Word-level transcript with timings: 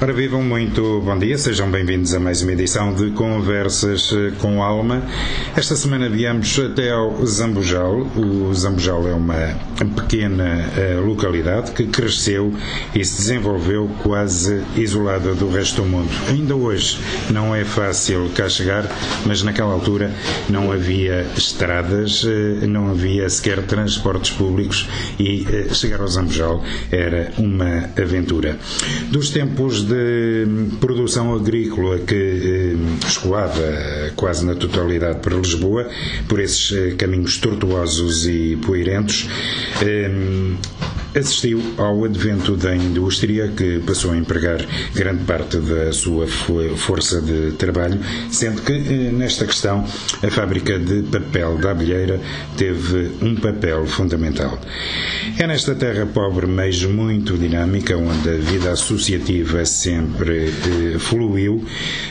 Ora, 0.00 0.12
vivam 0.12 0.44
muito 0.44 1.00
bom 1.04 1.18
dia, 1.18 1.36
sejam 1.36 1.68
bem-vindos 1.68 2.14
a 2.14 2.20
mais 2.20 2.40
uma 2.40 2.52
edição 2.52 2.94
de 2.94 3.10
Conversas 3.10 4.12
eh, 4.12 4.32
com 4.38 4.62
Alma. 4.62 5.02
Esta 5.56 5.74
semana 5.74 6.08
viemos 6.08 6.56
até 6.56 6.92
ao 6.92 7.26
Zambujal. 7.26 8.06
O 8.14 8.54
Zambujal 8.54 9.08
é 9.08 9.12
uma 9.12 9.58
pequena 9.96 10.70
uh, 10.76 11.04
localidade 11.04 11.72
que 11.72 11.84
cresceu 11.88 12.54
e 12.94 13.04
se 13.04 13.16
desenvolveu 13.16 13.90
quase 14.04 14.62
isolada 14.76 15.34
do 15.34 15.50
resto 15.50 15.82
do 15.82 15.88
mundo. 15.88 16.10
Ainda 16.28 16.54
hoje 16.54 17.00
não 17.30 17.52
é 17.52 17.64
fácil 17.64 18.30
cá 18.36 18.48
chegar, 18.48 18.86
mas 19.26 19.42
naquela 19.42 19.72
altura 19.72 20.12
não 20.48 20.70
havia 20.70 21.26
estradas, 21.36 22.22
uh, 22.22 22.66
não 22.68 22.90
havia 22.90 23.28
sequer 23.28 23.62
transportes 23.62 24.30
públicos 24.30 24.88
e 25.18 25.44
chegar 25.72 26.00
ao 26.00 26.06
Zambujal 26.06 26.62
era 26.92 27.32
uma 27.36 27.90
aventura. 28.00 28.56
Dos 29.10 29.30
tempos 29.30 29.87
de 29.88 30.76
produção 30.78 31.34
agrícola 31.34 31.98
que 31.98 32.14
eh, 32.14 33.06
escoava 33.06 34.12
quase 34.14 34.44
na 34.44 34.54
totalidade 34.54 35.20
para 35.20 35.34
Lisboa, 35.36 35.88
por 36.28 36.40
esses 36.40 36.70
eh, 36.72 36.94
caminhos 36.96 37.38
tortuosos 37.38 38.26
e 38.26 38.56
poeirentos, 38.64 39.28
eh, 39.82 40.10
assistiu 41.14 41.60
ao 41.76 42.04
advento 42.04 42.56
da 42.56 42.74
indústria, 42.74 43.48
que 43.48 43.80
passou 43.80 44.12
a 44.12 44.16
empregar 44.16 44.64
grande 44.94 45.24
parte 45.24 45.58
da 45.58 45.92
sua 45.92 46.26
força 46.76 47.20
de 47.20 47.52
trabalho, 47.52 47.98
sendo 48.30 48.62
que, 48.62 48.72
nesta 49.12 49.46
questão, 49.46 49.84
a 50.22 50.30
fábrica 50.30 50.78
de 50.78 51.02
papel 51.02 51.58
da 51.58 51.70
Abelheira 51.70 52.20
teve 52.56 53.10
um 53.22 53.34
papel 53.34 53.86
fundamental. 53.86 54.60
É 55.38 55.46
nesta 55.46 55.74
terra 55.74 56.06
pobre, 56.06 56.46
mas 56.46 56.82
muito 56.84 57.36
dinâmica, 57.36 57.96
onde 57.96 58.28
a 58.28 58.36
vida 58.36 58.72
associativa 58.72 59.64
sempre 59.64 60.48
eh, 60.48 60.98
fluiu 60.98 61.64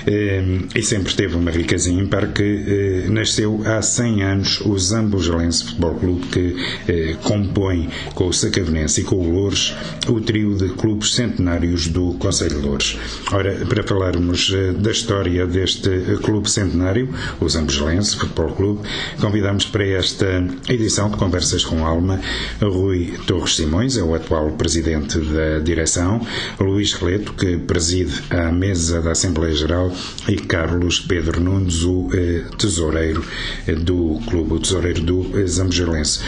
eh, 0.06 0.44
e 0.76 0.82
sempre 0.82 1.14
teve 1.14 1.36
uma 1.36 1.52
riqueza 1.52 1.90
ímpar, 1.90 2.34
que 2.34 2.44
eh, 2.44 3.10
nasceu 3.10 3.62
há 3.66 3.82
100 3.82 4.24
anos 4.24 4.62
o 4.62 4.78
Zambujelense 4.78 5.64
Futebol 5.66 5.96
Clube, 5.96 6.28
que 6.28 6.56
eh, 6.88 7.16
compõe 7.24 7.90
com 8.14 8.28
o 8.28 8.34
Sacavenense 8.34 8.87
e 8.96 9.04
com 9.04 9.16
o 9.16 9.32
Loures 9.32 9.76
o 10.08 10.22
trio 10.22 10.56
de 10.56 10.70
clubes 10.70 11.14
centenários 11.16 11.88
do 11.88 12.14
Conselho 12.14 12.62
de 12.62 12.68
Loures. 12.68 12.98
Ora, 13.32 13.66
para 13.66 13.84
falarmos 13.84 14.52
eh, 14.54 14.72
da 14.74 14.92
história 14.92 15.46
deste 15.46 15.90
clube 16.24 16.50
centenário, 16.50 17.14
o 17.42 17.50
Zambujelense 17.50 18.16
Futebol 18.16 18.54
Clube, 18.54 18.88
convidamos 19.20 19.66
para 19.66 19.86
esta 19.86 20.26
edição 20.70 21.10
de 21.10 21.18
Conversas 21.18 21.66
com 21.66 21.86
Alma 21.86 22.22
Rui 22.62 23.14
Torres 23.26 23.56
Simões, 23.56 23.98
é 23.98 24.04
o 24.04 24.16
atual 24.16 24.52
presidente 24.52 25.20
da 25.20 25.60
direção, 25.60 26.26
Luís 26.60 26.94
Releto, 26.94 27.34
que 27.34 27.58
preside 27.58 28.14
a 28.30 28.52
mesa 28.52 29.02
da 29.02 29.12
Assembleia 29.12 29.56
Geral, 29.56 29.92
e 30.28 30.36
Carlos 30.36 31.00
Pedro 31.00 31.42
Nunes, 31.42 31.84
o 31.84 32.10
eh, 32.14 32.44
tesoureiro 32.58 33.24
eh, 33.66 33.74
do 33.74 34.20
clube, 34.28 34.54
o 34.54 34.60
tesoureiro 34.60 35.02
do 35.02 35.40
eh, 35.40 35.48
Zambujelense. 35.48 36.20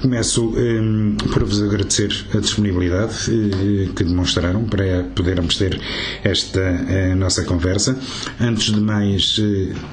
Começo 0.00 0.54
eh, 0.56 1.28
por 1.32 1.44
vos 1.44 1.62
agradecer 1.62 1.97
a 2.34 2.40
disponibilidade 2.40 3.14
eh, 3.30 3.88
que 3.94 4.04
demonstraram 4.04 4.64
para 4.64 5.04
podermos 5.14 5.56
ter 5.56 5.80
esta 6.24 6.60
eh, 6.60 7.14
nossa 7.14 7.44
conversa. 7.44 7.98
Antes 8.40 8.72
de 8.72 8.80
mais, 8.80 9.40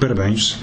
parabéns 0.00 0.58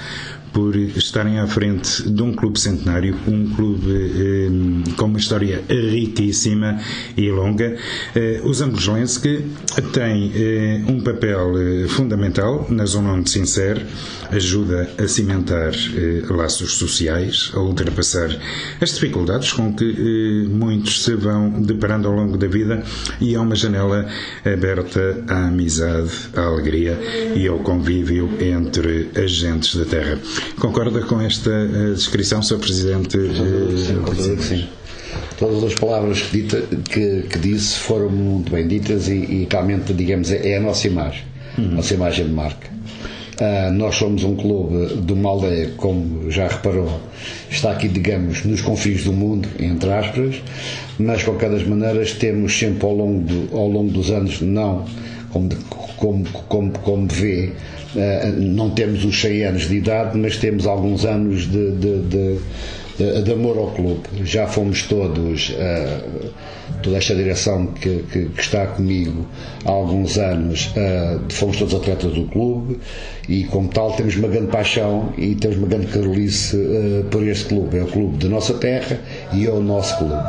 por 0.54 0.76
estarem 0.76 1.40
à 1.40 1.48
frente 1.48 2.08
de 2.08 2.22
um 2.22 2.32
clube 2.34 2.60
centenário, 2.60 3.16
um 3.28 3.50
clube 3.50 3.92
eh, 3.92 4.94
com 4.96 5.06
uma 5.06 5.18
história 5.18 5.64
riquíssima 5.68 6.80
e 7.18 7.30
longa. 7.32 7.76
Eh, 8.16 8.42
Angolenses 8.64 9.18
que 9.18 9.44
tem 9.92 10.32
eh, 10.36 10.82
um 10.88 11.02
papel 11.02 11.54
eh, 11.58 11.88
fundamental 11.88 12.66
na 12.70 12.86
zona 12.86 13.14
onde 13.14 13.30
se 13.30 13.40
insere, 13.40 13.82
ajuda 14.32 14.90
a 14.98 15.08
cimentar 15.08 15.74
eh, 15.96 16.22
laços 16.30 16.76
sociais, 16.76 17.52
a 17.54 17.60
ultrapassar 17.60 18.30
as 18.80 18.94
dificuldades 18.94 19.52
com 19.54 19.74
que 19.74 19.84
eh, 19.84 20.48
muitos 20.48 21.04
se 21.04 21.16
vão 21.16 21.62
deparando 21.62 22.08
ao 22.08 22.14
longo 22.14 22.38
da 22.38 22.48
vida 22.48 22.84
e 23.20 23.36
é 23.36 23.40
uma 23.40 23.56
janela 23.56 24.08
aberta 24.46 25.24
à 25.28 25.48
amizade, 25.48 26.12
à 26.36 26.42
alegria 26.42 26.98
e 27.36 27.48
ao 27.48 27.60
convívio 27.60 28.30
entre 28.40 29.10
as 29.16 29.32
gentes 29.32 29.76
da 29.76 29.86
terra. 29.86 30.18
Concorda 30.60 31.02
com 31.02 31.20
esta 31.22 31.50
uh, 31.50 31.94
descrição, 31.94 32.42
Sr. 32.42 32.58
Presidente? 32.58 33.18
Uh, 33.18 34.16
sim, 34.16 34.38
sim. 34.42 34.68
Todas 35.38 35.64
as 35.64 35.76
palavras 35.76 36.22
que, 36.22 36.42
dita, 36.42 36.62
que, 36.90 37.24
que, 37.30 37.40
disse 37.40 37.80
foram 37.80 38.10
muito 38.10 38.52
bem 38.52 38.68
ditas 38.68 39.08
e, 39.08 39.14
e 39.14 39.48
realmente, 39.50 39.94
digamos, 39.94 40.32
é, 40.32 40.50
é 40.50 40.58
a 40.58 40.62
nossa 40.62 40.88
imagem, 40.88 41.24
uhum. 41.58 41.76
nossa 41.76 41.94
imagem 41.94 42.26
de 42.26 42.32
marca. 42.32 42.68
Uh, 43.34 43.74
nós 43.74 43.96
somos 43.96 44.24
um 44.24 44.36
clube 44.36 45.02
de 45.02 45.12
uma 45.12 45.30
aldeia, 45.30 45.72
como 45.76 46.30
já 46.30 46.48
reparou, 46.48 47.02
está 47.50 47.72
aqui, 47.72 47.88
digamos, 47.88 48.46
nos 48.46 48.62
confins 48.62 49.04
do 49.04 49.12
mundo, 49.12 49.50
entre 49.60 49.92
aspas, 49.92 50.36
mas, 51.00 51.20
de 51.20 51.26
qualquer 51.26 51.50
das 51.50 51.64
maneiras, 51.64 52.14
temos 52.14 52.58
sempre 52.58 52.86
ao 52.86 52.94
longo, 52.94 53.22
do, 53.22 53.58
ao 53.58 53.68
longo 53.68 53.92
dos 53.92 54.12
anos, 54.12 54.40
não 54.40 54.86
como, 55.34 55.50
como, 55.98 56.24
como, 56.48 56.72
como 56.72 57.08
vê, 57.08 57.52
uh, 57.96 58.40
não 58.40 58.70
temos 58.70 59.04
os 59.04 59.20
100 59.20 59.46
anos 59.46 59.68
de 59.68 59.78
idade, 59.78 60.18
mas 60.18 60.38
temos 60.38 60.68
alguns 60.68 61.04
anos 61.04 61.52
de, 61.52 61.72
de, 61.72 62.02
de 62.04 62.40
de, 62.98 63.32
amor 63.32 63.58
ao 63.58 63.72
clube. 63.72 64.02
Já 64.24 64.46
fomos 64.46 64.84
todos, 64.84 65.50
uh, 65.50 66.30
toda 66.84 66.98
esta 66.98 67.16
direção 67.16 67.66
que, 67.66 68.04
que, 68.12 68.26
que, 68.26 68.40
está 68.40 68.68
comigo 68.68 69.26
há 69.66 69.72
alguns 69.72 70.20
anos, 70.20 70.68
uh, 70.68 71.20
fomos 71.30 71.58
todos 71.58 71.74
atletas 71.74 72.14
do 72.14 72.26
clube 72.28 72.80
e, 73.28 73.46
como 73.46 73.68
tal, 73.70 73.94
temos 73.94 74.16
uma 74.16 74.28
grande 74.28 74.52
paixão 74.52 75.12
e 75.18 75.34
temos 75.34 75.58
uma 75.58 75.68
grande 75.68 75.88
carolice 75.88 76.56
por 77.10 77.28
este 77.28 77.46
clube. 77.46 77.78
É 77.78 77.84
o 77.84 77.88
clube 77.88 78.18
da 78.18 78.30
nossa 78.30 78.54
terra 78.54 79.00
e 79.34 79.46
é 79.46 79.52
o 79.52 79.60
nosso 79.60 79.98
clube. 79.98 80.24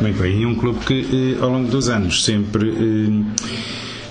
Muito 0.00 0.18
bem, 0.18 0.40
e 0.40 0.46
um 0.46 0.54
clube 0.54 0.78
que, 0.86 1.36
ao 1.40 1.50
longo 1.50 1.70
dos 1.70 1.88
anos, 1.90 2.24
sempre 2.24 2.72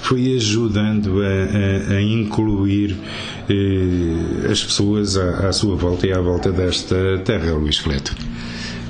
foi 0.07 0.35
ajudando 0.35 1.21
a, 1.21 1.93
a, 1.93 1.97
a 1.97 2.01
incluir 2.01 2.95
eh, 3.49 4.49
as 4.49 4.63
pessoas 4.63 5.17
à, 5.17 5.49
à, 5.49 5.51
sua 5.51 5.75
volta 5.75 6.07
e 6.07 6.13
à 6.13 6.21
volta 6.21 6.49
desta 6.49 6.95
terra, 7.25 7.51
Luís 7.53 7.81
Cleto. 7.81 8.15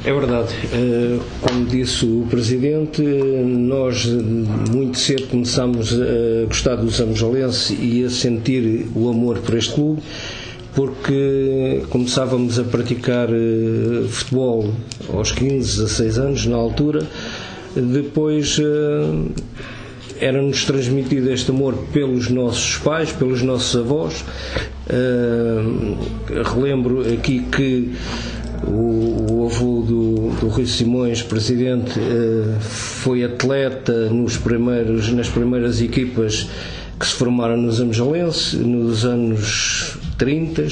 É 0.06 0.14
verdade. 0.14 0.54
Eh, 0.72 1.18
como 1.42 1.66
disse 1.66 2.06
o 2.06 2.28
Presidente, 2.30 3.02
nós 3.02 4.06
muito 4.72 5.00
cedo 5.00 5.28
começámos 5.28 5.92
a 5.94 6.46
gostar 6.46 6.76
do 6.76 6.90
Zambujalense 6.90 7.74
e 7.74 8.04
a 8.04 8.10
sentir 8.12 8.88
o 8.94 9.10
amor 9.10 9.40
por 9.40 9.58
este 9.58 9.74
clube 9.74 10.02
porque 10.76 11.82
começávamos 11.90 12.60
a 12.60 12.64
praticar 12.64 13.28
eh, 13.32 14.08
futebol 14.08 14.72
aos 15.12 15.32
15, 15.32 15.78
16 15.80 16.20
anos, 16.20 16.46
na 16.46 16.56
altura. 16.56 17.02
Depois 17.76 18.60
eh, 18.60 19.32
era-nos 20.20 20.66
transmitido 20.66 21.32
este 21.32 21.52
amor 21.52 21.76
pelos 21.92 22.30
nossos 22.30 22.78
pais, 22.78 23.12
pelos 23.12 23.42
nossos 23.42 23.76
avós. 23.76 24.24
Uh, 24.90 25.98
relembro 26.44 27.02
aqui 27.02 27.42
que 27.52 27.94
o, 28.66 29.34
o 29.34 29.46
avô 29.46 29.82
do, 29.82 30.30
do 30.40 30.48
Rui 30.48 30.66
Simões, 30.66 31.22
presidente, 31.22 32.00
uh, 32.00 32.60
foi 32.60 33.24
atleta 33.24 34.10
nos 34.10 34.38
primeiros, 34.38 35.12
nas 35.12 35.28
primeiras 35.30 35.82
equipas 35.82 36.48
que 37.00 37.06
se 37.06 37.14
formaram 37.14 37.58
nos 37.58 37.80
Amjalense, 37.80 38.58
nos 38.58 39.06
anos 39.06 39.98
30. 40.18 40.62
Uhum. 40.62 40.70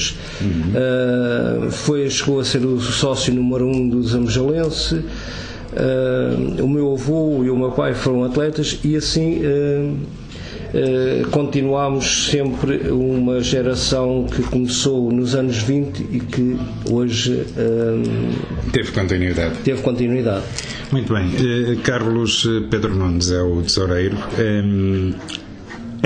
Uh, 1.66 1.70
foi, 1.70 2.10
chegou 2.10 2.40
a 2.40 2.44
ser 2.44 2.64
o 2.64 2.80
sócio 2.80 3.32
número 3.32 3.66
um 3.66 3.88
dos 3.88 4.14
Amjalense. 4.14 5.04
Uh, 5.76 6.64
o 6.64 6.68
meu 6.68 6.94
avô 6.94 7.44
e 7.44 7.50
o 7.50 7.56
meu 7.56 7.70
pai 7.70 7.92
foram 7.92 8.24
atletas 8.24 8.80
e 8.82 8.96
assim 8.96 9.42
uh, 9.44 11.28
continuamos 11.30 12.28
sempre 12.30 12.90
uma 12.90 13.42
geração 13.42 14.24
que 14.24 14.42
começou 14.42 15.12
nos 15.12 15.34
anos 15.34 15.58
20 15.58 16.00
e 16.10 16.20
que 16.20 16.56
hoje 16.90 17.46
teve 18.72 18.90
continuidade. 18.90 19.56
Teve 19.64 19.80
continuidade. 19.82 20.44
Muito 20.90 21.12
bem. 21.14 21.30
Carlos 21.82 22.46
Pedro 22.70 22.94
Nunes 22.94 23.30
é 23.30 23.42
o 23.42 23.62
tesoureiro 23.62 24.16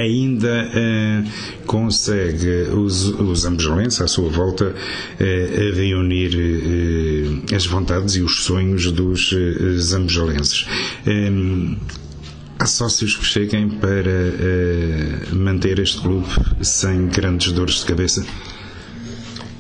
ainda 0.00 0.70
eh, 0.74 1.22
consegue 1.66 2.68
os, 2.74 3.06
os 3.06 3.44
ambejolenses 3.44 4.00
à 4.00 4.08
sua 4.08 4.28
volta 4.30 4.74
eh, 5.18 5.72
reunir 5.74 7.44
eh, 7.50 7.54
as 7.54 7.66
vontades 7.66 8.16
e 8.16 8.22
os 8.22 8.44
sonhos 8.44 8.90
dos 8.90 9.32
eh, 9.32 9.78
zambujolenses. 9.78 10.66
Há 12.58 12.66
sócios 12.66 13.16
que 13.16 13.24
cheguem 13.24 13.70
para 13.70 14.34
manter 15.32 15.78
este 15.78 15.98
clube 16.02 16.26
sem 16.60 17.06
grandes 17.08 17.52
dores 17.52 17.76
de 17.76 17.86
cabeça? 17.86 18.22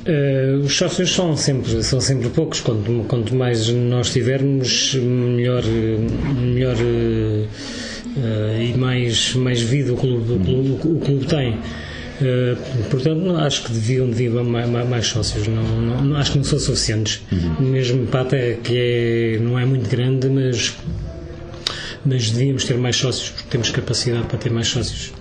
Uh, 0.06 0.64
os 0.64 0.74
sócios 0.76 1.10
são 1.10 1.34
sempre, 1.36 1.82
são 1.82 2.00
sempre 2.00 2.28
poucos. 2.28 2.60
Quanto, 2.60 3.04
quanto 3.08 3.34
mais 3.34 3.68
nós 3.68 4.10
tivermos, 4.10 4.94
melhor, 4.94 5.62
melhor 5.64 6.76
uh, 6.76 7.48
e 8.16 8.76
mais, 8.76 9.34
mais 9.34 9.60
vida 9.60 9.92
o 9.92 9.96
clube, 9.96 10.32
o 10.32 10.38
clube, 10.38 10.70
o 10.84 10.98
clube 10.98 11.26
tem. 11.26 11.58
Uh, 12.20 12.54
portanto, 12.90 13.34
acho 13.36 13.64
que 13.64 13.72
deviam, 13.72 14.06
deviam 14.10 14.44
mais, 14.44 14.68
mais 14.68 15.06
sócios. 15.06 15.48
Não, 15.48 15.62
não, 15.62 16.16
acho 16.16 16.32
que 16.32 16.38
não 16.38 16.44
são 16.44 16.58
suficientes. 16.58 17.22
Uhum. 17.32 17.70
Mesmo 17.70 18.06
para 18.06 18.20
até 18.20 18.54
que 18.54 18.76
é, 18.76 19.38
não 19.38 19.58
é 19.58 19.64
muito 19.64 19.88
grande, 19.88 20.28
mas, 20.28 20.76
mas 22.04 22.30
devíamos 22.30 22.64
ter 22.64 22.76
mais 22.76 22.96
sócios, 22.96 23.30
porque 23.30 23.48
temos 23.48 23.70
capacidade 23.70 24.26
para 24.26 24.36
ter 24.36 24.50
mais 24.50 24.68
sócios. 24.68 25.12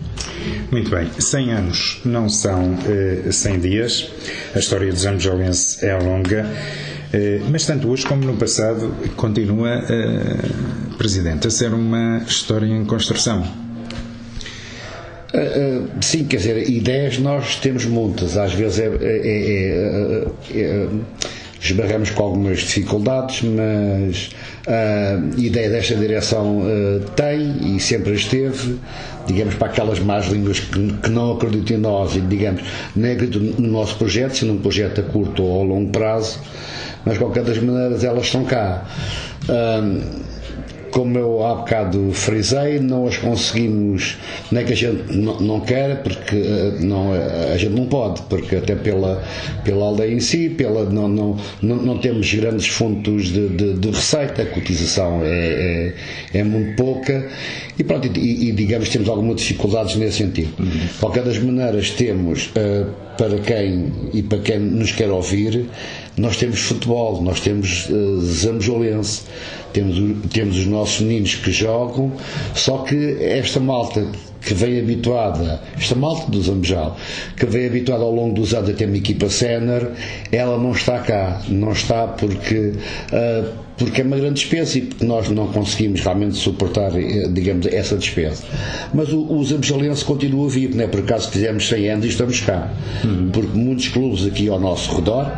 Muito 0.71 0.91
bem, 0.91 1.09
100 1.17 1.51
anos 1.53 2.01
não 2.03 2.27
são 2.27 2.73
uh, 2.73 3.31
100 3.31 3.59
dias. 3.59 4.11
A 4.53 4.59
história 4.59 4.91
dos 4.91 5.05
anos 5.05 5.23
Jolense 5.23 5.85
é 5.85 5.97
longa. 5.97 6.45
Uh, 7.13 7.49
mas 7.49 7.65
tanto 7.65 7.89
hoje 7.89 8.05
como 8.05 8.25
no 8.25 8.35
passado 8.35 8.93
continua 9.15 9.79
uh, 9.79 10.88
Presidente, 10.99 11.47
a 11.47 11.49
ser 11.49 11.73
uma 11.73 12.17
história 12.27 12.65
em 12.65 12.83
construção. 12.83 13.41
Uh, 15.33 15.85
uh, 15.85 15.89
sim, 16.01 16.25
quer 16.25 16.35
dizer, 16.35 16.69
ideias 16.69 17.17
nós 17.19 17.55
temos 17.55 17.85
muitas, 17.85 18.35
às 18.35 18.53
vezes 18.53 18.79
é, 18.79 18.87
é, 18.87 20.27
é, 20.51 20.61
é 20.61 20.87
esbarramos 21.61 22.09
com 22.09 22.21
algumas 22.21 22.59
dificuldades, 22.59 23.43
mas 23.43 24.31
a 24.67 25.39
ideia 25.39 25.69
desta 25.69 25.95
direção 25.95 26.63
tem 27.15 27.75
e 27.75 27.79
sempre 27.79 28.13
esteve, 28.13 28.77
digamos, 29.25 29.55
para 29.55 29.67
aquelas 29.67 29.99
más 29.99 30.27
línguas 30.27 30.59
que, 30.59 30.93
que 30.93 31.09
não 31.09 31.31
acreditam 31.31 31.77
em 31.77 31.79
nós 31.79 32.15
e, 32.15 32.21
digamos, 32.21 32.61
nem 32.93 33.13
acreditam 33.13 33.41
no 33.57 33.71
nosso 33.71 33.97
projeto, 33.97 34.35
sendo 34.37 34.53
um 34.53 34.57
projeto 34.57 34.99
a 34.99 35.03
curto 35.03 35.43
ou 35.43 35.61
a 35.61 35.65
longo 35.65 35.91
prazo, 35.91 36.39
mas 37.05 37.13
de 37.13 37.19
qualquer 37.19 37.43
das 37.45 37.57
maneiras 37.57 38.03
elas 38.03 38.25
estão 38.25 38.43
cá. 38.43 38.85
Uh, 39.47 40.28
como 40.91 41.17
eu 41.17 41.45
há 41.45 41.55
bocado 41.55 42.11
frisei, 42.13 42.79
não 42.79 43.07
as 43.07 43.17
conseguimos, 43.17 44.17
nem 44.51 44.65
que 44.65 44.73
a 44.73 44.75
gente 44.75 45.15
não, 45.15 45.59
quer, 45.59 46.01
porque 46.03 46.35
eh, 46.35 46.77
não, 46.79 47.11
a 47.13 47.57
gente 47.57 47.73
não 47.73 47.85
pode, 47.85 48.21
porque 48.23 48.55
até 48.55 48.75
pela, 48.75 49.23
pela 49.63 49.85
aldeia 49.85 50.13
em 50.13 50.19
si, 50.19 50.49
pela, 50.49 50.85
não, 50.85 51.07
não, 51.07 51.37
não, 51.61 51.75
não 51.77 51.97
temos 51.97 52.33
grandes 52.33 52.67
fontes 52.67 53.27
de, 53.27 53.49
de, 53.49 53.73
de, 53.73 53.89
receita, 53.89 54.41
a 54.41 54.45
cotização 54.45 55.21
é, 55.23 55.93
é, 56.33 56.39
é 56.39 56.43
muito 56.43 56.75
pouca 56.75 57.27
e, 57.77 57.83
pronto, 57.83 58.07
e, 58.17 58.49
e, 58.49 58.51
digamos 58.51 58.89
temos 58.89 59.07
algumas 59.07 59.37
dificuldades 59.37 59.95
nesse 59.95 60.17
sentido. 60.17 60.53
Uhum. 60.59 60.65
De 60.69 60.93
qualquer 60.99 61.23
das 61.23 61.39
maneiras, 61.39 61.91
temos 61.91 62.47
uh, 62.47 62.89
para 63.17 63.37
quem 63.39 63.91
e 64.13 64.21
para 64.21 64.39
quem 64.39 64.59
nos 64.59 64.91
quer 64.91 65.09
ouvir, 65.09 65.65
nós 66.17 66.37
temos 66.37 66.59
futebol, 66.59 67.21
nós 67.21 67.39
temos 67.39 67.89
uh, 67.89 68.21
temos, 69.73 69.97
temos 70.29 70.57
os 70.57 70.65
nossos 70.65 70.78
meninos 70.99 71.35
que 71.35 71.51
jogam, 71.51 72.11
só 72.55 72.79
que 72.79 73.17
esta 73.21 73.59
malta 73.59 74.05
que 74.41 74.53
vem 74.53 74.79
habituada, 74.79 75.61
esta 75.77 75.95
malta 75.95 76.31
do 76.31 76.41
Zambejal, 76.41 76.97
que 77.35 77.45
vem 77.45 77.67
habituada 77.67 78.03
ao 78.03 78.13
longo 78.13 78.35
dos 78.35 78.53
anos 78.53 78.69
a 78.69 78.73
ter 78.73 78.85
uma 78.85 78.97
equipa 78.97 79.29
sénior, 79.29 79.91
ela 80.31 80.57
não 80.57 80.71
está 80.71 80.99
cá, 80.99 81.41
não 81.49 81.71
está 81.71 82.07
porque, 82.07 82.73
uh, 83.11 83.68
porque 83.79 84.01
é 84.01 84.03
uma 84.03 84.17
grande 84.17 84.35
despesa 84.35 84.77
e 84.77 84.81
porque 84.81 85.05
nós 85.05 85.29
não 85.29 85.47
conseguimos 85.47 86.01
realmente 86.01 86.35
suportar, 86.35 86.91
eh, 86.95 87.27
digamos, 87.31 87.65
essa 87.67 87.95
despesa. 87.95 88.43
Mas 88.93 89.11
o, 89.11 89.21
o 89.31 89.43
Zambejalense 89.43 90.03
continua 90.03 90.49
vivo, 90.49 90.75
não 90.75 90.83
é 90.83 90.87
por 90.87 90.99
acaso 90.99 91.31
fizemos 91.31 91.67
100 91.67 91.89
anos 91.89 92.05
e 92.05 92.09
estamos 92.09 92.41
cá, 92.41 92.71
uhum. 93.03 93.29
porque 93.31 93.57
muitos 93.57 93.87
clubes 93.87 94.25
aqui 94.27 94.49
ao 94.49 94.59
nosso 94.59 94.93
redor 94.95 95.31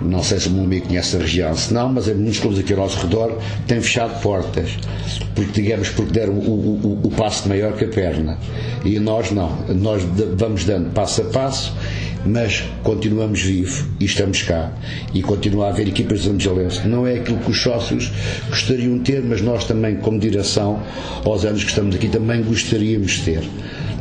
não 0.00 0.22
sei 0.22 0.38
se 0.38 0.48
o 0.48 0.52
meu 0.52 0.64
amigo 0.64 0.86
conhece 0.86 1.16
a 1.16 1.18
região, 1.18 1.54
se 1.56 1.74
não, 1.74 1.88
mas 1.88 2.06
em 2.08 2.14
muitos 2.14 2.38
clubes 2.38 2.60
aqui 2.60 2.72
ao 2.72 2.78
nosso 2.78 3.00
redor 3.00 3.36
têm 3.66 3.80
fechado 3.80 4.20
portas, 4.22 4.70
porque 5.34 5.60
digamos, 5.60 5.88
porque 5.90 6.12
deram 6.12 6.34
o, 6.34 7.00
o, 7.02 7.06
o 7.06 7.10
passo 7.10 7.48
maior 7.48 7.72
que 7.72 7.84
a 7.84 7.88
perna. 7.88 8.38
E 8.84 8.98
nós 9.00 9.32
não, 9.32 9.50
nós 9.68 10.02
vamos 10.36 10.64
dando 10.64 10.90
passo 10.92 11.22
a 11.22 11.24
passo, 11.24 11.74
mas 12.24 12.62
continuamos 12.82 13.42
vivos 13.42 13.84
e 13.98 14.04
estamos 14.04 14.42
cá. 14.42 14.72
E 15.12 15.22
continua 15.22 15.66
a 15.66 15.70
haver 15.70 15.88
equipas 15.88 16.22
de 16.22 16.30
Angelense. 16.30 16.86
Não 16.86 17.06
é 17.06 17.16
aquilo 17.16 17.38
que 17.38 17.50
os 17.50 17.60
sócios 17.68 18.10
gostariam 18.48 18.96
de 18.96 19.12
ter, 19.12 19.22
mas 19.22 19.42
nós 19.42 19.64
também, 19.64 19.96
como 19.96 20.18
direção, 20.18 20.82
aos 21.24 21.44
anos 21.44 21.62
que 21.62 21.70
estamos 21.70 21.94
aqui, 21.94 22.08
também 22.08 22.42
gostaríamos 22.42 23.12
de 23.12 23.22
ter. 23.22 23.42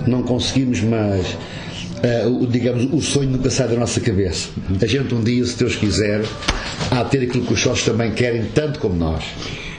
Não 0.07 0.23
conseguimos, 0.23 0.79
mas 0.81 1.35
uh, 1.35 2.47
digamos, 2.47 2.87
o 2.93 3.01
sonho 3.01 3.29
nunca 3.29 3.49
sai 3.49 3.67
da 3.67 3.75
nossa 3.75 3.99
cabeça. 3.99 4.47
A 4.81 4.85
gente 4.85 5.13
um 5.13 5.21
dia, 5.21 5.45
se 5.45 5.57
Deus 5.57 5.75
quiser, 5.75 6.21
há 6.89 7.03
de 7.03 7.11
ter 7.11 7.23
aquilo 7.23 7.45
que 7.45 7.53
os 7.53 7.61
sócios 7.61 7.85
também 7.85 8.11
querem, 8.11 8.45
tanto 8.53 8.79
como 8.79 8.95
nós 8.95 9.23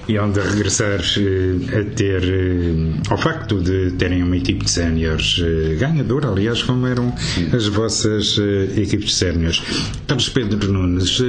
e 0.09 0.19
onde 0.19 0.41
regressar 0.41 1.01
eh, 1.01 1.81
a 1.81 1.85
ter, 1.95 2.25
eh, 2.25 3.11
ao 3.11 3.19
facto 3.19 3.61
de 3.61 3.91
terem 3.93 4.23
uma 4.23 4.39
equipe 4.39 4.65
de 4.65 4.71
séniores 4.71 5.39
eh, 5.39 5.75
ganhadora, 5.75 6.29
aliás, 6.29 6.63
como 6.63 6.87
eram 6.87 7.15
as 7.53 7.67
vossas 7.67 8.39
equipes 8.77 9.09
de 9.09 9.15
séniores. 9.15 9.63
Carlos 10.07 10.29
Pedro 10.31 10.73
Nunes, 10.73 11.21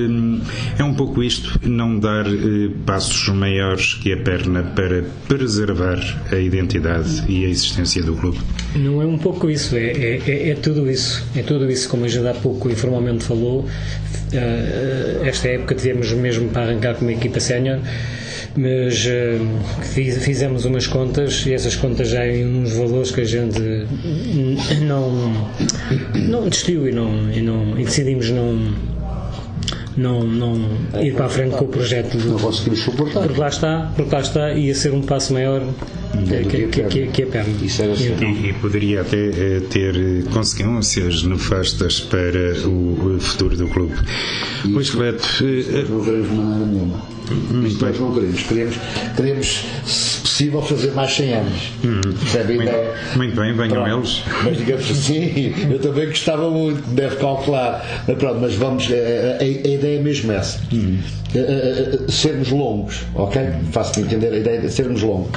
é 0.78 0.84
um 0.84 0.94
pouco 0.94 1.22
isto, 1.22 1.60
não 1.68 2.00
dar 2.00 2.26
passos 2.86 3.28
maiores 3.30 3.96
que 3.96 4.14
a 4.14 4.18
perna 4.18 4.64
para 4.64 5.04
preservar 5.28 6.00
a 6.31 6.36
identidade 6.38 7.26
e 7.28 7.46
a 7.46 7.50
existência 7.50 8.02
do 8.02 8.16
clube? 8.16 8.40
Não 8.76 9.02
é 9.02 9.06
um 9.06 9.18
pouco 9.18 9.50
isso, 9.50 9.76
é, 9.76 9.88
é, 9.88 10.22
é, 10.26 10.50
é 10.52 10.56
tudo 10.56 10.90
isso. 10.90 11.26
É 11.36 11.42
tudo 11.42 11.70
isso, 11.70 11.90
como 11.90 12.06
a 12.06 12.08
gente 12.08 12.28
há 12.28 12.34
pouco 12.34 12.70
informalmente 12.70 13.24
falou. 13.26 13.68
Esta 15.24 15.50
época 15.50 15.76
tivemos 15.76 16.12
mesmo 16.14 16.50
para 16.50 16.64
arrancar 16.64 16.96
com 16.96 17.02
uma 17.02 17.14
equipa 17.14 17.40
sénior 17.40 17.80
mas 18.56 19.06
uh, 19.06 19.84
fizemos 19.84 20.66
umas 20.66 20.88
contas 20.88 21.46
e 21.46 21.54
essas 21.54 21.75
contas 21.75 22.10
já 22.10 22.28
em 22.28 22.46
uns 22.46 22.74
valores 22.74 23.12
que 23.12 23.22
a 23.22 23.25
gente 23.25 23.59
não, 24.81 25.47
não 26.16 26.50
desistiu 26.50 26.88
e, 26.88 26.92
não, 26.92 27.31
e, 27.31 27.42
não, 27.42 27.80
e 27.80 27.83
decidimos 27.83 28.30
não 28.31 28.74
não, 29.97 30.24
não 30.24 30.56
ir 31.02 31.14
para 31.14 31.26
a 31.26 31.30
frente 31.30 31.56
com 31.56 31.66
o 31.66 31.68
projeto 31.68 32.18
não 32.18 32.40
conseguimos 32.40 32.80
suportar. 32.80 33.24
Porque 33.24 33.40
lá 33.40 33.50
está, 33.50 33.92
porque 33.95 34.16
lá 34.16 34.21
está 34.21 34.54
ia 34.54 34.74
ser 34.74 34.94
um 34.94 35.02
passo 35.02 35.33
maior 35.33 35.62
que, 36.49 36.68
que, 36.68 36.83
que, 36.83 37.07
que, 37.07 37.23
a 37.23 37.28
perna. 37.28 37.54
Isso 37.61 37.81
era 37.81 37.94
assim. 37.94 38.16
e, 38.21 38.49
e, 38.49 38.54
poderia 38.54 39.01
até 39.01 39.18
eh, 39.18 39.61
ter 39.69 40.23
consequências 40.31 41.23
nefastas 41.23 41.99
para 41.99 42.68
o, 42.68 43.18
futuro 43.19 43.56
do 43.56 43.68
clube. 43.68 43.95
Luís 44.66 44.89
Cleto. 44.89 45.28
Não 45.89 46.01
veremos 46.01 46.30
de 46.30 46.35
maneira 46.35 46.66
nenhuma. 46.66 47.01
Isto 47.68 47.85
nós 47.85 47.99
não 47.99 48.13
queremos. 48.13 48.44
queremos. 48.44 48.75
Queremos, 49.16 49.66
se 49.85 50.19
possível, 50.21 50.61
fazer 50.61 50.92
mais 50.94 51.13
100 51.13 51.33
anos. 51.33 51.71
Hum. 51.83 52.01
Percebe 52.01 52.56
muito? 52.56 52.71
Muito 53.18 53.35
bem, 53.35 53.54
venham 53.54 53.87
eles. 53.87 54.23
Mas 54.44 54.57
digamos 54.57 54.89
assim, 54.89 55.54
eu 55.69 55.80
também 55.80 56.07
gostava 56.07 56.49
muito, 56.49 56.81
deve 56.89 57.18
calcular. 57.18 58.06
Mas 58.07 58.18
pronto, 58.18 58.39
mas 58.39 58.56
vamos, 58.56 58.87
a, 58.89 59.42
a, 59.42 59.44
a 59.44 59.45
ideia 59.45 59.99
é 59.99 60.01
mesmo 60.01 60.31
essa. 60.31 60.59
Hum. 60.73 60.97
A, 61.35 62.11
sermos 62.11 62.49
longos, 62.49 63.04
ok? 63.13 63.42
Faço-me 63.71 64.06
entender 64.06 64.33
a 64.33 64.37
ideia 64.37 64.61
de 64.61 64.71
sermos 64.71 65.01
longos. 65.01 65.31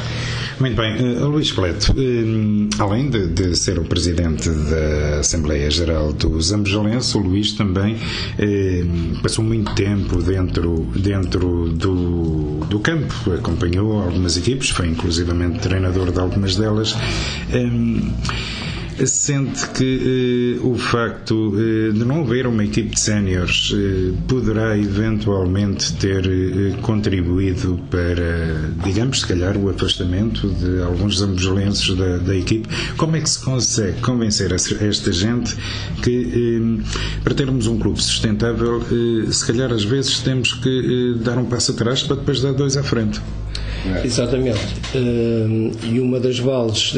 Muito 0.63 0.77
bem, 0.77 0.95
uh, 0.95 1.27
Luís 1.27 1.51
Pleto, 1.51 1.91
uh, 1.91 2.69
além 2.79 3.11
de, 3.11 3.27
de, 3.27 3.57
ser 3.57 3.81
o 3.81 3.85
presidente 3.85 4.49
da 4.49 5.19
Assembleia 5.19 5.69
Geral 5.69 6.13
do 6.13 6.41
Zambujalense, 6.41 7.19
o 7.19 7.21
Luís 7.21 7.55
também 7.55 7.97
uh, 7.97 9.21
passou 9.21 9.45
muito 9.45 9.75
tempo 9.75 10.23
dentro, 10.23 10.87
dentro 10.95 11.69
do, 11.69 12.61
do 12.67 12.79
campo, 12.79 13.13
acompanhou 13.37 14.03
algumas 14.03 14.37
equipes, 14.37 14.69
foi 14.69 14.87
inclusivamente 14.87 15.59
treinador 15.59 16.13
de 16.13 16.21
algumas 16.21 16.55
delas. 16.55 16.95
Sente 19.07 19.69
que 19.71 20.59
uh, 20.61 20.71
o 20.71 20.79
facto 20.79 21.35
uh, 21.35 21.93
de 21.93 22.05
não 22.05 22.23
haver 22.23 22.47
uma 22.47 22.65
equipe 22.65 22.91
de 22.91 23.01
séniores 23.01 23.71
uh, 23.71 24.17
poderá 24.29 24.77
eventualmente 24.77 25.93
ter 25.95 26.23
contribuído 26.83 27.81
para, 27.91 28.71
digamos, 28.85 29.21
se 29.21 29.27
calhar, 29.27 29.57
o 29.57 29.69
afastamento 29.69 30.49
de 30.49 30.83
alguns 30.83 31.19
zambujelenses 31.19 31.97
da, 31.97 32.19
da 32.19 32.37
equipe. 32.37 32.69
Como 32.97 33.17
é 33.17 33.21
que 33.21 33.31
se 33.31 33.45
consegue 33.45 34.01
convencer 34.01 34.53
esta 34.53 35.13
gente 35.13 35.57
que, 36.03 36.81
para 37.23 37.35
termos 37.35 37.67
um 37.67 37.79
clube 37.79 38.03
sustentável, 38.03 38.83
se 39.31 39.47
calhar 39.47 39.73
às 39.73 39.85
vezes 39.85 40.21
temos 40.21 40.53
que 40.53 41.17
dar 41.23 41.39
um 41.39 41.45
passo 41.45 41.73
atrás 41.73 42.03
para 42.03 42.17
depois 42.17 42.41
dar 42.41 42.53
dois 42.53 42.77
à 42.77 42.83
frente? 42.83 43.21
Exatamente. 44.05 44.61
E 44.95 46.01
uma 46.01 46.21
das 46.21 46.39
vales 46.39 46.95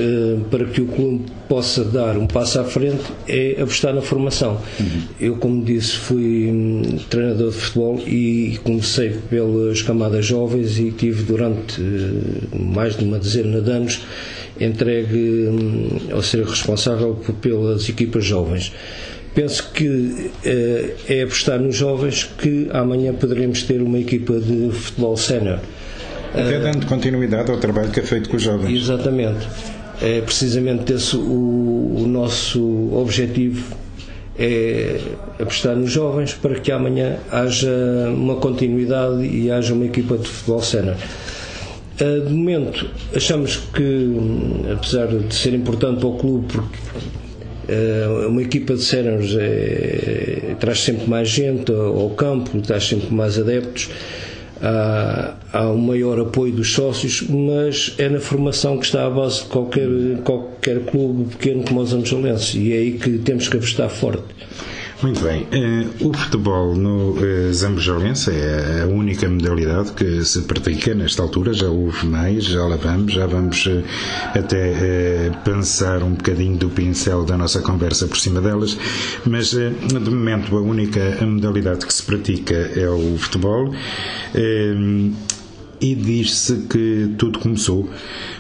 para 0.50 0.66
que 0.66 0.80
o 0.80 0.86
clube 0.86 1.24
possa 1.48 1.83
dar 1.88 2.16
um 2.16 2.26
passo 2.26 2.60
à 2.60 2.64
frente 2.64 3.02
é 3.28 3.60
apostar 3.60 3.94
na 3.94 4.00
formação. 4.00 4.60
Uhum. 4.78 5.02
Eu, 5.20 5.36
como 5.36 5.64
disse, 5.64 5.92
fui 5.92 6.50
um, 6.50 6.98
treinador 7.08 7.50
de 7.50 7.56
futebol 7.56 8.00
e 8.06 8.58
comecei 8.62 9.10
pelas 9.30 9.82
camadas 9.82 10.26
jovens 10.26 10.78
e 10.78 10.90
tive 10.90 11.24
durante 11.24 11.80
uh, 11.80 12.58
mais 12.58 12.96
de 12.96 13.04
uma 13.04 13.18
dezena 13.18 13.60
de 13.60 13.70
anos 13.70 14.00
entregue 14.60 15.48
um, 15.48 16.12
ao 16.12 16.22
ser 16.22 16.44
responsável 16.44 17.14
pelas 17.40 17.88
equipas 17.88 18.24
jovens 18.24 18.72
penso 19.34 19.70
que 19.72 20.30
é 21.08 21.22
apostar 21.22 21.58
nos 21.58 21.74
jovens 21.74 22.22
que 22.38 22.68
amanhã 22.72 23.12
poderemos 23.12 23.64
ter 23.64 23.82
uma 23.82 23.98
equipa 23.98 24.38
de 24.38 24.70
futebol 24.70 25.16
sénior. 25.16 25.58
Até 26.32 26.58
dando 26.58 26.86
continuidade 26.86 27.50
ao 27.50 27.58
trabalho 27.58 27.90
que 27.90 28.00
é 28.00 28.02
feito 28.02 28.28
com 28.28 28.36
os 28.36 28.42
jovens. 28.42 28.72
Exatamente. 28.76 29.46
É 30.02 30.20
precisamente 30.20 30.92
esse 30.92 31.16
o, 31.16 31.96
o 31.98 32.06
nosso 32.06 32.92
objetivo 32.94 33.74
é 34.38 35.00
apostar 35.38 35.76
nos 35.76 35.90
jovens 35.90 36.34
para 36.34 36.56
que 36.56 36.72
amanhã 36.72 37.18
haja 37.30 37.70
uma 38.12 38.36
continuidade 38.36 39.24
e 39.24 39.50
haja 39.50 39.72
uma 39.72 39.84
equipa 39.84 40.18
de 40.18 40.28
futebol 40.28 40.62
sénior. 40.62 40.96
Ah, 42.00 42.26
de 42.26 42.32
momento, 42.32 42.90
achamos 43.14 43.56
que, 43.72 44.16
apesar 44.72 45.06
de 45.06 45.32
ser 45.32 45.54
importante 45.54 46.00
para 46.00 46.08
o 46.08 46.16
clube, 46.18 46.46
porque 46.52 46.78
ah, 47.68 48.26
uma 48.28 48.42
equipa 48.42 48.74
de 48.74 48.82
séniores 48.82 49.36
é, 49.38 50.56
traz 50.58 50.80
sempre 50.80 51.08
mais 51.08 51.28
gente 51.28 51.72
ao 51.72 52.10
campo, 52.10 52.60
traz 52.60 52.84
sempre 52.84 53.14
mais 53.14 53.38
adeptos 53.38 53.88
há, 54.62 55.68
um 55.70 55.78
maior 55.78 56.20
apoio 56.20 56.52
dos 56.52 56.73
sócios, 56.73 57.23
mas 57.28 57.94
é 57.99 58.08
na 58.08 58.20
formação 58.20 58.78
que 58.78 58.87
está 58.87 59.06
a 59.06 59.11
base 59.11 59.42
de 59.42 59.49
qualquer, 59.49 59.88
qualquer 60.25 60.80
clube 60.84 61.30
pequeno 61.30 61.64
como 61.64 61.80
os 61.80 61.92
Angelenses 61.92 62.54
e 62.54 62.73
é 62.73 62.76
aí 62.76 62.92
que 62.92 63.18
temos 63.18 63.49
que 63.49 63.56
apostar 63.56 63.88
forte. 63.88 64.25
Muito 65.02 65.20
bem. 65.22 65.42
Uh, 65.42 66.08
o 66.08 66.12
futebol 66.12 66.74
no 66.74 67.12
uh, 67.12 68.30
é 68.30 68.82
a 68.82 68.86
única 68.86 69.28
modalidade 69.28 69.92
que 69.92 70.24
se 70.24 70.42
pratica 70.42 70.94
nesta 70.94 71.22
altura. 71.22 71.52
Já 71.52 71.68
houve 71.68 72.06
mais, 72.06 72.44
já 72.44 72.64
lá 72.64 72.76
vamos, 72.76 73.12
já 73.12 73.26
vamos 73.26 73.66
uh, 73.66 73.82
até 74.34 75.30
pensar 75.44 76.02
um 76.02 76.14
bocadinho 76.14 76.56
do 76.56 76.70
pincel 76.70 77.24
da 77.24 77.36
nossa 77.36 77.60
conversa 77.60 78.06
por 78.06 78.16
cima 78.16 78.40
delas. 78.40 78.78
Mas, 79.26 79.50
de 79.50 80.10
momento, 80.10 80.56
a 80.56 80.60
única 80.60 81.18
modalidade 81.26 81.84
que 81.86 81.92
se 81.92 82.02
pratica 82.02 82.54
é 82.54 82.88
o 82.88 83.16
futebol 83.18 83.74
e 85.84 85.94
diz-se 85.94 86.66
que 86.70 87.14
tudo 87.18 87.38
começou 87.38 87.90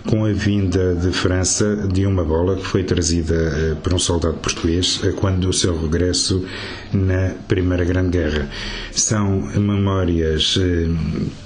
com 0.06 0.24
a 0.24 0.32
vinda 0.32 0.94
de 0.94 1.12
França 1.12 1.76
de 1.92 2.06
uma 2.06 2.24
bola 2.24 2.56
que 2.56 2.64
foi 2.66 2.82
trazida 2.84 3.34
eh, 3.34 3.76
por 3.82 3.92
um 3.92 3.98
soldado 3.98 4.38
português 4.38 4.98
eh, 5.04 5.12
quando 5.14 5.46
o 5.50 5.52
seu 5.52 5.78
regresso 5.78 6.42
na 6.90 7.34
Primeira 7.46 7.84
Grande 7.84 8.16
Guerra. 8.16 8.48
São 8.92 9.42
memórias 9.60 10.58
eh, 10.58 10.88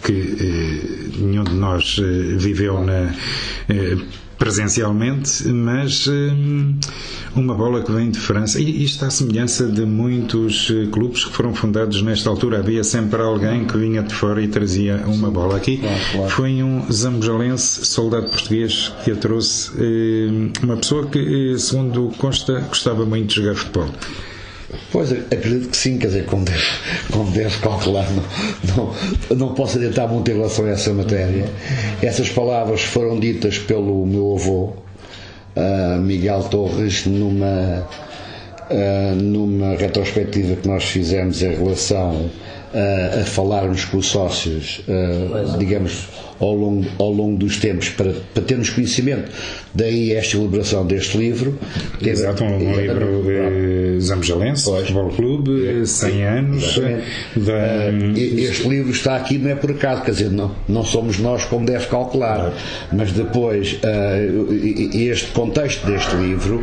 que 0.05 1.19
nenhum 1.19 1.43
de 1.43 1.55
nós 1.55 2.00
viveu 2.37 2.81
na 2.81 3.12
presencialmente, 4.38 5.47
mas 5.49 6.07
hum, 6.07 6.76
uma 7.35 7.54
bola 7.54 7.83
que 7.83 7.90
vem 7.90 8.11
de 8.11 8.18
França. 8.18 8.61
E 8.61 8.85
isto 8.85 9.04
à 9.04 9.11
semelhança 9.11 9.66
de 9.66 9.85
muitos 9.85 10.71
eh, 10.71 10.87
clubes 10.90 11.25
que 11.25 11.33
foram 11.33 11.54
fundados 11.54 12.00
nesta 12.02 12.30
altura. 12.30 12.61
Havia 12.61 12.85
sempre 12.85 13.21
alguém 13.21 13.66
que 13.66 13.76
vinha 13.76 14.02
de 14.02 14.14
fora 14.14 14.40
e 14.40 14.49
trazia 14.49 15.02
uma 15.07 15.30
bola. 15.30 15.57
Aqui 15.57 15.78
claro, 15.78 16.00
claro. 16.12 16.30
foi 16.30 16.62
um 16.62 16.90
zambujalense, 16.90 17.85
soldado 17.85 18.28
português, 18.28 18.92
que 19.04 19.11
a 19.11 19.16
trouxe. 19.16 19.73
Hum, 19.76 20.52
uma 20.62 20.76
pessoa 20.76 21.07
que, 21.07 21.54
eh, 21.54 21.59
segundo 21.59 22.12
consta, 22.16 22.61
gostava 22.61 23.04
muito 23.04 23.28
de 23.28 23.35
jogar 23.37 23.57
futebol. 23.57 23.90
Pois, 24.93 25.11
acredito 25.13 25.71
que 25.71 25.77
sim, 25.77 25.97
quer 25.97 26.09
dizer, 26.09 26.27
como 26.27 26.45
deve, 26.45 26.63
como 27.11 27.33
calcular, 27.63 28.07
não, 28.11 28.93
não, 29.31 29.37
não 29.37 29.55
posso 29.55 29.79
adiantar 29.79 30.07
muito 30.09 30.31
em 30.31 30.35
relação 30.35 30.67
a 30.67 30.71
essa 30.71 30.93
matéria. 30.93 31.47
Essas 32.03 32.29
palavras 32.29 32.83
foram 32.83 33.19
ditas 33.19 33.59
pelo 33.59 34.05
meu 34.05 34.37
avô, 34.37 34.73
uh, 35.57 35.99
Miguel 36.01 36.43
Torres, 36.45 37.07
numa, 37.07 37.87
uh, 38.71 39.15
numa 39.15 39.75
retrospectiva 39.75 40.57
que 40.57 40.69
nós 40.69 40.85
fizemos 40.85 41.41
em 41.43 41.55
relação 41.55 42.31
uh, 42.75 43.21
a 43.21 43.25
falarmos 43.25 43.85
com 43.85 43.99
os 43.99 44.07
sócios, 44.07 44.83
digamos, 45.59 46.09
ao 46.41 46.55
longo, 46.55 46.87
ao 46.99 47.11
longo 47.11 47.37
dos 47.37 47.59
tempos 47.59 47.89
para, 47.91 48.15
para 48.33 48.43
termos 48.43 48.71
conhecimento. 48.71 49.31
Daí 49.75 50.13
esta 50.13 50.37
elaboração 50.37 50.87
deste 50.87 51.17
livro. 51.19 51.59
Exato, 52.01 52.45
um, 52.45 52.57
um 52.57 52.81
livro 52.81 53.25
eh, 53.31 54.01
Zambujalense, 54.01 54.65
Futebol 54.65 55.11
Clube, 55.11 55.87
100 55.87 56.25
anos. 56.25 56.79
Da... 57.37 57.53
Uh, 57.91 58.17
este 58.17 58.69
livro 58.69 58.91
está 58.91 59.17
aqui 59.17 59.39
não 59.39 59.51
é 59.51 59.55
por 59.55 59.71
acaso, 59.71 60.03
quer 60.03 60.13
dizer, 60.13 60.31
não, 60.31 60.55
não 60.69 60.85
somos 60.85 61.19
nós 61.19 61.45
como 61.45 61.67
deve 61.67 61.87
calcular, 61.87 62.53
mas 62.93 63.13
depois 63.13 63.75
uh, 63.75 64.53
este 64.95 65.31
contexto 65.33 65.87
deste 65.87 66.15
livro 66.17 66.63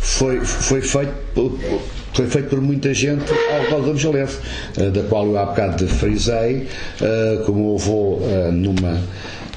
foi, 0.00 0.40
foi 0.40 0.80
feito 0.80 1.12
foi 2.12 2.26
feito 2.26 2.48
por 2.48 2.60
muita 2.60 2.92
gente 2.92 3.24
ao 3.50 3.62
redor 3.62 3.86
da 3.86 3.92
Angelense, 3.92 4.38
eh, 4.76 4.90
da 4.90 5.02
qual 5.04 5.26
eu 5.26 5.38
há 5.38 5.46
bocado 5.46 5.86
frisei, 5.88 6.66
eh, 7.00 7.42
como 7.46 7.74
avô 7.74 8.18
eh, 8.22 8.50
numa 8.50 9.00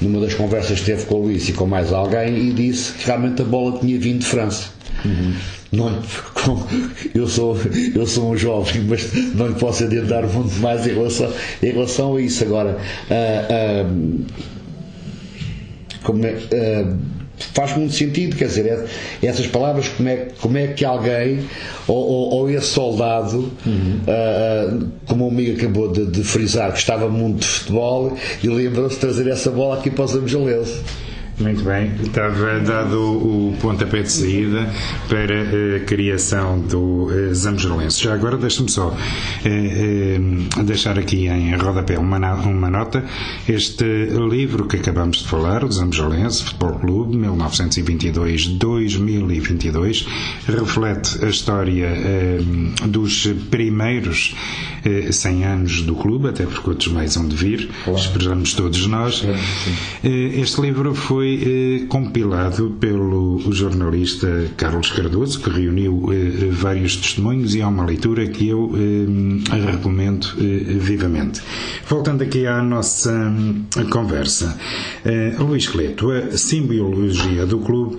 numa 0.01 0.19
das 0.19 0.33
conversas 0.33 0.79
que 0.79 0.85
teve 0.87 1.05
com 1.05 1.15
o 1.15 1.21
Luís 1.23 1.47
e 1.47 1.53
com 1.53 1.65
mais 1.65 1.93
alguém 1.93 2.49
e 2.49 2.53
disse 2.53 2.91
que 2.93 3.05
realmente 3.05 3.41
a 3.41 3.45
bola 3.45 3.79
tinha 3.79 3.97
vindo 3.97 4.19
de 4.19 4.25
França. 4.25 4.67
Uhum. 5.05 5.33
Não, 5.71 6.01
eu, 7.13 7.27
sou, 7.27 7.57
eu 7.93 8.05
sou 8.05 8.31
um 8.31 8.37
jovem, 8.37 8.81
mas 8.87 9.11
não 9.33 9.47
lhe 9.47 9.55
posso 9.55 9.83
adiantar 9.83 10.25
muito 10.27 10.55
mais 10.59 10.85
em 10.85 10.93
relação, 10.93 11.31
em 11.61 11.71
relação 11.71 12.15
a 12.15 12.21
isso. 12.21 12.43
Agora, 12.43 12.77
uh, 13.09 13.87
uh, 13.87 14.25
como 16.03 16.25
é, 16.25 16.31
uh, 16.33 16.97
faz 17.37 17.75
muito 17.75 17.93
sentido, 17.93 18.35
quer 18.35 18.47
dizer, 18.47 18.65
é, 18.65 19.25
essas 19.25 19.47
palavras, 19.47 19.87
como 19.89 20.09
é, 20.09 20.27
como 20.39 20.57
é 20.57 20.67
que 20.67 20.85
alguém, 20.85 21.41
ou, 21.87 21.95
ou, 21.95 22.33
ou 22.33 22.49
esse 22.49 22.67
soldado, 22.67 23.51
uhum. 23.65 23.99
uh, 24.07 24.87
como 25.05 25.25
o 25.25 25.29
amigo 25.29 25.57
acabou 25.57 25.91
de, 25.91 26.05
de, 26.05 26.23
frisar, 26.23 26.71
que 26.71 26.79
estava 26.79 27.09
muito 27.09 27.41
de 27.41 27.47
futebol 27.47 28.17
e 28.43 28.47
lembrou-se 28.47 28.95
de 28.95 29.01
trazer 29.01 29.27
essa 29.27 29.51
bola 29.51 29.77
aqui 29.77 29.89
para 29.89 30.05
os 30.05 30.15
Angelenses. 30.15 30.81
Muito 31.37 31.65
bem, 31.65 31.91
estava 32.01 32.61
dado 32.61 32.97
o 32.97 33.53
pontapé 33.59 34.03
de 34.03 34.09
saída 34.09 34.71
para 35.09 35.75
a 35.75 35.81
criação 35.81 36.61
do 36.61 37.09
eh, 37.11 37.33
Zambujelense. 37.33 38.01
Já 38.01 38.13
agora 38.13 38.37
deixe-me 38.37 38.71
só 38.71 38.95
eh, 39.43 40.17
eh, 40.17 40.19
deixar 40.63 40.97
aqui 40.97 41.27
em 41.27 41.53
rodapé 41.57 41.99
uma, 41.99 42.35
uma 42.35 42.69
nota. 42.69 43.03
Este 43.49 43.83
livro 44.29 44.65
que 44.65 44.77
acabamos 44.77 45.17
de 45.17 45.27
falar, 45.27 45.65
o 45.65 45.71
Zambujelense 45.71 46.41
Futebol 46.41 46.79
Clube, 46.79 47.17
1922-2022, 47.17 50.07
reflete 50.47 51.25
a 51.25 51.27
história 51.27 51.89
dos 52.87 53.27
primeiros 53.51 54.33
100 55.11 55.43
anos 55.43 55.81
do 55.81 55.95
clube, 55.95 56.29
até 56.29 56.45
porque 56.45 56.69
outros 56.69 56.93
mais 56.93 57.17
hão 57.17 57.27
de 57.27 57.35
vir, 57.35 57.69
claro. 57.83 57.99
esperamos 57.99 58.53
todos 58.53 58.87
nós. 58.87 59.21
Este 60.03 60.61
livro 60.61 60.95
foi 60.95 61.24
foi 61.25 61.41
eh, 61.43 61.85
compilado 61.87 62.77
pelo 62.79 63.39
jornalista 63.51 64.27
Carlos 64.55 64.91
Cardoso, 64.91 65.41
que 65.41 65.49
reuniu 65.49 66.05
eh, 66.11 66.49
vários 66.51 66.95
testemunhos 66.97 67.55
e 67.55 67.61
é 67.61 67.65
uma 67.65 67.83
leitura 67.83 68.27
que 68.27 68.47
eu 68.47 68.71
eh, 68.75 69.71
recomendo 69.71 70.27
eh, 70.37 70.77
vivamente. 70.77 71.41
Voltando 71.89 72.21
aqui 72.21 72.45
à 72.45 72.61
nossa 72.61 73.11
hum, 73.11 73.65
conversa, 73.89 74.55
eh, 75.03 75.35
Luís 75.39 75.67
Cleto, 75.67 76.11
a 76.11 76.37
simbiologia 76.37 77.43
do 77.47 77.57
clube 77.57 77.97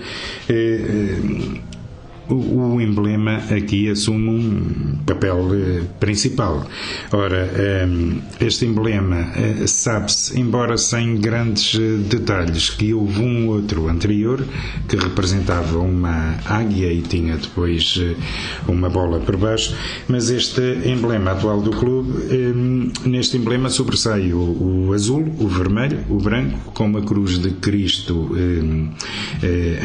o, 2.29 2.81
emblema 2.81 3.37
aqui 3.51 3.89
assume 3.91 4.29
um 4.29 4.99
papel 5.05 5.49
eh, 5.55 5.83
principal. 6.01 6.67
Ora, 7.13 7.51
ehm, 7.57 8.19
este 8.41 8.65
emblema 8.67 9.33
eh, 9.37 9.67
sabe-se, 9.67 10.39
embora 10.39 10.77
sem 10.77 11.17
grandes 11.17 11.75
eh, 11.75 11.97
detalhes, 12.09 12.71
que 12.71 12.93
houve 12.93 13.21
um 13.21 13.49
outro 13.49 13.89
anterior 13.89 14.45
que 14.89 14.97
representava 14.97 15.79
uma 15.79 16.37
águia 16.45 16.93
e 16.93 17.03
tinha 17.03 17.37
depois 17.37 18.01
uma 18.69 18.89
bola 18.89 19.21
por 19.21 19.37
baixo, 19.37 19.75
mas 20.09 20.31
este 20.31 20.61
emblema 20.85 21.33
atual 21.33 21.61
do 21.61 21.71
clube, 21.71 22.13
ehm, 22.31 22.93
neste 23.05 23.37
emblema 23.37 23.69
sobressai 23.69 24.33
o, 24.33 24.89
o 24.89 24.93
azul, 24.93 25.25
o 25.39 25.49
vermelho, 25.49 26.01
o 26.09 26.19
branco, 26.19 26.73
com 26.73 26.87
uma 26.87 27.03
cruz 27.03 27.39
de 27.39 27.51
Cristo 27.51 28.31
ehm, 28.37 28.89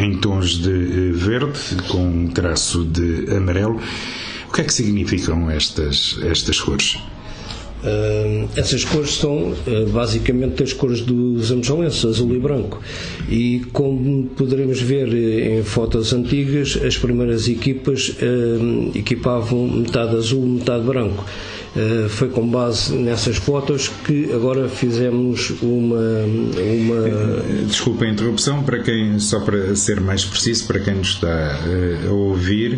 em 0.02 0.18
tons 0.18 0.58
de 0.58 1.12
verde, 1.12 1.60
com 1.88 2.31
traço 2.32 2.84
de 2.84 3.36
amarelo. 3.36 3.80
O 4.50 4.54
que 4.54 4.62
é 4.62 4.64
que 4.64 4.74
significam 4.74 5.50
estas, 5.50 6.18
estas 6.24 6.60
cores? 6.60 6.98
Uh, 7.82 8.48
essas 8.56 8.84
cores 8.84 9.16
são 9.16 9.54
uh, 9.54 9.90
basicamente 9.92 10.62
as 10.62 10.72
cores 10.72 11.02
dos 11.02 11.52
amojalenses, 11.52 12.06
azul 12.06 12.36
e 12.36 12.40
branco. 12.40 12.80
E 13.28 13.62
como 13.74 14.26
poderemos 14.28 14.80
ver 14.80 15.08
uh, 15.08 15.60
em 15.60 15.64
fotos 15.64 16.14
antigas, 16.14 16.78
as 16.86 16.96
primeiras 16.98 17.48
equipas 17.48 18.16
equipavam 18.94 19.68
metade 19.68 20.16
azul, 20.16 20.46
metade 20.46 20.84
branco. 20.86 21.26
Uh, 21.74 22.10
foi 22.10 22.28
com 22.28 22.46
base 22.46 22.94
nessas 22.94 23.38
fotos 23.38 23.88
que 23.88 24.30
agora 24.34 24.68
fizemos 24.68 25.54
uma. 25.62 26.26
uma... 26.26 27.66
Desculpa 27.66 28.04
a 28.04 28.10
interrupção, 28.10 28.62
para 28.62 28.80
quem, 28.80 29.18
só 29.20 29.40
para 29.40 29.74
ser 29.74 30.02
mais 30.02 30.26
preciso, 30.26 30.68
para 30.68 30.82
quem 30.82 30.96
nos 30.96 31.10
está 31.10 31.28
uh, 31.66 32.10
a 32.10 32.12
ouvir, 32.12 32.78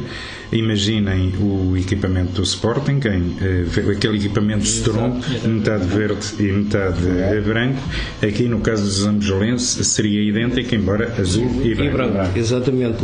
imaginem 0.52 1.34
o 1.40 1.76
equipamento 1.76 2.34
do 2.34 2.44
Sporting, 2.44 3.00
quem, 3.00 3.20
uh, 3.20 3.92
aquele 3.92 4.18
equipamento 4.18 4.66
strong, 4.66 5.20
metade 5.48 5.88
verde 5.88 6.28
e 6.40 6.52
metade 6.52 7.42
branco. 7.44 7.82
Aqui, 8.22 8.44
no 8.44 8.60
caso 8.60 8.84
dos 8.84 9.08
Ambujolense, 9.08 9.84
seria 9.84 10.22
idêntico, 10.22 10.76
embora 10.76 11.16
azul 11.20 11.50
e 11.64 11.74
branco. 11.74 11.84
E 11.84 11.90
branco 11.90 12.38
exatamente. 12.38 12.98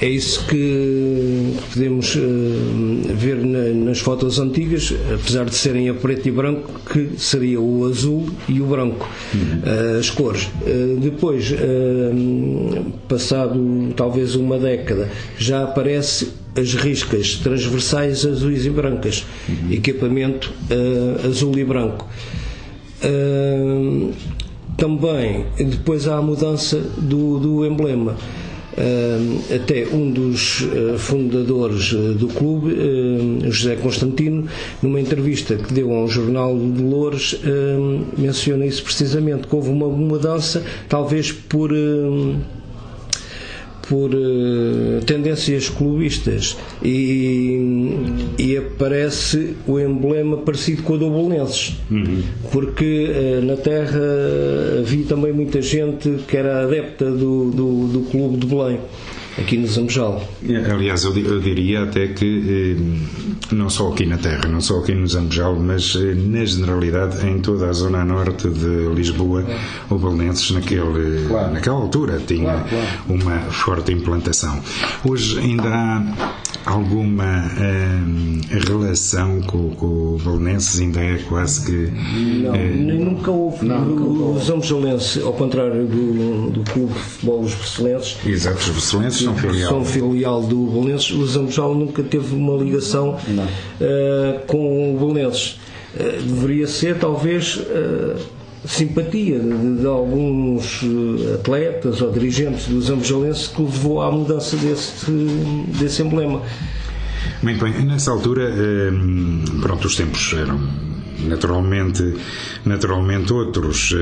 É 0.00 0.08
isso 0.08 0.44
que 0.46 1.54
podemos 1.72 2.18
ver 3.14 3.36
na, 3.44 3.68
nas 3.86 4.00
fotos 4.00 4.38
antigas 4.38 4.94
apesar 5.12 5.44
de 5.44 5.54
serem 5.54 5.88
a 5.88 5.94
preto 5.94 6.28
e 6.28 6.30
branco, 6.30 6.80
que 6.90 7.12
seria 7.18 7.60
o 7.60 7.86
azul 7.86 8.28
e 8.48 8.60
o 8.60 8.66
branco, 8.66 9.08
uhum. 9.32 9.98
as 9.98 10.10
cores. 10.10 10.48
Eh, 10.66 10.96
depois, 10.98 11.52
eh, 11.52 12.82
passado 13.08 13.92
talvez 13.96 14.34
uma 14.34 14.58
década, 14.58 15.08
já 15.38 15.62
aparece 15.62 16.28
as 16.56 16.74
riscas 16.74 17.36
transversais 17.36 18.24
azuis 18.24 18.64
e 18.64 18.70
brancas, 18.70 19.24
uhum. 19.48 19.72
equipamento 19.72 20.52
azul 21.24 21.58
e 21.58 21.64
branco. 21.64 22.08
também 24.76 25.46
depois 25.56 26.06
há 26.06 26.16
a 26.16 26.22
mudança 26.22 26.78
do, 26.98 27.38
do 27.38 27.66
emblema 27.66 28.16
até 29.54 29.86
um 29.92 30.10
dos 30.10 30.64
ah, 30.64 30.98
fundadores 30.98 31.94
ah, 31.94 32.12
do 32.18 32.28
clube, 32.28 32.74
José 33.50 33.76
Constantino, 33.76 34.46
numa 34.82 35.00
entrevista 35.00 35.56
que 35.56 35.72
deu 35.72 35.92
a 35.92 36.04
um 36.04 36.08
jornal 36.08 36.56
de 36.58 36.82
Loures, 36.82 37.40
menciona 38.16 38.66
isso 38.66 38.82
precisamente, 38.82 39.46
que 39.46 39.54
houve 39.54 39.70
uma 39.70 39.88
mudança, 39.88 40.64
talvez 40.88 41.32
por 41.32 41.70
por 43.88 44.10
uh, 44.14 45.04
tendências 45.04 45.68
clubistas 45.68 46.56
e, 46.82 47.58
e, 48.38 48.56
aparece 48.56 49.54
o 49.66 49.78
emblema 49.78 50.38
parecido 50.38 50.82
com 50.82 50.94
o 50.94 50.98
do 50.98 51.10
Bolonenses 51.10 51.76
uhum. 51.90 52.22
porque 52.50 53.10
uh, 53.10 53.44
na 53.44 53.56
terra 53.56 54.00
havia 54.80 55.04
também 55.04 55.32
muita 55.32 55.60
gente 55.60 56.18
que 56.26 56.36
era 56.36 56.62
adepta 56.62 57.10
do, 57.10 57.50
do, 57.50 57.88
do 57.88 58.00
clube 58.10 58.38
de 58.38 58.46
Belém 58.46 58.80
aqui 59.38 59.56
no 59.56 59.66
Zambojal. 59.66 60.22
Aliás, 60.70 61.04
eu, 61.04 61.16
eu, 61.16 61.40
diria 61.40 61.82
até 61.82 62.08
que 62.08 62.76
eh, 63.50 63.54
não 63.54 63.68
só 63.68 63.88
aqui 63.88 64.06
na 64.06 64.18
Terra, 64.18 64.48
não 64.48 64.60
só 64.60 64.78
aqui 64.78 64.94
no 64.94 65.06
Zambojal, 65.06 65.56
mas 65.56 65.96
eh, 65.96 66.14
na 66.14 66.44
generalidade 66.44 67.26
em 67.26 67.40
toda 67.40 67.68
a 67.68 67.72
zona 67.72 68.04
norte 68.04 68.48
de 68.48 68.88
Lisboa, 68.94 69.44
o 69.90 69.96
Belenenses 69.96 70.50
naquele, 70.50 71.26
claro. 71.28 71.52
naquela 71.52 71.76
altura 71.76 72.20
tinha 72.26 72.44
claro, 72.44 72.68
claro. 72.68 72.86
uma 73.08 73.38
forte 73.50 73.92
implantação. 73.92 74.60
Hoje 75.04 75.38
ainda 75.38 75.68
há 75.68 76.02
alguma 76.66 77.50
hum, 77.58 78.40
relação 78.66 79.40
com, 79.42 79.70
com 79.70 79.86
o 79.86 80.20
Belenenses? 80.22 80.80
Ainda 80.80 81.00
é 81.00 81.18
quase 81.28 81.66
que. 81.66 81.90
Não, 82.42 82.54
é... 82.54 82.68
nunca 82.68 83.30
houve. 83.30 83.66
Não, 83.66 83.82
o, 83.82 84.36
o 84.36 85.26
ao 85.26 85.32
contrário 85.32 85.86
do, 85.86 86.50
do 86.50 86.70
Clube 86.70 86.92
de 86.92 86.98
Futebol 87.00 87.42
dos 87.42 87.54
Barcelenses. 87.54 88.16
Exato, 88.24 88.58
os 88.58 88.68
Barcelenses 88.68 89.23
são 89.24 89.36
filial. 89.36 89.70
São 89.70 89.84
filial 89.84 90.42
do 90.42 90.66
Belenenses. 90.66 91.10
O 91.10 91.26
Zambojal 91.26 91.74
nunca 91.74 92.02
teve 92.02 92.34
uma 92.34 92.56
ligação 92.62 93.16
uh, 93.16 94.46
com 94.46 94.94
o 94.94 94.98
Belenenses. 94.98 95.58
Uh, 95.94 96.22
deveria 96.22 96.66
ser, 96.66 96.98
talvez. 96.98 97.56
Uh, 97.56 98.34
simpatia 98.66 99.38
de, 99.38 99.76
de, 99.80 99.86
alguns 99.86 100.80
eh, 100.82 101.34
atletas 101.34 102.00
ou 102.00 102.10
dirigentes 102.10 102.66
do 102.66 102.80
Zambujalense 102.80 103.50
que 103.50 103.60
levou 103.60 104.00
à 104.00 104.10
mudança 104.10 104.56
desse, 104.56 105.10
desse 105.78 106.02
emblema. 106.02 106.40
Muito 107.42 107.62
bem, 107.62 107.84
nessa 107.84 108.10
altura, 108.10 108.50
eh, 108.56 108.90
pronto, 109.60 109.86
os 109.86 109.96
tempos 109.96 110.32
eram 110.32 110.58
naturalmente, 111.20 112.14
naturalmente 112.64 113.32
outros. 113.32 113.94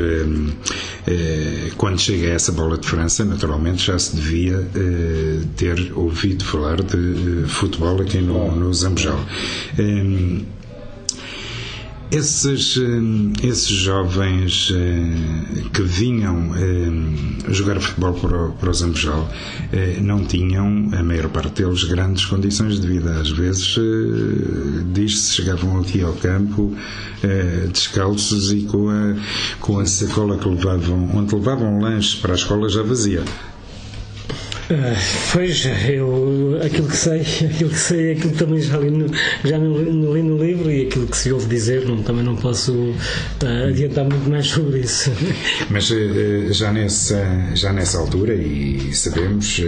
Eh, 1.07 1.72
quando 1.77 1.98
chega 1.98 2.29
a 2.29 2.35
essa 2.35 2.53
bola 2.53 2.79
de 2.79 2.87
França, 2.87 3.25
naturalmente 3.25 3.85
já 3.85 3.98
se 3.98 4.16
devia 4.16 4.66
ter 5.57 5.92
ouvido 5.94 6.44
falar 6.44 6.83
de 6.83 7.44
futebol 7.48 8.01
aqui 8.01 8.18
no, 8.18 8.55
no 8.55 8.72
Zambujal. 8.72 9.18
Esses, 12.12 12.77
eh, 12.77 13.48
esses 13.48 13.70
jovens 13.70 14.70
eh, 14.70 15.62
que 15.72 15.81
vinham 15.81 16.55
eh, 16.55 17.51
jogar 17.51 17.81
futebol 17.81 18.12
para 18.12 18.37
o, 18.37 18.53
para 18.53 18.68
o 18.68 18.75
Zambojal 18.75 19.31
não 20.03 20.22
tinham, 20.22 20.90
a 20.92 21.03
maior 21.03 21.31
parte 21.31 21.62
deles, 21.62 21.85
grandes 21.85 22.27
condições 22.27 22.79
de 22.79 22.87
vida. 22.87 23.18
Às 23.18 23.31
vezes, 23.31 23.79
diz-se, 24.92 25.37
chegavam 25.37 25.81
aqui 25.81 26.03
ao 26.03 26.12
campo 26.12 26.77
descalços 27.72 28.53
e 28.53 28.64
com 28.64 28.90
a, 28.90 29.16
com 29.59 29.79
a 29.79 29.87
sacola 29.87 30.37
que 30.37 30.46
levavam, 30.46 31.16
onde 31.16 31.35
levavam 31.35 31.81
lanche 31.81 32.18
para 32.18 32.33
a 32.33 32.37
escola 32.37 32.68
já 32.68 32.83
vazia. 32.83 33.25
Uh, 34.70 34.96
pois, 35.33 35.66
eu, 35.88 36.61
aquilo 36.64 36.88
que 36.88 36.96
sei, 36.96 37.20
aquilo 37.51 37.70
que 37.70 37.79
sei 37.79 38.11
é 38.11 38.12
aquilo 38.12 38.33
que 38.33 38.38
também 38.38 38.61
já 38.61 38.79
li 38.79 38.90
no, 38.90 39.07
já 39.44 39.59
no, 39.59 40.14
li 40.14 40.22
no 40.22 40.42
livro 40.42 40.70
e 40.70 40.87
aquilo 40.87 41.07
que 41.07 41.16
se 41.16 41.33
ouve 41.33 41.46
dizer, 41.46 41.85
não, 41.85 42.03
também 42.03 42.25
não 42.25 42.37
posso 42.37 42.72
uh, 42.72 43.68
adiantar 43.68 44.05
muito 44.05 44.31
mais 44.31 44.46
sobre 44.46 44.81
isso. 44.81 45.11
Mas 45.68 45.90
uh, 45.90 46.53
já, 46.53 46.72
nessa, 46.72 47.51
já 47.55 47.72
nessa 47.72 47.98
altura, 47.98 48.35
e 48.35 48.94
sabemos 48.94 49.61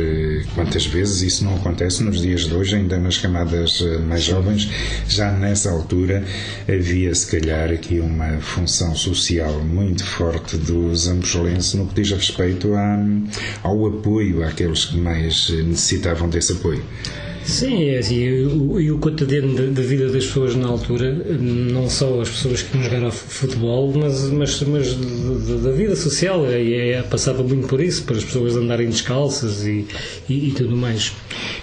quantas 0.55 0.87
vezes 0.87 1.23
isso 1.23 1.45
não 1.45 1.57
acontece 1.57 2.03
nos 2.03 2.21
dias 2.21 2.43
de 2.43 2.55
hoje, 2.55 2.77
ainda 2.77 2.99
nas 2.99 3.19
camadas 3.19 3.81
mais 4.07 4.23
jovens, 4.23 4.71
já 5.09 5.33
nessa 5.33 5.71
altura 5.71 6.25
havia 6.69 7.15
se 7.15 7.27
calhar 7.27 7.71
aqui 7.71 8.01
uma 8.01 8.39
função 8.41 8.95
social 8.95 9.61
muito 9.61 10.05
forte 10.05 10.57
do 10.57 10.95
zambujolense 10.95 11.77
no 11.77 11.87
que 11.87 12.03
diz 12.03 12.11
respeito 12.11 12.73
ao 13.63 13.87
apoio 13.87 14.45
àqueles 14.45 14.84
que 14.87 14.97
mais 14.97 15.49
necessitavam 15.51 16.29
desse 16.29 16.53
apoio. 16.53 16.85
Sim, 17.45 17.91
é 17.91 17.99
assim, 17.99 18.17
e 18.17 18.91
o, 18.91 18.99
cotidiano 18.99 19.71
da, 19.71 19.83
vida 19.83 20.09
das 20.09 20.27
pessoas 20.27 20.57
na 20.57 20.67
altura, 20.67 21.13
não 21.13 21.89
só 21.91 22.21
as 22.21 22.31
pessoas 22.31 22.63
que 22.63 22.77
iam 22.77 22.85
jogar 22.85 23.11
futebol, 23.11 23.93
mas, 23.95 24.31
mas, 24.31 24.63
mas 24.63 24.95
da, 25.63 25.71
vida 25.73 25.95
social, 25.95 26.47
é, 26.47 26.91
é, 26.91 27.03
passava 27.03 27.43
muito 27.43 27.69
por 27.69 27.83
isso, 27.83 28.05
para 28.05 28.17
as 28.17 28.25
pessoas 28.25 28.57
andarem 28.57 28.89
descalças 28.89 29.65
e, 29.65 29.87
e, 30.29 30.49
e, 30.49 30.53
tudo 30.53 30.77
mais. 30.77 31.13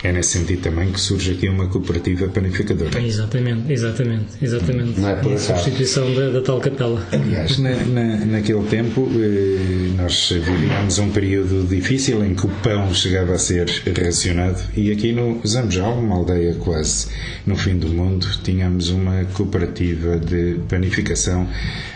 É 0.03 0.11
nesse 0.11 0.37
sentido 0.37 0.61
também 0.61 0.91
que 0.91 0.99
surge 0.99 1.31
aqui 1.31 1.49
uma 1.49 1.67
cooperativa 1.67 2.27
panificadora. 2.27 3.01
Exatamente, 3.01 3.71
exatamente, 3.71 4.25
exatamente. 4.41 4.99
Não 4.99 5.09
é 5.09 5.15
por 5.15 5.33
a 5.33 5.37
substituição 5.37 6.13
da, 6.13 6.29
da, 6.29 6.41
tal 6.41 6.59
capela. 6.59 7.05
Aliás, 7.11 7.57
na, 7.57 7.75
na, 7.85 8.25
naquele 8.25 8.63
tempo 8.67 9.09
eh, 9.15 9.91
nós 9.97 10.31
vivíamos 10.31 10.99
um 10.99 11.09
período 11.09 11.67
difícil 11.67 12.23
em 12.23 12.35
que 12.35 12.45
o 12.45 12.49
pão 12.63 12.93
chegava 12.93 13.33
a 13.33 13.37
ser 13.37 13.67
racionado 14.03 14.59
e 14.75 14.91
aqui 14.91 15.11
no 15.11 15.41
Zambos 15.71 15.81
Zambujal, 15.81 15.93
uma 15.93 16.15
aldeia 16.15 16.53
quase 16.55 17.07
no 17.45 17.55
fim 17.55 17.77
do 17.77 17.87
mundo, 17.87 18.27
tínhamos 18.43 18.89
uma 18.89 19.25
cooperativa 19.33 20.17
de 20.17 20.59
panificação 20.67 21.47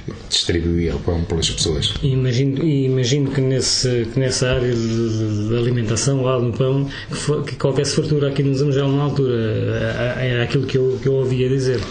que 0.05 0.13
distribuía 0.29 0.95
o 0.95 0.99
pão 0.99 1.23
pelas 1.23 1.49
pessoas. 1.49 1.93
E 2.01 2.13
imagino, 2.13 2.63
e 2.63 2.85
imagino 2.85 3.31
que, 3.31 3.41
nesse, 3.41 4.07
que 4.13 4.19
nessa 4.19 4.49
área 4.51 4.73
de, 4.73 5.49
de 5.49 5.57
alimentação, 5.57 6.23
lá 6.23 6.39
no 6.39 6.53
pão, 6.53 6.87
que, 7.09 7.15
for, 7.15 7.43
que 7.43 7.55
qualquer 7.55 7.85
fartura 7.85 8.29
aqui 8.29 8.43
no 8.43 8.55
Zambujal 8.55 8.89
na 8.89 9.03
altura 9.03 9.35
era 10.19 10.43
aquilo 10.43 10.65
que 10.65 10.77
eu, 10.77 10.97
que 11.01 11.07
eu 11.07 11.13
ouvia 11.13 11.49
dizer. 11.49 11.81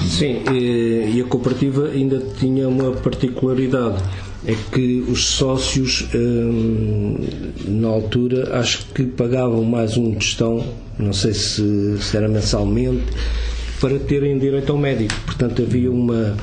Sim, 0.00 0.42
e, 0.52 1.20
a 1.20 1.24
cooperativa 1.24 1.88
ainda 1.88 2.20
tinha 2.38 2.68
uma 2.68 2.92
particularidade 2.92 4.02
é 4.46 4.54
que 4.72 5.04
os 5.08 5.24
sócios 5.24 6.06
hum, 6.14 7.16
na 7.66 7.88
altura 7.88 8.58
acho 8.58 8.86
que 8.94 9.04
pagavam 9.04 9.64
mais 9.64 9.96
um 9.96 10.12
tostão, 10.14 10.64
não 10.98 11.12
sei 11.12 11.32
se, 11.32 11.96
se, 12.00 12.16
era 12.16 12.28
mensalmente, 12.28 13.04
para 13.80 13.98
terem 13.98 14.38
direito 14.38 14.70
ao 14.70 14.78
médico. 14.78 15.14
Portanto 15.24 15.62
havia 15.62 15.90
uma 15.90 16.36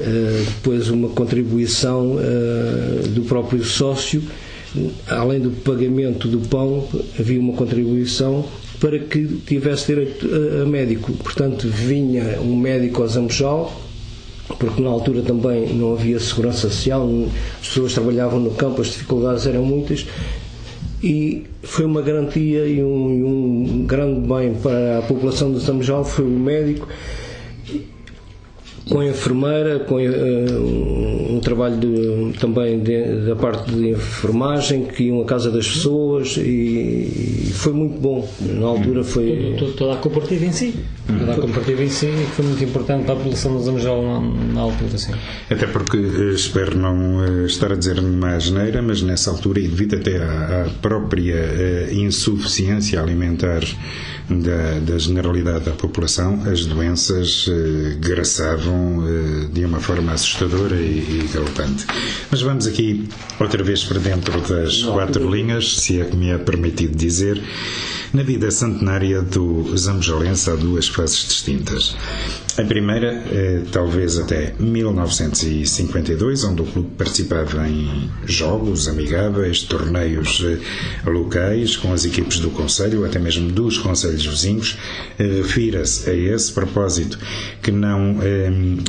uh, 0.00 0.44
depois 0.46 0.88
uma 0.88 1.10
contribuição 1.10 2.16
uh, 2.16 3.08
do 3.08 3.22
próprio 3.22 3.62
sócio, 3.64 4.22
além 5.06 5.40
do 5.40 5.50
pagamento 5.50 6.28
do 6.28 6.40
pão, 6.48 6.88
havia 7.18 7.38
uma 7.38 7.52
contribuição 7.52 8.46
para 8.80 8.98
que 8.98 9.26
tivesse 9.46 9.88
direito 9.88 10.26
a, 10.26 10.62
a 10.62 10.66
médico. 10.66 11.12
Portanto, 11.12 11.68
vinha 11.68 12.40
um 12.40 12.56
médico 12.56 13.02
ao 13.02 13.08
Zambujal, 13.08 13.80
porque 14.58 14.82
na 14.82 14.90
altura 14.90 15.22
também 15.22 15.74
não 15.74 15.92
havia 15.92 16.18
segurança 16.18 16.68
social, 16.68 17.08
as 17.60 17.68
pessoas 17.68 17.92
trabalhavam 17.92 18.40
no 18.40 18.50
campo, 18.52 18.80
as 18.80 18.88
dificuldades 18.88 19.46
eram 19.46 19.64
muitas, 19.64 20.06
e 21.02 21.44
foi 21.62 21.84
uma 21.84 22.00
garantia 22.00 22.66
e 22.66 22.82
um, 22.82 23.76
um 23.76 23.86
grande 23.86 24.20
bem 24.20 24.54
para 24.54 24.98
a 24.98 25.02
população 25.02 25.52
de 25.52 25.58
Zambujal, 25.58 26.04
foi 26.04 26.24
o 26.24 26.28
médico 26.28 26.88
com 28.88 29.00
a 29.00 29.06
enfermeira, 29.06 29.78
com 29.80 29.96
uh, 29.96 31.34
um 31.36 31.40
trabalho 31.40 31.76
de, 31.78 32.38
também 32.38 32.80
de, 32.80 33.26
da 33.26 33.36
parte 33.36 33.70
de 33.70 33.90
enfermagem, 33.90 34.84
que 34.84 35.04
iam 35.04 35.22
à 35.22 35.24
casa 35.24 35.50
das 35.50 35.68
pessoas 35.68 36.36
e, 36.36 36.40
e 37.48 37.50
foi 37.54 37.72
muito 37.72 38.00
bom. 38.00 38.28
Na 38.40 38.66
altura 38.66 39.04
foi. 39.04 39.54
Toda, 39.58 39.72
toda 39.72 39.92
a 39.94 39.96
cooperativa 39.96 40.44
em 40.44 40.52
si. 40.52 40.74
Toda 41.06 41.32
a 41.32 41.34
cooperativa 41.36 41.82
em 41.82 41.88
si 41.88 42.08
foi 42.34 42.44
muito 42.44 42.64
importante 42.64 43.04
para 43.04 43.14
a 43.14 43.16
população 43.16 43.56
de 43.58 43.64
Zamujal 43.64 44.02
na, 44.02 44.20
na 44.54 44.60
altura, 44.60 44.98
sim. 44.98 45.12
Até 45.50 45.66
porque 45.66 45.96
eh, 45.96 46.34
espero 46.34 46.76
não 46.78 47.24
eh, 47.24 47.46
estar 47.46 47.72
a 47.72 47.76
dizer 47.76 47.98
uma 47.98 48.34
asneira, 48.34 48.80
mas 48.80 49.02
nessa 49.02 49.30
altura, 49.30 49.60
e 49.60 49.68
devido 49.68 49.96
até 49.96 50.16
à, 50.16 50.64
à 50.66 50.70
própria 50.80 51.92
insuficiência 51.92 53.00
alimentar 53.00 53.62
da, 54.28 54.78
da, 54.80 54.98
generalidade 54.98 55.64
da 55.64 55.72
população, 55.72 56.42
as 56.50 56.64
doenças 56.64 57.46
eh, 57.48 57.96
graçavam 57.98 59.04
eh, 59.06 59.48
de 59.52 59.64
uma 59.64 59.80
forma 59.80 60.12
assustadora 60.12 60.76
e, 60.76 61.24
e, 61.24 61.30
galopante. 61.32 61.86
Mas 62.30 62.40
vamos 62.40 62.66
aqui 62.66 63.08
outra 63.38 63.62
vez 63.62 63.84
para 63.84 63.98
dentro 63.98 64.40
das 64.40 64.82
quatro 64.82 65.28
linhas, 65.30 65.76
se 65.76 66.00
é 66.00 66.04
que 66.04 66.16
me 66.16 66.30
é 66.30 66.38
permitido 66.38 66.96
dizer. 66.96 67.42
Na 68.12 68.22
vida 68.22 68.50
centenária 68.50 69.22
do 69.22 69.74
Zambujalense 69.74 70.50
há 70.50 70.54
duas 70.54 70.86
fases 70.86 71.24
distintas. 71.28 71.96
A 72.58 72.62
primeira, 72.62 73.24
eh, 73.32 73.62
talvez 73.72 74.18
até 74.18 74.52
1952, 74.60 76.44
onde 76.44 76.60
o 76.60 76.66
clube 76.66 76.90
participava 76.98 77.66
em 77.66 78.10
jogos 78.26 78.86
amigáveis, 78.88 79.62
torneios 79.62 80.44
eh, 80.44 80.58
locais 81.10 81.78
com 81.78 81.94
as 81.94 82.04
equipes 82.04 82.40
do 82.40 82.50
Conselho, 82.50 83.06
até 83.06 83.18
mesmo 83.18 83.50
dos 83.50 83.78
Conselhos 83.78 84.26
vizinhos. 84.26 84.76
Eh, 85.18 85.40
refira-se 85.42 86.10
a 86.10 86.12
esse 86.14 86.52
propósito 86.52 87.18
que 87.62 87.70
não, 87.70 88.18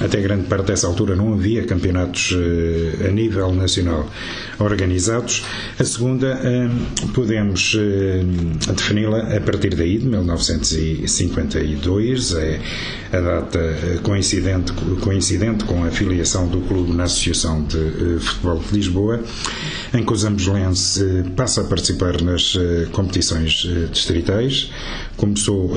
até 0.03 0.19
grande 0.19 0.47
parte 0.47 0.65
dessa 0.65 0.85
altura, 0.85 1.15
não 1.15 1.33
havia 1.33 1.63
campeonatos 1.63 2.35
a 3.07 3.11
nível 3.11 3.53
nacional 3.53 4.09
organizados. 4.59 5.45
A 5.79 5.83
segunda, 5.83 6.39
podemos 7.13 7.77
defini-la 8.75 9.12
a 9.15 9.41
partir 9.41 9.75
daí, 9.75 9.97
de 9.97 10.05
1952, 10.05 12.35
é 12.35 12.59
a 13.11 13.19
data 13.19 13.43
data 13.43 13.99
coincidente, 14.03 14.71
coincidente 15.01 15.65
com 15.65 15.83
a 15.83 15.91
filiação 15.91 16.47
do 16.47 16.61
clube 16.61 16.93
na 16.93 17.03
Associação 17.03 17.63
de 17.63 17.77
eh, 17.77 18.19
Futebol 18.19 18.59
de 18.59 18.75
Lisboa, 18.75 19.23
em 19.93 20.03
que 20.03 20.13
o 20.13 20.15
Zambujelense 20.15 21.03
eh, 21.03 21.23
passa 21.35 21.61
a 21.61 21.63
participar 21.65 22.21
nas 22.21 22.55
eh, 22.55 22.87
competições 22.91 23.67
distritais. 23.91 24.71
Começou 25.23 25.71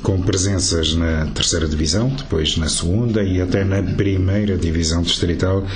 com 0.00 0.22
presenças 0.22 0.94
na 0.94 1.26
terceira 1.26 1.66
divisão, 1.66 2.08
depois 2.10 2.56
na 2.56 2.68
segunda 2.68 3.20
e 3.20 3.40
até 3.42 3.64
na 3.64 3.82
primeira 3.82 4.56
divisão 4.56 5.02
distrital. 5.02 5.66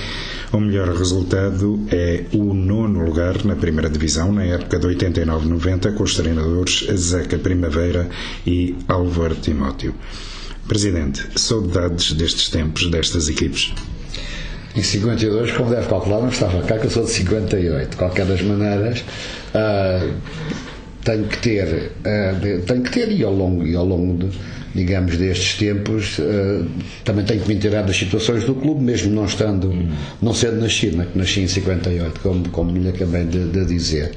O 0.52 0.60
melhor 0.60 0.94
resultado 0.94 1.84
é 1.90 2.26
o 2.32 2.54
nono 2.54 3.04
lugar 3.04 3.44
na 3.44 3.56
primeira 3.56 3.90
divisão, 3.90 4.32
na 4.32 4.44
época 4.44 4.78
de 4.78 4.86
89-90, 4.86 5.92
com 5.96 6.04
os 6.04 6.14
treinadores 6.14 6.86
Zeca 6.94 7.36
Primavera 7.36 8.08
e 8.46 8.76
Álvaro 8.86 9.34
Timóteo. 9.34 9.92
Presidente, 10.68 11.26
saudades 11.34 12.12
destes 12.12 12.48
tempos, 12.48 12.88
destas 12.88 13.28
equipes? 13.28 13.74
Em 14.76 14.82
52, 14.84 15.50
como 15.50 15.70
deve 15.70 15.88
calcular, 15.88 16.20
não 16.20 16.28
estava 16.28 16.62
cá, 16.62 16.78
que 16.78 16.86
eu 16.86 16.90
sou 16.90 17.04
de 17.04 17.10
58. 17.10 17.90
De 17.90 17.96
qualquer 17.96 18.24
das 18.24 18.40
maneiras, 18.40 19.00
uh, 19.00 20.14
tenho 21.04 21.24
que 21.24 21.38
ter, 21.38 21.92
uh, 22.00 22.62
tenho 22.66 22.82
que 22.82 22.90
ter, 22.90 23.12
e 23.12 23.22
ao 23.22 23.32
longo, 23.32 23.66
e 23.66 23.74
ao 23.74 23.84
longo 23.84 24.26
de, 24.26 24.38
digamos, 24.74 25.16
destes 25.16 25.54
tempos, 25.56 26.18
uh, 26.18 26.66
também 27.04 27.24
tenho 27.24 27.40
que 27.40 27.48
me 27.48 27.54
inteirar 27.54 27.82
das 27.82 27.96
situações 27.96 28.44
do 28.44 28.54
clube, 28.54 28.82
mesmo 28.82 29.12
não 29.12 29.24
estando, 29.24 29.72
não 30.20 30.34
sendo 30.34 30.60
nascido, 30.60 30.96
né, 30.96 31.06
que 31.10 31.18
nasci 31.18 31.40
em 31.40 31.48
58, 31.48 32.20
como, 32.20 32.48
como 32.50 32.76
lhe 32.76 32.88
acabei 32.88 33.24
de, 33.24 33.46
de 33.48 33.64
dizer. 33.64 34.12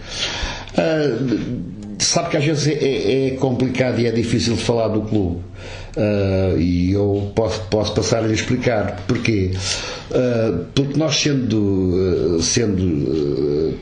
Uh, 0.73 1.81
sabe 1.99 2.29
que 2.29 2.37
às 2.37 2.45
vezes 2.45 2.67
é, 2.67 2.73
é, 2.73 3.27
é, 3.27 3.29
complicado 3.31 3.99
e 3.99 4.07
é 4.07 4.11
difícil 4.11 4.55
de 4.55 4.61
falar 4.61 4.87
do 4.89 5.01
clube. 5.01 5.41
Uh, 5.95 6.57
e 6.57 6.91
eu 6.93 7.31
posso, 7.35 7.61
posso 7.69 7.93
passar 7.93 8.23
a 8.23 8.27
lhe 8.27 8.33
explicar 8.33 9.03
porquê. 9.07 9.51
Uh, 10.09 10.65
porque 10.73 10.97
nós 10.97 11.15
sendo, 11.17 12.39
sendo 12.41 13.77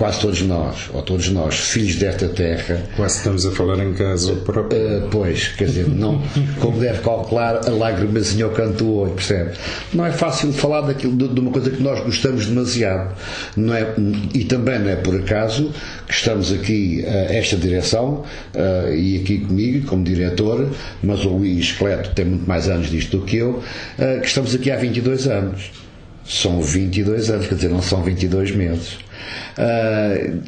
quase 0.00 0.20
todos 0.20 0.40
nós, 0.40 0.88
ou 0.94 1.02
todos 1.02 1.28
nós, 1.28 1.54
filhos 1.56 1.96
desta 1.96 2.26
terra. 2.28 2.82
Quase 2.96 3.18
estamos 3.18 3.44
a 3.44 3.50
falar 3.50 3.78
em 3.84 3.92
caso 3.92 4.36
próprio. 4.36 4.80
Uh, 4.80 5.08
pois, 5.10 5.48
quer 5.48 5.66
dizer, 5.66 5.88
não, 5.88 6.22
como 6.58 6.80
deve 6.80 7.00
calcular, 7.00 7.68
a 7.68 7.70
lágrimazinha 7.70 8.46
ao 8.46 8.50
canto 8.50 8.84
do 8.84 8.94
olho, 8.94 9.12
percebe? 9.12 9.52
Não 9.92 10.06
é 10.06 10.10
fácil 10.10 10.52
falar 10.54 10.80
daquilo, 10.82 11.14
de, 11.14 11.28
de, 11.28 11.40
uma 11.40 11.50
coisa 11.50 11.70
que 11.70 11.82
nós 11.82 12.00
gostamos 12.00 12.46
demasiado. 12.46 13.14
Não 13.54 13.74
é, 13.74 13.94
e 14.32 14.44
também 14.44 14.78
não 14.78 14.88
é 14.88 14.96
por 14.96 15.14
acaso 15.16 15.70
que 16.06 16.14
estamos 16.14 16.50
aqui, 16.50 17.04
uh, 17.06 17.32
esta 17.32 17.56
direção, 17.56 18.24
uh, 18.54 18.94
e 18.94 19.18
aqui 19.18 19.40
comigo, 19.40 19.86
como 19.86 20.02
diretor, 20.02 20.70
mas 21.02 21.26
o 21.26 21.28
Luís 21.28 21.72
Cleto 21.72 22.14
tem 22.14 22.24
muito 22.24 22.48
mais 22.48 22.68
anos 22.68 22.90
disto 22.90 23.18
do 23.18 23.24
que 23.26 23.36
eu, 23.36 23.62
que 24.20 24.26
estamos 24.26 24.54
aqui 24.54 24.70
há 24.70 24.76
22 24.76 25.26
anos. 25.26 25.70
São 26.30 26.62
22 26.62 27.28
anos, 27.28 27.48
quer 27.48 27.56
dizer, 27.56 27.68
não 27.70 27.82
são 27.82 28.04
22 28.04 28.54
meses. 28.54 28.92
Uh, 29.58 30.40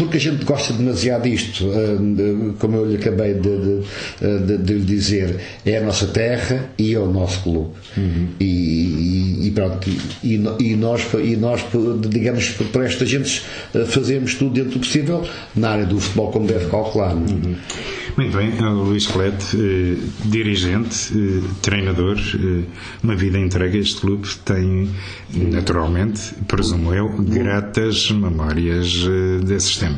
porque 0.00 0.16
a 0.16 0.20
gente 0.20 0.44
gosta 0.46 0.72
demasiado 0.72 1.24
disto, 1.24 1.66
uh, 1.66 2.54
como 2.58 2.76
eu 2.76 2.86
lhe 2.86 2.96
acabei 2.96 3.34
de, 3.34 3.40
de, 3.40 4.46
de, 4.46 4.58
de, 4.58 4.72
lhe 4.72 4.84
dizer, 4.84 5.38
é 5.64 5.76
a 5.76 5.82
nossa 5.82 6.06
terra 6.06 6.70
e 6.78 6.94
é 6.94 6.98
o 6.98 7.06
nosso 7.06 7.42
clube. 7.42 7.70
Uhum. 7.96 8.28
E, 8.40 9.46
e, 9.46 9.50
pronto, 9.50 9.90
e, 10.24 10.34
e, 10.58 10.76
nós, 10.76 11.06
e 11.22 11.36
nós, 11.36 11.66
digamos, 12.08 12.48
para 12.72 12.86
esta 12.86 13.04
gente 13.04 13.42
fazemos 13.88 14.34
tudo 14.34 14.54
dentro 14.54 14.72
do 14.72 14.78
possível 14.78 15.22
na 15.54 15.70
área 15.70 15.84
do 15.84 16.00
futebol, 16.00 16.30
como 16.30 16.46
deve 16.46 16.66
calcular. 16.70 17.14
Uhum. 17.14 17.56
Muito 18.16 18.36
bem, 18.36 18.50
Luís 18.58 19.06
Colete, 19.06 19.56
eh, 19.56 19.96
dirigente, 20.26 21.12
eh, 21.14 21.42
treinador, 21.62 22.18
eh, 22.18 22.64
uma 23.02 23.14
vida 23.14 23.38
entregue 23.38 23.78
a 23.78 23.80
este 23.80 24.00
clube, 24.00 24.28
tem 24.44 24.90
naturalmente, 25.34 26.34
presumo 26.46 26.92
eu, 26.92 27.08
gratas 27.22 28.10
memórias 28.10 29.06
eh, 29.06 29.44
desses 29.44 29.76
tempos. 29.76 29.89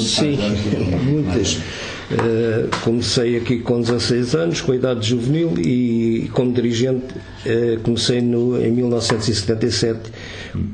Sim, 0.00 0.38
muitas. 1.04 1.58
Uh, 2.04 2.68
comecei 2.82 3.36
aqui 3.36 3.60
com 3.60 3.80
16 3.80 4.34
anos, 4.34 4.60
com 4.60 4.72
a 4.72 4.76
idade 4.76 5.08
juvenil, 5.08 5.54
e 5.58 6.28
como 6.34 6.52
dirigente 6.52 7.14
uh, 7.14 7.80
comecei 7.82 8.20
no, 8.20 8.62
em 8.62 8.70
1977 8.70 10.10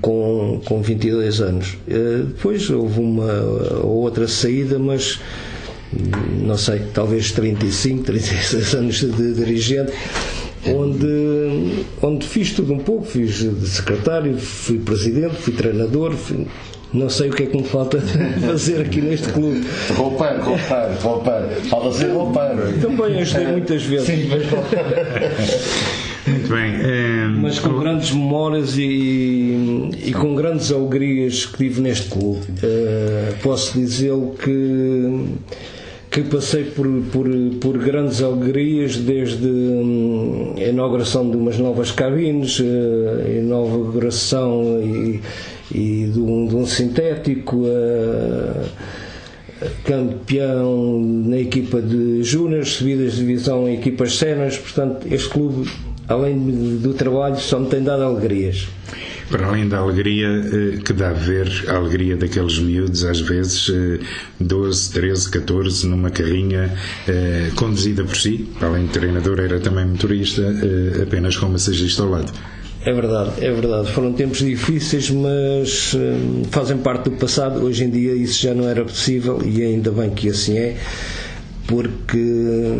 com, 0.01 0.61
com 0.65 0.83
22 0.83 1.41
anos. 1.41 1.79
Uh, 1.87 2.25
depois 2.25 2.69
houve 2.69 2.99
uma 2.99 3.33
outra 3.85 4.27
saída, 4.27 4.79
mas 4.79 5.21
não 6.43 6.57
sei, 6.57 6.83
talvez 6.93 7.33
35, 7.33 8.05
36 8.05 8.75
anos 8.75 9.01
de 9.01 9.35
dirigente, 9.35 9.93
onde, 10.67 11.85
onde 12.03 12.27
fiz 12.27 12.53
tudo 12.53 12.73
um 12.73 12.79
pouco, 12.79 13.05
fiz 13.05 13.39
de 13.39 13.69
secretário, 13.69 14.37
fui 14.39 14.79
presidente, 14.79 15.37
fui 15.37 15.53
treinador, 15.53 16.13
fui, 16.13 16.47
não 16.93 17.09
sei 17.09 17.31
o 17.31 17.33
que 17.33 17.45
é 17.45 17.47
que 17.47 17.57
me 17.57 17.65
falta 17.65 18.01
fazer 18.47 18.81
aqui 18.81 19.01
neste 19.01 19.29
clube. 19.29 19.65
Roupeiro, 19.95 20.43
roupeiro, 20.43 20.93
roupeiro. 21.01 21.49
Falta 21.69 21.93
ser 21.93 22.11
roupeiro. 22.13 22.81
Também 22.81 23.21
ajudei 23.21 23.47
muitas 23.47 23.83
vezes. 23.83 24.07
Sim, 24.07 24.29
mas... 24.29 24.43
Muito 26.27 26.49
bem. 26.49 26.75
É... 26.83 27.27
Mas 27.41 27.59
com 27.59 27.79
grandes 27.79 28.11
memórias 28.11 28.77
e, 28.77 29.91
e, 30.05 30.13
com 30.13 30.35
grandes 30.35 30.71
alegrias 30.71 31.47
que 31.47 31.59
tive 31.59 31.81
neste 31.81 32.09
clube. 32.09 32.41
Uh, 32.41 33.35
posso 33.43 33.79
dizê-lo 33.79 34.35
que 34.35 35.25
que 36.11 36.23
passei 36.23 36.65
por, 36.65 36.87
por, 37.13 37.29
por 37.61 37.79
grandes 37.79 38.21
alegrias 38.21 38.97
desde 38.97 39.47
hum, 39.47 40.55
a 40.57 40.65
inauguração 40.65 41.31
de 41.31 41.37
umas 41.37 41.57
novas 41.57 41.93
cabines, 41.93 42.61
a 42.61 42.65
eh, 42.65 43.39
inauguração 43.39 44.81
e, 44.83 45.21
e 45.73 46.11
de, 46.13 46.19
um, 46.19 46.47
de 46.47 46.57
um 46.57 46.67
sintético, 46.67 47.65
a, 47.67 49.01
campeão 49.85 51.01
na 51.03 51.39
equipa 51.39 51.83
de 51.83 52.23
júniores, 52.23 52.71
subidas 52.71 53.13
de 53.13 53.19
divisão 53.19 53.69
em 53.69 53.75
equipas 53.75 54.17
séniores, 54.17 54.57
portanto 54.57 55.07
este 55.11 55.29
clube, 55.29 55.71
além 56.09 56.79
do 56.79 56.95
trabalho, 56.95 57.37
só 57.37 57.59
me 57.59 57.69
tem 57.69 57.83
dado 57.83 58.03
alegrias. 58.03 58.69
Para 59.31 59.47
além 59.47 59.69
da 59.69 59.79
alegria 59.79 60.27
eh, 60.27 60.79
que 60.85 60.93
dá 60.93 61.11
a 61.11 61.13
ver, 61.13 61.49
a 61.69 61.77
alegria 61.77 62.17
daqueles 62.17 62.59
miúdos, 62.59 63.05
às 63.05 63.21
vezes 63.21 63.71
12, 64.41 64.93
13, 64.93 65.31
14, 65.31 65.87
numa 65.87 66.11
carrinha 66.11 66.75
eh, 67.07 67.51
conduzida 67.55 68.03
por 68.03 68.17
si, 68.17 68.49
para 68.59 68.69
além 68.69 68.87
de 68.87 68.93
treinador, 68.93 69.39
era 69.39 69.61
também 69.61 69.85
motorista, 69.87 70.43
apenas 71.01 71.37
com 71.37 71.49
massagista 71.49 72.03
ao 72.03 72.11
lado. 72.11 72.33
É 72.85 72.93
verdade, 72.93 73.45
é 73.45 73.51
verdade. 73.53 73.93
Foram 73.93 74.13
tempos 74.15 74.39
difíceis, 74.39 75.11
mas 75.11 75.95
fazem 76.51 76.79
parte 76.79 77.11
do 77.11 77.17
passado. 77.17 77.63
Hoje 77.63 77.85
em 77.85 77.91
dia 77.91 78.15
isso 78.15 78.41
já 78.41 78.55
não 78.55 78.67
era 78.67 78.83
possível 78.85 79.41
e 79.45 79.63
ainda 79.63 79.91
bem 79.91 80.11
que 80.11 80.31
assim 80.31 80.57
é, 80.57 80.77
porque 81.67 82.75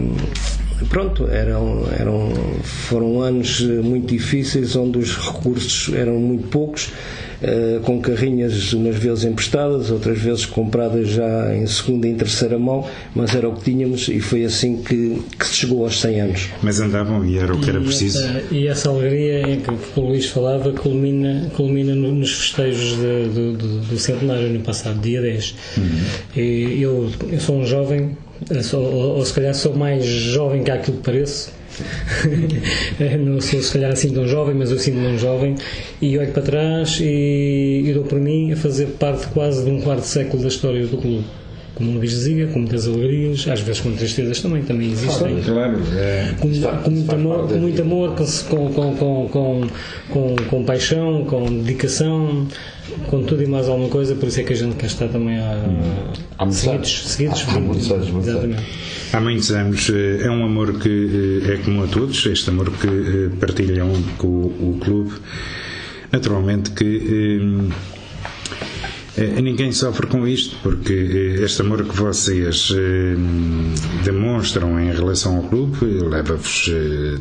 pronto, 0.89 1.29
eram, 1.29 1.87
eram, 1.99 2.33
foram 2.63 3.21
anos 3.21 3.61
muito 3.61 4.09
difíceis 4.09 4.77
onde 4.77 4.99
os 4.99 5.17
recursos 5.17 5.95
eram 5.95 6.15
muito 6.15 6.49
poucos, 6.49 6.91
uh, 7.43 7.81
com 7.81 8.01
carrinhas 8.01 8.73
umas 8.73 8.97
vezes 8.97 9.25
emprestadas, 9.25 9.91
outras 9.91 10.19
vezes 10.19 10.47
compradas 10.47 11.09
já 11.09 11.55
em 11.55 11.67
segunda 11.67 12.07
e 12.07 12.11
em 12.11 12.17
terceira 12.17 12.59
mão, 12.59 12.87
mas 13.15 13.35
era 13.35 13.49
o 13.49 13.55
que 13.55 13.65
tínhamos 13.65 14.09
e 14.09 14.21
foi 14.21 14.45
assim 14.45 14.83
que, 14.83 15.23
que 15.39 15.47
se 15.47 15.55
chegou 15.55 15.85
aos 15.85 16.01
100 16.01 16.21
anos. 16.21 16.49
Mas 16.63 16.81
andavam 16.81 17.25
e 17.25 17.39
era 17.39 17.55
o 17.55 17.61
que 17.61 17.71
era 17.71 17.81
preciso. 17.81 18.19
E 18.19 18.23
essa, 18.23 18.55
e 18.55 18.67
essa 18.67 18.89
alegria 18.89 19.43
em 19.43 19.61
que, 19.61 19.73
que 19.73 20.01
o 20.01 20.05
Luís 20.05 20.27
falava 20.27 20.73
culmina, 20.73 21.51
culmina 21.57 21.95
nos 21.95 22.33
festejos 22.33 22.97
de, 22.97 23.29
do, 23.29 23.53
do, 23.53 23.81
do 23.81 23.99
centenário 23.99 24.49
no 24.49 24.61
passado, 24.61 25.01
dia 25.01 25.21
10. 25.21 25.55
Uhum. 25.77 25.85
E 26.37 26.83
eu, 26.83 27.11
eu 27.31 27.41
sou 27.41 27.59
um 27.59 27.67
jovem 27.67 28.17
Sou, 28.63 28.83
ou, 28.83 29.17
ou, 29.19 29.25
se 29.25 29.35
calhar 29.35 29.55
sou 29.55 29.75
mais 29.75 30.05
jovem 30.05 30.63
que 30.65 30.71
aquilo 30.71 30.97
que 30.97 31.03
pareço. 31.03 31.53
não 33.21 33.41
sou 33.41 33.61
se 33.63 33.73
calhar 33.73 33.93
assim 33.93 34.13
tão 34.13 34.27
jovem, 34.27 34.55
mas 34.55 34.71
eu 34.71 34.79
sinto-me 34.79 35.07
um 35.07 35.19
jovem 35.19 35.55
e 36.01 36.19
olho 36.19 36.33
para 36.33 36.43
trás 36.43 36.99
e, 37.01 37.85
e 37.87 37.93
dou 37.93 38.05
por 38.05 38.19
mim 38.19 38.53
a 38.53 38.57
fazer 38.57 38.87
parte 38.99 39.29
quase 39.29 39.65
de 39.65 39.71
um 39.71 39.81
quarto 39.81 40.05
século 40.05 40.43
da 40.43 40.49
história 40.49 40.87
do 40.87 40.97
clube 40.97 41.25
como 41.75 41.93
o 41.93 41.95
Luís 41.95 42.11
dizia, 42.11 42.47
com 42.49 42.59
muitas 42.61 42.87
alegrias, 42.87 43.47
às 43.49 43.61
vezes 43.61 43.81
com 43.81 43.93
tristezas 43.93 44.41
também, 44.41 44.63
também 44.63 44.91
existem. 44.93 45.41
Claro, 45.43 45.79
é, 45.95 46.35
com, 46.39 46.49
com, 46.83 46.91
muito 46.91 47.15
amor, 47.15 47.49
com 47.49 47.55
muito 47.55 47.83
amor, 47.83 48.15
com, 48.15 48.73
com, 48.73 49.29
com, 49.29 49.71
com, 50.11 50.37
com, 50.49 50.65
paixão, 50.65 51.25
com 51.25 51.45
dedicação, 51.63 52.47
com 53.07 53.23
tudo 53.23 53.43
e 53.43 53.47
mais 53.47 53.69
alguma 53.69 53.89
coisa, 53.89 54.15
por 54.15 54.29
isso 54.29 54.41
é 54.41 54.43
que 54.43 54.53
a 54.53 54.57
gente 54.57 54.77
quer 54.77 54.87
estar 54.87 55.09
também 55.09 55.39
a, 55.39 55.57
há 56.39 56.51
seguidos. 56.51 57.09
seguidos 57.09 57.45
há, 57.49 57.55
há 57.55 57.61
muitos 57.61 57.91
anos, 57.91 58.09
exatamente. 58.09 58.63
Há 59.13 59.21
muitos 59.21 59.51
anos. 59.51 59.91
Eh, 59.91 60.25
é 60.25 60.31
um 60.31 60.45
amor 60.45 60.79
que 60.79 61.43
eh, 61.47 61.55
é 61.55 61.57
comum 61.59 61.85
a 61.85 61.87
todos, 61.87 62.27
este 62.27 62.51
amor 62.51 62.71
que 62.71 62.87
eh, 62.87 63.31
partilham 63.41 63.91
com 64.19 64.29
o 64.29 64.79
clube. 64.81 65.13
Naturalmente 66.13 66.71
que 66.73 66.85
eh, 67.71 67.91
ninguém 69.27 69.73
sofre 69.73 70.07
com 70.07 70.27
isto, 70.27 70.57
porque 70.63 70.93
eh, 71.39 71.45
este 71.45 71.63
amor 71.63 71.85
que 71.85 71.95
vocês 71.97 72.73
eh, 72.75 73.17
demonstram 74.05 74.81
em 74.81 74.93
relação 74.93 75.37
ao 75.37 75.43
clube 75.45 75.85
leva-vos 75.85 76.71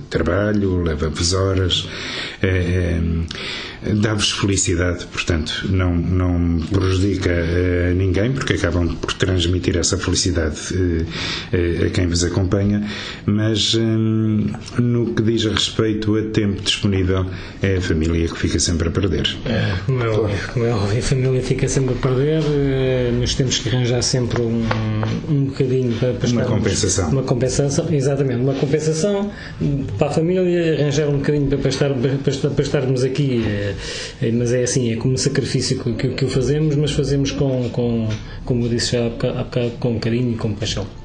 trabalho, 0.09 0.81
leva-vos 0.83 1.33
horas 1.33 1.87
dá-vos 3.81 4.31
felicidade, 4.31 5.05
portanto, 5.05 5.67
não, 5.69 5.95
não 5.95 6.59
prejudica 6.67 7.31
a 7.31 7.93
ninguém, 7.93 8.31
porque 8.31 8.53
acabam 8.53 8.95
por 8.95 9.13
transmitir 9.13 9.77
essa 9.77 9.97
felicidade 9.97 10.57
a 11.85 11.89
quem 11.89 12.07
vos 12.07 12.23
acompanha, 12.23 12.85
mas 13.25 13.73
no 14.77 15.13
que 15.13 15.21
diz 15.21 15.45
a 15.45 15.51
respeito 15.51 16.15
a 16.17 16.23
tempo 16.23 16.61
disponível, 16.61 17.25
é 17.61 17.77
a 17.77 17.81
família 17.81 18.27
que 18.27 18.37
fica 18.37 18.59
sempre 18.59 18.89
a 18.89 18.91
perder. 18.91 19.27
É, 19.45 19.75
como 19.85 20.03
é 20.03 20.09
óbvio, 20.09 20.37
como 20.53 20.65
é 20.65 20.73
óbvio 20.73 20.99
a 20.99 21.01
família 21.01 21.41
fica 21.41 21.67
sempre 21.67 21.95
a 21.95 21.97
perder, 21.97 22.41
mas 23.19 23.35
temos 23.35 23.59
que 23.59 23.69
arranjar 23.69 24.01
sempre 24.01 24.41
um, 24.41 24.63
um 25.29 25.45
bocadinho 25.45 25.93
para, 25.93 26.13
para 26.13 26.29
Uma 26.29 26.45
compensação. 26.45 27.09
Uma 27.09 27.23
compensação, 27.23 27.87
exatamente, 27.91 28.41
uma 28.41 28.53
compensação 28.53 29.31
para 29.97 30.07
a 30.07 30.11
família, 30.11 30.73
arranjar 30.73 31.07
um 31.07 31.17
bocadinho 31.17 31.57
para, 31.57 31.69
estar, 31.69 31.93
para, 31.93 32.49
para 32.49 32.63
estarmos 32.63 33.03
aqui 33.03 33.43
mas 34.33 34.53
é 34.53 34.63
assim, 34.63 34.91
é 34.91 34.95
como 34.95 35.13
um 35.13 35.17
sacrifício 35.17 35.83
que, 35.95 36.09
que 36.09 36.25
o 36.25 36.29
fazemos, 36.29 36.75
mas 36.75 36.91
fazemos 36.91 37.31
com, 37.31 37.69
com, 37.69 38.07
como 38.45 38.65
eu 38.65 38.69
disse 38.69 38.93
já 38.93 39.05
há 39.05 39.09
bocado 39.09 39.71
com 39.79 39.99
carinho 39.99 40.33
e 40.33 40.35
com 40.35 40.53
paixão. 40.53 40.98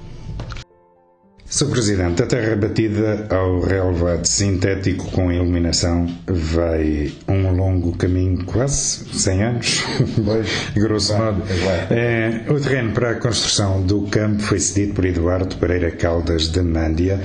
Sr. 1.47 1.67
Presidente, 1.67 2.23
a 2.23 2.27
terra 2.27 2.57
batida 2.57 3.29
ao 3.31 3.61
relevado 3.61 4.25
sintético 4.25 5.11
com 5.13 5.31
iluminação 5.31 6.11
vai 6.27 7.13
um 7.29 7.55
longo 7.55 7.97
caminho, 7.97 8.45
quase 8.45 9.05
100 9.13 9.43
anos, 9.43 9.85
grosso 10.75 11.17
modo. 11.17 11.43
É, 11.91 12.45
o 12.49 12.59
terreno 12.59 12.93
para 12.93 13.11
a 13.11 13.15
construção 13.17 13.83
do 13.83 14.03
campo 14.03 14.43
foi 14.43 14.59
cedido 14.59 14.95
por 14.95 15.05
Eduardo 15.05 15.55
Pereira 15.57 15.91
Caldas 15.91 16.49
de 16.49 16.63
Mândia, 16.63 17.21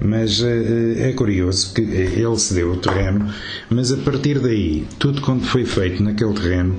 mas 0.00 0.42
é, 0.42 1.10
é 1.10 1.12
curioso 1.12 1.72
que 1.72 1.80
ele 1.80 2.38
cedeu 2.38 2.72
o 2.72 2.76
terreno, 2.76 3.32
mas 3.70 3.92
a 3.92 3.96
partir 3.98 4.40
daí, 4.40 4.84
tudo 4.98 5.22
quanto 5.22 5.46
foi 5.46 5.64
feito 5.64 6.02
naquele 6.02 6.34
terreno, 6.34 6.76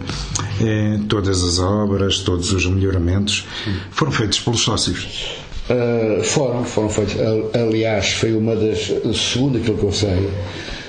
é, 0.61 0.99
todas 1.07 1.41
as 1.41 1.57
obras, 1.57 2.19
todos 2.19 2.51
os 2.51 2.65
melhoramentos, 2.67 3.47
foram 3.91 4.11
feitos 4.11 4.39
pelos 4.41 4.61
sócios. 4.61 5.41
Uh, 5.71 6.21
foram, 6.21 6.65
foram 6.65 6.89
feitos. 6.89 7.15
Aliás, 7.53 8.09
foi 8.11 8.33
uma 8.33 8.57
das, 8.57 8.91
segundo 9.15 9.57
aquilo 9.57 9.77
que 9.77 9.83
eu 9.83 9.91
sei, 9.93 10.29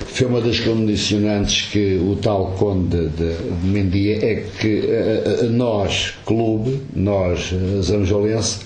foi 0.07 0.27
uma 0.27 0.41
das 0.41 0.59
condicionantes 0.59 1.69
que 1.71 1.95
o 1.95 2.17
tal 2.17 2.47
Conde 2.57 3.07
de, 3.09 3.33
Mendia 3.63 4.17
é 4.17 4.45
que 4.59 4.81
uh, 4.81 5.49
nós, 5.49 6.15
clube, 6.25 6.81
nós, 6.93 7.53
Zanjolense, 7.81 8.59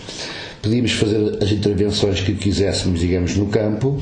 podíamos 0.59 0.93
fazer 0.93 1.37
as 1.39 1.51
intervenções 1.51 2.21
que 2.21 2.33
quiséssemos, 2.33 2.99
digamos, 2.99 3.35
no 3.35 3.45
campo, 3.45 4.01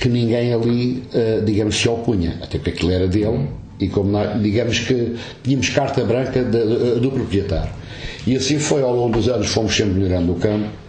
que 0.00 0.08
ninguém 0.08 0.54
ali, 0.54 1.02
uh, 1.12 1.44
digamos, 1.44 1.76
se 1.76 1.86
opunha, 1.86 2.38
até 2.42 2.56
porque 2.56 2.70
aquilo 2.70 2.92
era 2.92 3.06
dele, 3.06 3.46
e 3.78 3.88
como 3.88 4.10
nós, 4.10 4.40
digamos 4.40 4.78
que 4.78 5.16
tínhamos 5.44 5.68
carta 5.68 6.02
branca 6.02 6.42
do 6.42 7.10
proprietário. 7.10 7.72
E 8.26 8.34
assim 8.34 8.58
foi 8.58 8.80
ao 8.80 8.96
longo 8.96 9.18
dos 9.18 9.28
anos, 9.28 9.48
fomos 9.48 9.76
sempre 9.76 9.94
melhorando 9.94 10.32
o 10.32 10.36
campo 10.36 10.85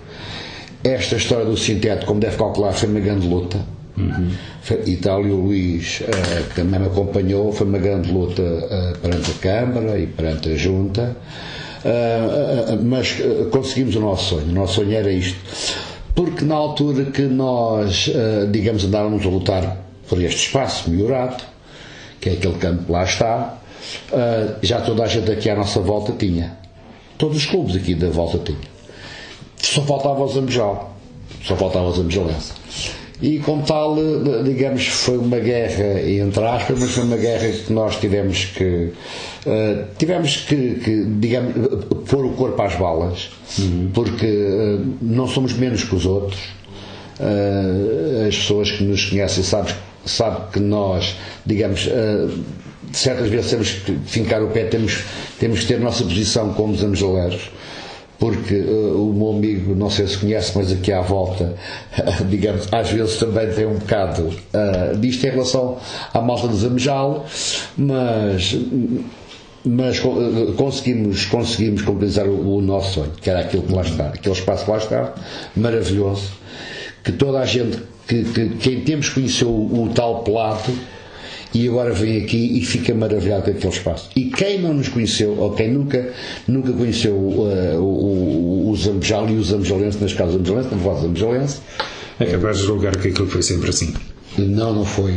esta 0.83 1.15
história 1.15 1.45
do 1.45 1.57
sintético, 1.57 2.05
como 2.05 2.19
deve 2.19 2.37
calcular, 2.37 2.73
foi 2.73 2.89
uma 2.89 2.99
grande 2.99 3.27
luta. 3.27 3.57
Uhum. 3.97 4.31
O 5.31 5.35
Luís, 5.35 6.01
uh, 6.01 6.43
que 6.49 6.55
também 6.55 6.79
me 6.79 6.85
acompanhou, 6.85 7.51
foi 7.51 7.65
uma 7.65 7.79
grande 7.79 8.11
luta 8.11 8.41
uh, 8.43 8.97
perante 8.99 9.31
a 9.31 9.33
Câmara 9.35 9.99
e 9.99 10.05
perante 10.05 10.49
a 10.49 10.55
Junta. 10.55 11.17
Uh, 11.83 12.83
mas 12.83 13.17
conseguimos 13.51 13.95
o 13.95 13.99
nosso 13.99 14.35
sonho. 14.35 14.49
O 14.49 14.53
nosso 14.53 14.75
sonho 14.75 14.93
era 14.93 15.11
isto. 15.11 15.37
Porque 16.13 16.45
na 16.45 16.55
altura 16.55 17.05
que 17.05 17.23
nós, 17.23 18.09
digamos, 18.51 18.83
andávamos 18.83 19.23
a 19.23 19.29
lutar 19.29 19.77
por 20.09 20.19
este 20.19 20.47
espaço 20.47 20.89
melhorado, 20.89 21.43
que 22.19 22.29
é 22.29 22.33
aquele 22.33 22.55
campo 22.55 22.85
que 22.85 22.91
lá 22.91 23.03
está, 23.03 23.59
já 24.63 24.81
toda 24.81 25.03
a 25.03 25.07
gente 25.07 25.31
aqui 25.31 25.47
à 25.47 25.55
nossa 25.55 25.79
volta 25.79 26.13
tinha. 26.13 26.57
Todos 27.19 27.37
os 27.37 27.45
clubes 27.45 27.75
aqui 27.75 27.93
da 27.93 28.09
volta 28.09 28.39
tinham 28.39 28.59
só 29.73 29.81
faltava 29.81 30.23
o 30.23 30.27
Zambujal. 30.27 30.97
Só 31.43 31.55
faltava 31.55 31.87
o 31.87 31.91
Zambujalense. 31.91 32.51
E 33.21 33.39
como 33.39 33.63
tal, 33.63 33.95
digamos, 34.43 34.85
foi 34.87 35.17
uma 35.17 35.39
guerra, 35.39 36.01
entre 36.07 36.43
aspas, 36.43 36.79
mas 36.79 36.91
foi 36.91 37.03
uma 37.03 37.17
guerra 37.17 37.49
que 37.49 37.73
nós 37.73 37.95
tivemos 37.95 38.45
que. 38.45 38.91
Uh, 39.45 39.85
tivemos 39.97 40.37
que, 40.37 40.75
que, 40.75 41.03
digamos, 41.19 41.55
pôr 42.07 42.25
o 42.25 42.33
corpo 42.33 42.61
às 42.61 42.75
balas, 42.75 43.29
uhum. 43.57 43.89
porque 43.91 44.27
uh, 44.27 44.85
não 45.01 45.27
somos 45.27 45.53
menos 45.53 45.83
que 45.83 45.95
os 45.95 46.05
outros. 46.05 46.39
Uh, 47.19 48.27
as 48.27 48.35
pessoas 48.35 48.71
que 48.71 48.83
nos 48.83 49.05
conhecem 49.05 49.43
sabem 49.43 49.73
sabe 50.05 50.51
que 50.53 50.59
nós, 50.59 51.15
digamos, 51.45 51.89
certas 52.93 53.27
vezes 53.29 53.49
temos 53.49 53.71
que 53.71 53.97
fincar 54.05 54.41
o 54.41 54.47
pé, 54.47 54.63
temos, 54.65 54.99
temos 55.37 55.61
que 55.61 55.65
ter 55.65 55.75
a 55.75 55.79
nossa 55.79 56.03
posição 56.05 56.53
como 56.53 56.77
zambujaleiros 56.77 57.49
porque 58.19 58.55
uh, 58.55 59.09
o 59.09 59.13
meu 59.13 59.29
amigo, 59.31 59.75
não 59.75 59.89
sei 59.89 60.07
se 60.07 60.17
conhece, 60.17 60.51
mas 60.55 60.71
aqui 60.71 60.91
à 60.91 61.01
volta, 61.01 61.55
uh, 61.97 62.25
digamos, 62.25 62.67
às 62.71 62.89
vezes 62.89 63.17
também 63.17 63.47
tem 63.51 63.65
um 63.65 63.75
bocado 63.75 64.23
uh, 64.27 64.97
disto 64.97 65.25
em 65.25 65.29
relação 65.29 65.77
à 66.13 66.19
malta 66.19 66.47
do 66.47 66.55
Zamejal, 66.55 67.25
mas, 67.77 68.57
mas 69.63 69.99
conseguimos, 70.55 71.25
conseguimos 71.25 71.81
concretizar 71.83 72.27
o, 72.27 72.57
o, 72.57 72.61
nosso 72.61 72.95
sonho, 72.95 73.11
que 73.21 73.29
era 73.29 73.41
aquilo 73.41 73.63
que 73.63 73.73
lá 73.73 73.83
está, 73.83 74.07
aquele 74.07 74.35
espaço 74.35 74.65
que 74.65 74.71
lá 74.71 74.77
está, 74.77 75.13
maravilhoso, 75.55 76.31
que 77.03 77.11
toda 77.11 77.39
a 77.39 77.45
gente, 77.45 77.77
que, 78.07 78.23
que, 78.23 78.49
que 78.49 78.69
em 78.71 78.81
tempos 78.81 79.09
conheceu 79.09 79.49
o, 79.49 79.83
o 79.83 79.89
tal 79.89 80.23
Pelato, 80.23 80.71
e 81.57 81.67
agora 81.67 81.91
vem 81.91 82.21
aqui 82.21 82.57
e 82.59 82.63
fica 82.63 82.93
maravilhado 82.93 83.43
com 83.45 83.51
aquele 83.51 83.73
espaço. 83.73 84.09
E 84.15 84.25
quem 84.25 84.61
não 84.61 84.73
nos 84.73 84.89
conheceu, 84.89 85.37
ou 85.37 85.51
quem 85.53 85.71
nunca, 85.71 86.13
nunca 86.47 86.71
conheceu 86.71 87.13
uh, 87.15 87.77
o, 87.79 88.67
o, 88.67 88.69
o 88.69 88.75
Zambejal 88.75 89.29
e 89.29 89.35
o 89.37 89.43
Zambejalense, 89.43 89.97
nas 89.99 90.13
casas 90.13 90.33
Zambejalense, 90.33 90.69
na 90.69 90.77
voz 90.77 91.01
Zambejalense, 91.01 91.57
é 92.19 92.25
capaz 92.25 92.57
de 92.59 92.63
julgar 92.63 92.95
que 92.97 93.07
aquilo 93.07 93.27
foi 93.27 93.41
sempre 93.41 93.69
assim. 93.69 93.93
Não, 94.37 94.73
não 94.73 94.85
foi. 94.85 95.13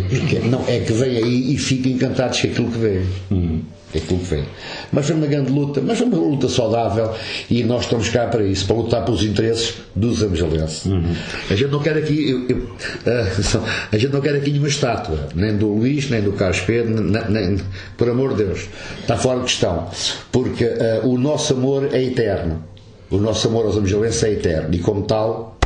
Não, 0.50 0.64
é 0.66 0.80
que 0.80 0.92
vem 0.92 1.16
aí 1.18 1.54
e 1.54 1.58
fica 1.58 1.88
encantados 1.88 2.40
com 2.40 2.46
aquilo 2.48 2.70
que 2.70 2.78
vê. 2.78 3.02
Uhum 3.30 3.60
é 3.94 3.98
aquilo 3.98 4.20
que 4.20 4.26
vem. 4.26 4.44
Mas 4.92 5.06
foi 5.06 5.16
uma 5.16 5.26
grande 5.26 5.50
luta, 5.50 5.80
mas 5.80 5.98
foi 5.98 6.06
uma 6.06 6.16
luta 6.16 6.48
saudável 6.48 7.12
e 7.50 7.64
nós 7.64 7.82
estamos 7.82 8.08
cá 8.08 8.26
para 8.26 8.44
isso, 8.44 8.66
para 8.66 8.76
lutar 8.76 9.04
pelos 9.04 9.24
interesses 9.24 9.74
dos 9.94 10.22
amgelenses. 10.22 10.86
Uhum. 10.86 11.14
A 11.50 11.54
gente 11.54 11.70
não 11.70 11.80
quer 11.80 11.96
aqui, 11.96 12.30
eu, 12.30 12.48
eu, 12.48 12.56
uh, 12.58 13.64
a 13.90 13.98
gente 13.98 14.12
não 14.12 14.20
quer 14.20 14.34
aqui 14.36 14.50
nenhuma 14.50 14.68
estátua, 14.68 15.28
nem 15.34 15.56
do 15.56 15.68
Luís, 15.68 16.08
nem 16.08 16.22
do 16.22 16.32
Carlos 16.32 16.60
Pedro, 16.60 17.00
nem, 17.00 17.30
nem, 17.30 17.58
por 17.96 18.08
amor 18.08 18.34
de 18.34 18.44
Deus, 18.44 18.68
está 19.00 19.16
fora 19.16 19.38
de 19.38 19.46
questão, 19.46 19.88
porque 20.30 20.64
uh, 20.64 21.08
o 21.08 21.18
nosso 21.18 21.54
amor 21.54 21.88
é 21.92 22.02
eterno. 22.02 22.64
O 23.10 23.18
nosso 23.18 23.48
amor 23.48 23.66
aos 23.66 23.76
amgelenses 23.76 24.22
é 24.22 24.30
eterno 24.30 24.72
e, 24.72 24.78
como 24.78 25.02
tal, 25.02 25.58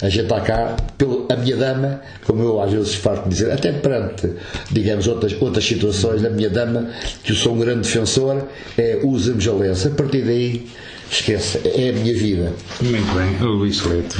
a 0.00 0.08
gente 0.08 0.24
está 0.24 0.40
cá, 0.40 0.76
pelo, 0.98 1.26
a 1.30 1.36
minha 1.36 1.56
dama, 1.56 2.00
como 2.26 2.42
eu 2.42 2.60
às 2.60 2.72
vezes 2.72 2.94
farto 2.94 3.28
dizer, 3.28 3.50
até 3.50 3.72
perante, 3.72 4.30
digamos, 4.70 5.06
outras, 5.06 5.34
outras 5.40 5.64
situações, 5.64 6.24
a 6.24 6.30
minha 6.30 6.50
dama, 6.50 6.90
que 7.22 7.32
eu 7.32 7.36
sou 7.36 7.54
um 7.54 7.58
grande 7.58 7.82
defensor, 7.82 8.42
é 8.76 9.00
usa-me 9.02 9.40
A 9.88 9.90
partir 9.90 10.22
daí, 10.22 10.66
esqueça, 11.10 11.60
é 11.64 11.90
a 11.90 11.92
minha 11.92 12.14
vida. 12.14 12.52
Muito 12.80 13.14
bem, 13.14 13.38
Luís 13.40 13.82
Leite. 13.84 14.16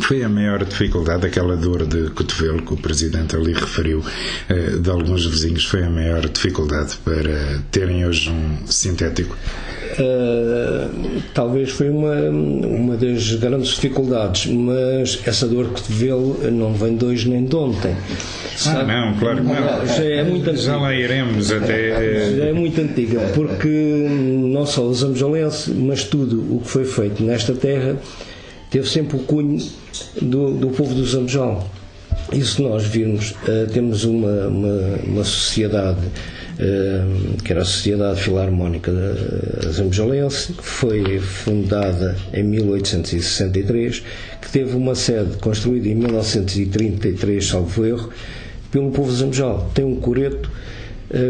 Foi 0.00 0.22
a 0.22 0.28
maior 0.28 0.64
dificuldade, 0.64 1.26
aquela 1.26 1.56
dor 1.56 1.86
de 1.86 2.10
cotovelo 2.10 2.62
que 2.62 2.74
o 2.74 2.76
Presidente 2.76 3.36
ali 3.36 3.52
referiu 3.52 4.02
eh, 4.48 4.76
de 4.80 4.90
alguns 4.90 5.24
vizinhos, 5.26 5.64
foi 5.64 5.84
a 5.84 5.90
maior 5.90 6.28
dificuldade 6.28 6.96
para 7.04 7.60
terem 7.70 8.04
hoje 8.04 8.30
um 8.30 8.66
sintético? 8.66 9.36
Uh, 9.96 11.22
talvez 11.32 11.70
foi 11.70 11.88
uma, 11.88 12.14
uma 12.22 12.96
das 12.96 13.34
grandes 13.36 13.68
dificuldades, 13.74 14.46
mas 14.46 15.20
essa 15.24 15.46
dor 15.46 15.66
que 15.66 15.82
cotovelo 15.82 16.50
não 16.50 16.74
vem 16.74 16.96
de 16.96 17.04
hoje 17.04 17.30
nem 17.30 17.44
de 17.44 17.54
ontem. 17.54 17.94
Ah, 18.66 18.82
não, 18.82 19.16
claro 19.18 19.36
que 19.36 19.42
não. 19.42 19.86
Já, 19.86 20.04
é 20.04 20.24
muito 20.24 20.50
antiga. 20.50 20.62
já 20.64 20.76
lá 20.76 20.92
iremos 20.92 21.52
até. 21.52 21.90
Eh, 21.90 22.34
já 22.36 22.44
é 22.46 22.52
muito 22.52 22.80
antiga, 22.80 23.20
porque 23.34 23.68
não 23.68 24.66
só 24.66 24.82
os 24.84 25.04
amjolense, 25.04 25.70
mas 25.70 26.02
tudo 26.02 26.56
o 26.56 26.60
que 26.60 26.68
foi 26.68 26.84
feito 26.84 27.22
nesta 27.22 27.54
terra 27.54 27.96
teve 28.70 28.88
sempre 28.88 29.16
o 29.16 29.20
cunho 29.20 29.58
do, 30.20 30.52
do 30.52 30.68
povo 30.68 30.94
do 30.94 31.04
Zambojal. 31.04 31.68
E 32.32 32.42
se 32.42 32.62
nós 32.62 32.84
virmos, 32.84 33.32
uh, 33.32 33.70
temos 33.72 34.04
uma, 34.04 34.48
uma, 34.48 34.98
uma 35.04 35.24
sociedade 35.24 36.00
uh, 36.00 37.42
que 37.42 37.52
era 37.52 37.62
a 37.62 37.64
Sociedade 37.64 38.20
Filarmónica 38.20 38.92
Zambujalense, 39.70 40.52
que 40.54 40.64
foi 40.64 41.18
fundada 41.20 42.16
em 42.32 42.42
1863, 42.42 44.02
que 44.40 44.50
teve 44.50 44.74
uma 44.76 44.94
sede 44.94 45.36
construída 45.38 45.88
em 45.88 45.94
1933, 45.94 47.46
salvo 47.46 47.84
erro, 47.84 48.10
pelo 48.70 48.90
povo 48.90 49.10
de 49.10 49.18
Zambujal. 49.18 49.70
Tem 49.74 49.84
um 49.84 49.96
coreto 49.96 50.50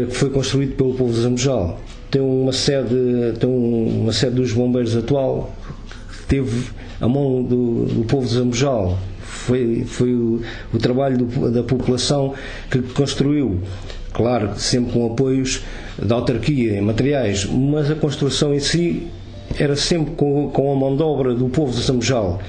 que 0.09 0.15
foi 0.15 0.31
construído 0.31 0.75
pelo 0.75 0.95
povo 0.95 1.13
de 1.13 1.21
Zambujal. 1.21 1.79
Tem 2.09 2.21
uma 2.21 2.53
sede, 2.53 2.95
tem 3.39 3.47
uma 3.47 4.11
sede 4.11 4.35
dos 4.37 4.51
bombeiros 4.51 4.95
atual 4.95 5.55
que 6.09 6.25
teve 6.27 6.71
a 6.99 7.07
mão 7.07 7.43
do, 7.43 7.85
do 7.85 8.05
povo 8.05 8.25
de 8.25 8.33
Zambujal. 8.33 8.97
Foi, 9.21 9.83
foi 9.85 10.13
o, 10.13 10.41
o 10.73 10.77
trabalho 10.77 11.17
do, 11.17 11.51
da 11.51 11.63
população 11.63 12.33
que 12.69 12.81
construiu. 12.81 13.59
Claro, 14.13 14.57
sempre 14.57 14.93
com 14.93 15.05
apoios 15.05 15.61
da 16.01 16.15
autarquia 16.15 16.77
em 16.77 16.81
materiais, 16.81 17.45
mas 17.45 17.91
a 17.91 17.95
construção 17.95 18.53
em 18.53 18.59
si 18.59 19.07
era 19.59 19.75
sempre 19.75 20.13
com, 20.15 20.49
com 20.49 20.71
a 20.71 20.75
mão 20.75 20.95
de 20.95 21.03
obra 21.03 21.33
do 21.33 21.49
povo 21.49 21.73
de 21.73 21.81
Zambujal. 21.81 22.39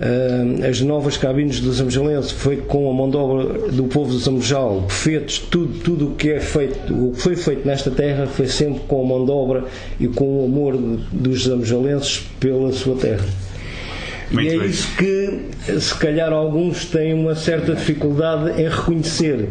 Uh, 0.00 0.64
as 0.64 0.80
novas 0.80 1.18
cabines 1.18 1.60
do 1.60 1.70
Zambujalense 1.70 2.32
foi 2.32 2.56
com 2.56 2.90
a 2.90 2.94
mão 2.94 3.10
de 3.10 3.18
obra 3.18 3.70
do 3.70 3.84
povo 3.84 4.10
do 4.10 4.18
Zambujal, 4.18 4.80
bufetes, 4.80 5.38
tudo, 5.38 5.78
tudo 5.80 6.08
o 6.08 6.14
que 6.14 6.30
é 6.30 6.40
feito, 6.40 6.94
o 6.94 7.12
que 7.12 7.20
foi 7.20 7.36
feito 7.36 7.66
nesta 7.66 7.90
terra 7.90 8.26
foi 8.26 8.46
sempre 8.46 8.80
com 8.88 9.02
a 9.02 9.04
mão 9.06 9.26
de 9.26 9.30
obra 9.30 9.64
e 9.98 10.08
com 10.08 10.40
o 10.40 10.44
amor 10.46 10.74
dos 11.12 11.44
zambujalenses 11.44 12.22
pela 12.40 12.72
sua 12.72 12.96
terra. 12.96 13.26
Muito 14.30 14.48
e 14.50 14.54
é 14.54 14.58
bem. 14.58 14.68
isso 14.68 14.88
que, 14.96 15.80
se 15.80 15.94
calhar, 15.96 16.32
alguns 16.32 16.86
têm 16.86 17.14
uma 17.14 17.34
certa 17.34 17.74
dificuldade 17.74 18.60
em 18.60 18.68
reconhecer. 18.68 19.48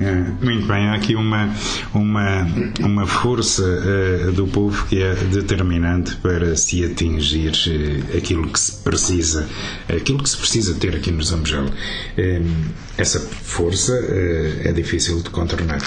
É, 0.00 0.12
muito 0.44 0.66
bem, 0.66 0.88
há 0.88 0.94
aqui 0.94 1.14
uma, 1.14 1.54
uma, 1.94 2.48
uma 2.80 3.06
força 3.06 3.62
uh, 3.62 4.32
do 4.32 4.46
povo 4.46 4.86
que 4.86 5.00
é 5.00 5.14
determinante 5.14 6.16
para 6.16 6.56
se 6.56 6.84
atingir 6.84 7.52
uh, 7.52 8.16
aquilo 8.16 8.48
que 8.48 8.58
se 8.58 8.82
precisa, 8.82 9.48
aquilo 9.88 10.20
que 10.22 10.28
se 10.28 10.36
precisa 10.36 10.74
ter 10.74 10.96
aqui 10.96 11.12
no 11.12 11.22
Zambojal. 11.22 11.66
Uh, 11.66 12.74
essa 12.98 13.20
força 13.20 13.92
é 14.64 14.72
difícil 14.72 15.22
de 15.22 15.30
contornar. 15.30 15.80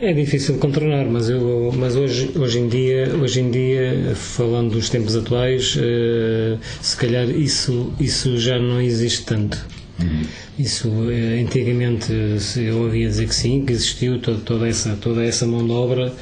É 0.00 0.12
difícil 0.12 0.54
de 0.54 0.60
contornar, 0.60 1.06
mas, 1.06 1.28
eu, 1.28 1.72
mas 1.76 1.96
hoje, 1.96 2.30
hoje, 2.36 2.60
em 2.60 2.68
dia, 2.68 3.12
hoje 3.20 3.40
em 3.40 3.50
dia, 3.50 4.14
falando 4.14 4.70
dos 4.74 4.88
tempos 4.88 5.16
atuais, 5.16 5.74
uh, 5.74 6.56
se 6.80 6.96
calhar 6.96 7.28
isso, 7.28 7.92
isso 7.98 8.38
já 8.38 8.60
não 8.60 8.80
existe 8.80 9.24
tanto. 9.24 9.58
Uhum. 10.00 10.22
Isso 10.56 10.88
uh, 10.88 11.40
antigamente 11.42 12.12
eu 12.58 12.82
ouvia 12.82 13.08
dizer 13.08 13.26
que 13.26 13.34
sim, 13.34 13.64
que 13.64 13.72
existiu 13.72 14.20
toda, 14.20 14.38
toda, 14.38 14.68
essa, 14.68 14.96
toda 15.00 15.24
essa 15.24 15.44
mão 15.48 15.66
de 15.66 15.72
obra 15.72 16.14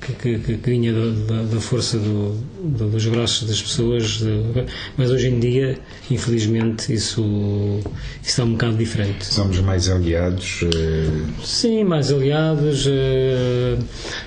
que, 0.00 0.12
que, 0.12 0.56
que 0.56 0.70
vinha 0.70 0.92
da, 0.92 1.42
da 1.44 1.60
força 1.60 1.98
do, 1.98 2.34
do, 2.34 2.59
dos 2.62 3.06
braços 3.06 3.48
das 3.48 3.62
pessoas, 3.62 4.18
de, 4.18 4.66
mas 4.96 5.10
hoje 5.10 5.28
em 5.28 5.40
dia, 5.40 5.78
infelizmente, 6.10 6.92
isso, 6.92 7.80
está 8.22 8.44
um 8.44 8.52
bocado 8.52 8.76
diferente. 8.76 9.24
Somos 9.24 9.58
mais 9.60 9.88
aliados? 9.88 10.62
Uh... 10.62 11.44
Sim, 11.44 11.84
mais 11.84 12.12
aliados. 12.12 12.86
Uh, 12.86 13.82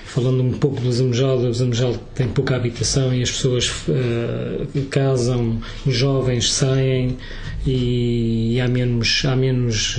falando 0.06 0.42
um 0.44 0.52
pouco 0.52 0.80
do 0.82 0.92
Zamujal, 0.92 1.38
o 1.38 1.54
Zamujal 1.54 1.96
tem 2.16 2.28
pouca 2.28 2.56
habitação 2.56 3.14
e 3.14 3.22
as 3.22 3.32
pessoas 3.32 3.70
uh, 3.88 4.82
casam, 4.90 5.60
os 5.86 5.96
jovens 5.96 6.52
saem 6.52 7.18
e, 7.66 8.56
e 8.56 8.62
há 8.62 8.68
menos, 8.68 9.24
há 9.26 9.36
menos, 9.36 9.98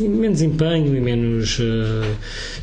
menos 0.00 0.40
empenho 0.40 0.96
e 0.96 1.00
menos, 1.00 1.58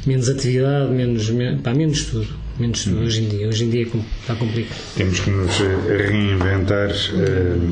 menos 0.06 0.30
atividade, 0.30 0.92
menos, 0.92 1.32
pá, 1.62 1.74
menos 1.74 2.06
tudo. 2.06 2.49
Menos 2.60 2.86
hoje 2.88 3.24
em 3.24 3.30
dia. 3.30 3.48
Hoje 3.48 3.64
em 3.64 3.70
dia 3.70 3.84
está 3.84 4.36
complicado. 4.36 4.78
Temos 4.96 5.20
que 5.22 5.32
nos 5.32 5.58
reinventar 6.10 6.90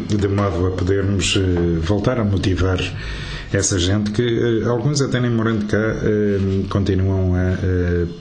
de 0.07 0.27
modo 0.29 0.67
a 0.67 0.71
podermos 0.71 1.37
voltar 1.81 2.19
a 2.19 2.23
motivar 2.23 2.79
essa 3.51 3.77
gente 3.77 4.11
que 4.11 4.63
alguns 4.65 5.01
até 5.01 5.19
nem 5.19 5.31
morando 5.31 5.65
cá 5.65 5.95
continuam 6.69 7.33
a 7.35 7.57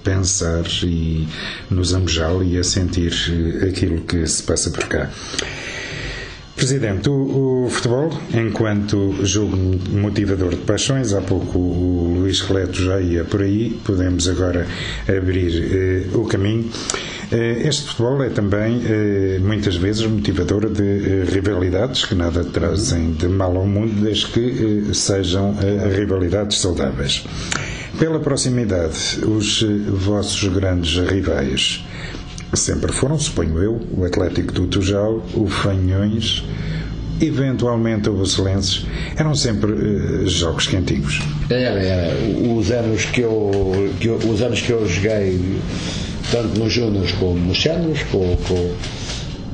pensar 0.03 0.65
e 0.83 1.27
no 1.71 1.85
Zambojal 1.85 2.43
e 2.43 2.59
a 2.59 2.65
sentir 2.65 3.13
aquilo 3.69 4.03
que 4.03 4.27
se 4.27 4.43
passa 4.43 4.71
por 4.71 4.87
cá. 4.89 5.11
Presidente, 6.57 7.11
o, 7.11 7.67
o, 7.67 7.71
futebol, 7.71 8.11
enquanto 8.33 9.15
jogo 9.25 9.57
motivador 9.93 10.51
de 10.51 10.63
paixões, 10.63 11.13
há 11.13 11.21
pouco 11.21 11.59
o 11.59 12.15
Luís 12.21 12.41
Releto 12.41 12.83
já 12.83 12.99
ia 12.99 13.25
por 13.25 13.43
aí, 13.43 13.79
podemos 13.85 14.27
agora 14.27 14.67
abrir 15.07 16.09
o 16.15 16.25
caminho. 16.25 16.71
Eh, 17.31 17.67
este 17.67 17.89
futebol 17.89 18.23
é 18.23 18.31
também 18.31 18.83
eh, 18.87 19.39
muitas 19.41 19.75
vezes 19.77 20.07
motivador 20.07 20.71
de 20.71 20.83
eh, 20.83 21.25
rivalidades 21.25 22.05
que 22.05 22.15
nada 22.15 22.45
trazem 22.45 23.13
de 23.13 23.27
mal 23.27 23.57
ao 23.57 23.67
mundo, 23.67 24.01
desde 24.01 24.27
que 24.27 24.95
sejam 24.95 25.57
rivalidades 25.97 26.59
saudáveis. 26.59 27.25
Pela 27.99 28.21
proximidade, 28.21 29.25
os 29.27 29.65
vossos 29.89 30.49
grandes 30.53 30.99
rivais 31.09 31.85
sempre 32.57 32.93
foram, 32.93 33.19
suponho 33.19 33.63
eu, 33.63 33.81
o 33.97 34.05
Atlético 34.05 34.53
do 34.53 34.67
Tujal, 34.67 35.25
o 35.35 35.47
Fanhões, 35.47 36.45
eventualmente 37.21 38.09
o 38.09 38.17
Vacelenses, 38.17 38.87
eram 39.17 39.35
sempre 39.35 39.73
uh, 39.73 40.29
jogos 40.29 40.67
quentinhos. 40.67 41.21
Era, 41.49 41.81
era. 41.81 42.15
Os 42.53 42.71
anos 42.71 43.05
que 43.07 43.21
eu, 43.21 43.93
que 44.01 44.09
eu, 44.09 44.17
os 44.17 44.43
anos 44.43 44.61
que 44.61 44.71
eu 44.71 44.87
joguei, 44.89 45.41
tanto 46.31 46.59
nos 46.59 46.73
Júniors 46.73 47.13
como 47.13 47.39
nos 47.39 47.61
Séniors, 47.61 48.03
com, 48.11 48.37
com 48.49 48.75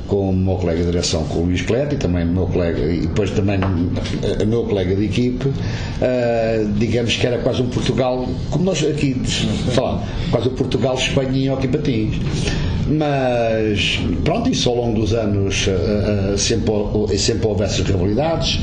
com 0.07 0.29
o 0.29 0.33
meu 0.33 0.55
colega 0.55 0.79
de 0.79 0.85
direção, 0.85 1.23
com 1.25 1.39
o 1.39 1.45
Luís 1.45 1.61
e 1.61 1.95
também 1.95 2.25
meu 2.25 2.45
colega, 2.45 2.81
e 2.81 3.01
depois 3.01 3.31
também 3.31 3.59
o 4.41 4.45
meu 4.45 4.63
colega 4.63 4.95
de 4.95 5.05
equipe, 5.05 5.47
uh, 5.47 6.71
digamos 6.77 7.15
que 7.15 7.25
era 7.25 7.37
quase 7.39 7.61
um 7.61 7.69
Portugal, 7.69 8.27
como 8.49 8.63
nós 8.63 8.83
aqui 8.83 9.15
falamos, 9.73 10.03
quase 10.31 10.49
o 10.49 10.51
um 10.51 10.55
Portugal, 10.55 10.95
Espanha 10.95 11.37
e 11.37 11.49
Hockey 11.49 11.67
Patins. 11.67 12.15
Mas 12.85 13.97
pronto, 14.25 14.49
isso 14.49 14.69
ao 14.69 14.75
longo 14.75 14.99
dos 14.99 15.13
anos 15.13 15.67
uh, 15.67 16.33
uh, 16.33 16.37
sempre, 16.37 17.17
sempre 17.17 17.47
houve 17.47 17.63
essas 17.63 17.85
rivalidades 17.85 18.59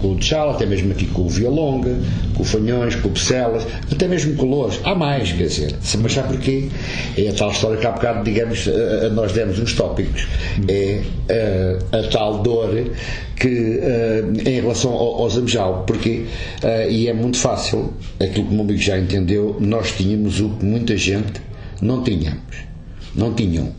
com 0.00 0.08
o 0.08 0.16
Tchala, 0.16 0.54
até 0.54 0.66
mesmo 0.66 0.90
aqui 0.90 1.06
com 1.06 1.22
o 1.22 1.28
Vialonga, 1.28 1.96
com 2.34 2.42
o 2.42 2.44
Fanhões, 2.44 2.96
com 2.96 3.06
o 3.06 3.12
Pecelas, 3.12 3.64
até 3.90 4.08
mesmo 4.08 4.34
com 4.34 4.44
o 4.44 4.48
Louros. 4.48 4.80
Há 4.82 4.92
mais, 4.92 5.30
quer 5.30 5.44
dizer, 5.44 5.76
mas 6.00 6.12
sabe 6.12 6.34
porquê? 6.34 6.68
É 7.16 7.28
a 7.28 7.32
tal 7.32 7.52
história 7.52 7.76
que 7.76 7.86
há 7.86 7.92
bocado, 7.92 8.24
digamos, 8.24 8.68
nós 9.12 9.30
demos 9.30 9.60
uns 9.60 9.72
tópicos. 9.72 10.19
É 10.68 11.02
a 11.92 12.08
tal 12.08 12.42
dor 12.42 12.70
que 13.36 13.80
em 14.46 14.60
relação 14.60 14.92
ao, 14.92 15.22
ao 15.22 15.30
Zamjal, 15.30 15.84
porque, 15.86 16.26
e 16.88 17.08
é 17.08 17.12
muito 17.12 17.38
fácil, 17.38 17.92
aquilo 18.18 18.46
que 18.46 18.52
o 18.52 18.54
meu 18.54 18.64
amigo 18.64 18.78
já 18.78 18.98
entendeu, 18.98 19.56
nós 19.60 19.92
tínhamos 19.92 20.40
o 20.40 20.50
que 20.50 20.64
muita 20.64 20.96
gente 20.96 21.40
não 21.80 22.02
tínhamos 22.02 22.70
não 23.14 23.34
tinham. 23.34 23.72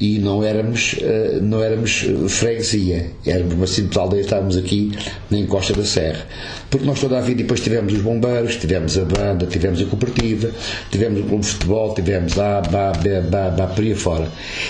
E 0.00 0.18
não 0.18 0.42
éramos, 0.42 0.96
eh, 1.02 1.40
não 1.42 1.62
éramos 1.62 2.06
freguesia, 2.28 3.10
éramos 3.26 3.52
uma 3.52 3.66
simples 3.66 3.98
aldeia, 3.98 4.22
estávamos 4.22 4.56
aqui 4.56 4.92
na 5.30 5.38
encosta 5.38 5.74
da 5.74 5.84
Serra. 5.84 6.26
Porque 6.70 6.86
nós 6.86 7.00
toda 7.00 7.18
a 7.18 7.20
vida 7.20 7.42
depois 7.42 7.60
tivemos 7.60 7.92
os 7.92 8.00
bombeiros, 8.00 8.56
tivemos 8.56 8.96
a 8.96 9.04
banda, 9.04 9.44
tivemos 9.46 9.82
a 9.82 9.84
cooperativa, 9.86 10.50
tivemos 10.90 11.20
o 11.20 11.24
clube 11.24 11.42
de 11.42 11.48
futebol, 11.48 11.94
tivemos 11.94 12.38
a 12.38 12.60
ba, 12.60 12.92
ba, 12.92 13.20
ba, 13.28 13.50
ba, 13.50 13.66
por 13.66 13.82
aí 13.82 13.94
fora. 13.94 14.28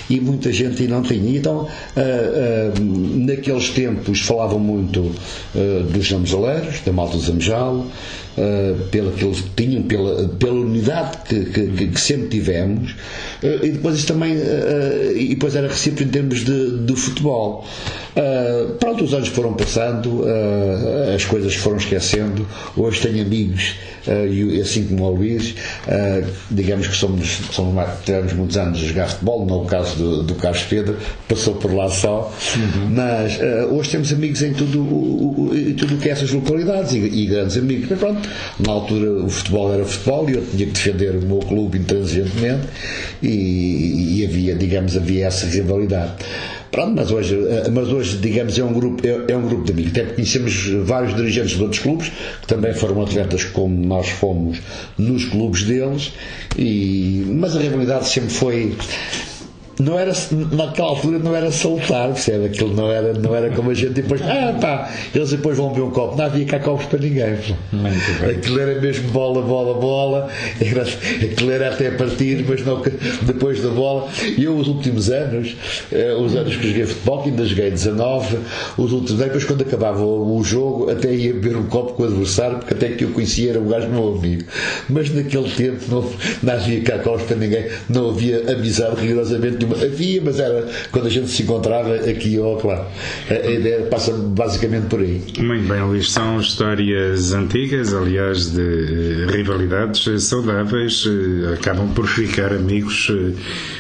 E 0.09 0.19
muita 0.19 0.51
gente 0.51 0.87
não 0.89 1.03
tinha. 1.03 1.39
Então, 1.39 1.61
uh, 1.61 1.69
uh, 1.69 2.81
naqueles 3.27 3.69
tempos 3.71 4.21
falavam 4.21 4.59
muito 4.59 5.01
uh, 5.01 5.83
dos 5.93 6.09
zamejaleiros, 6.09 6.81
da 6.81 6.93
malta 6.93 7.17
do 7.17 7.23
zamejalo, 7.23 7.81
uh, 7.81 8.89
pelo 8.91 9.13
que 9.13 9.25
eles 9.25 9.45
tinham, 9.55 9.83
pela, 9.83 10.29
pela 10.29 10.61
unidade 10.61 11.19
que, 11.29 11.45
que, 11.47 11.89
que 11.89 12.01
sempre 12.01 12.29
tivemos, 12.29 12.95
e 13.43 13.71
depois 13.71 13.97
isso 13.97 14.07
também 14.07 14.35
e 15.15 15.29
depois 15.31 15.55
era 15.55 15.67
recíproco 15.67 16.05
em 16.05 16.09
termos 16.09 16.45
de, 16.45 16.79
de 16.85 16.95
futebol. 16.95 17.65
pronto, 18.79 19.05
os 19.05 19.15
anos 19.15 19.29
foram 19.29 19.55
passando, 19.55 20.25
as 21.15 21.25
coisas 21.25 21.55
foram 21.55 21.79
esquecendo. 21.91 22.47
Hoje 22.77 23.01
tenho 23.01 23.25
amigos, 23.25 23.75
e 24.07 24.61
assim 24.61 24.85
como 24.87 25.05
o 25.05 25.15
Luís, 25.15 25.55
digamos 26.51 26.87
que 26.87 26.97
somos, 26.97 27.41
somos 27.51 27.85
tivemos 28.05 28.33
muitos 28.33 28.57
anos 28.57 28.79
a 28.79 28.85
jogar 28.85 29.09
futebol, 29.09 29.47
não 29.47 29.57
é 29.57 29.63
o 29.63 29.65
caso 29.65 29.97
do, 29.97 30.23
do 30.23 30.35
Carlos 30.37 30.63
Pedro, 30.63 30.97
passou 31.29 31.55
por 31.55 31.73
lá 31.75 31.89
só, 31.89 32.33
uhum. 32.57 32.91
mas 32.91 33.39
hoje 33.71 33.91
temos 33.91 34.13
amigos 34.13 34.43
em 34.43 34.53
tudo 34.53 34.81
o, 34.81 35.51
tudo 35.77 35.97
que 35.97 36.09
é 36.09 36.13
essas 36.13 36.31
localidades 36.31 36.93
e, 36.93 36.99
e 36.99 37.27
grandes 37.27 37.57
amigos. 37.57 37.89
Mas 37.91 37.99
pronto, 37.99 38.29
na 38.59 38.73
altura 38.73 39.25
o 39.25 39.29
futebol 39.29 39.73
era 39.73 39.85
futebol 39.85 40.31
e 40.31 40.35
eu 40.35 40.47
tinha 40.47 40.67
que 40.67 40.73
defender 40.73 41.17
o 41.17 41.23
meu 41.23 41.39
clube 41.39 41.79
intransigentemente 41.79 42.67
e, 43.23 44.19
e 44.19 44.25
havia, 44.25 44.55
digamos, 44.55 44.97
havia 44.97 45.27
essa 45.27 45.47
rivalidade. 45.47 46.13
Pronto, 46.71 46.93
mas 46.95 47.11
hoje, 47.11 47.35
eh, 47.35 47.69
mas 47.71 47.89
hoje 47.89 48.19
digamos, 48.19 48.57
é 48.59 48.63
um 48.63 48.73
grupo, 48.73 49.05
é, 49.07 49.33
é, 49.33 49.37
um 49.37 49.47
grupo 49.47 49.65
de 49.65 49.73
amigos. 49.73 49.91
Até 49.93 50.05
conhecemos 50.15 50.69
vários 50.85 51.17
dirigentes 51.17 51.57
de 51.57 51.63
outros 51.63 51.83
clubes, 51.83 52.13
que 52.41 52.47
também 52.47 52.73
foram 52.73 53.03
atletas 53.03 53.45
como 53.45 53.75
nós 53.87 54.09
fomos 54.09 54.59
nos 54.97 55.25
clubes 55.25 55.65
deles, 55.65 56.13
e, 56.57 57.25
mas 57.27 57.57
a 57.57 57.61
rivalidade 57.61 58.09
sempre 58.09 58.31
foi 58.31 58.77
não 59.81 59.99
era, 59.99 60.13
naquela 60.53 60.89
altura 60.89 61.19
não 61.19 61.35
era 61.35 61.51
soltar, 61.51 62.09
percebe? 62.09 62.47
Aquilo 62.47 62.75
não 62.75 62.91
era, 62.91 63.15
não 63.15 63.35
era 63.35 63.51
como 63.51 63.71
a 63.71 63.75
gente 63.75 63.93
depois, 63.93 64.21
ah 64.23 64.57
pá, 64.61 64.91
eles 65.15 65.31
depois 65.31 65.57
vão 65.57 65.73
ver 65.73 65.81
um 65.81 65.91
copo, 65.91 66.17
não 66.17 66.25
havia 66.25 66.45
cá 66.45 66.59
copos 66.59 66.87
para 66.87 66.99
ninguém. 66.99 67.37
Aquilo 68.31 68.61
era 68.61 68.81
mesmo 68.81 69.09
bola, 69.11 69.43
bola, 69.43 69.75
bola, 69.75 70.29
era, 70.61 70.83
aquilo 70.83 71.51
era 71.51 71.71
até 71.71 71.91
partir, 71.91 72.45
mas 72.47 72.65
não 72.65 72.83
depois 73.23 73.63
da 73.63 73.71
bola. 73.71 74.09
E 74.37 74.45
eu, 74.45 74.57
os 74.57 74.69
últimos 74.69 75.11
anos, 75.11 75.57
eh, 75.91 76.15
os 76.15 76.37
anos 76.37 76.57
que 76.57 76.69
joguei 76.69 76.87
futebol, 76.87 77.23
que 77.23 77.31
ainda 77.31 77.45
joguei 77.47 77.71
19, 77.71 78.39
os 78.77 78.93
últimos 78.93 79.13
anos, 79.13 79.25
depois 79.25 79.45
quando 79.45 79.63
acabava 79.63 80.05
o 80.05 80.43
jogo, 80.45 80.91
até 80.91 81.15
ia 81.15 81.33
beber 81.33 81.57
um 81.57 81.67
copo 81.67 81.95
com 81.95 82.03
o 82.03 82.07
adversário, 82.07 82.59
porque 82.59 82.75
até 82.75 82.89
que 82.91 83.05
eu 83.05 83.11
conhecia 83.11 83.51
era 83.51 83.61
um 83.61 83.69
gajo 83.69 83.89
meu 83.89 84.15
amigo. 84.15 84.45
Mas 84.89 85.11
naquele 85.11 85.51
tempo 85.51 85.85
não, 85.89 86.11
não 86.43 86.53
havia 86.53 86.83
cá 86.83 86.99
copos 86.99 87.23
para 87.23 87.37
ninguém, 87.37 87.67
não 87.89 88.11
havia 88.11 88.53
amizade 88.53 89.01
rigorosamente 89.01 89.57
havia, 89.75 90.21
mas 90.23 90.39
era 90.39 90.67
quando 90.91 91.07
a 91.07 91.11
gente 91.11 91.29
se 91.29 91.43
encontrava 91.43 91.95
aqui 91.95 92.39
ou 92.39 92.61
lá. 92.67 92.87
A, 93.29 93.51
ideia 93.51 93.83
passa 93.87 94.13
basicamente 94.13 94.87
por 94.87 95.01
aí. 95.01 95.23
Muito 95.39 95.69
bem, 95.69 95.83
Luís. 95.83 96.11
São 96.11 96.41
histórias 96.41 97.33
antigas, 97.33 97.95
aliás, 97.95 98.53
de 98.53 98.61
uh, 98.61 99.31
rivalidades 99.31 100.23
saudáveis, 100.23 101.05
uh, 101.07 101.55
acabam 101.55 101.89
por 101.95 102.07
ficar 102.07 102.53
amigos 102.53 103.11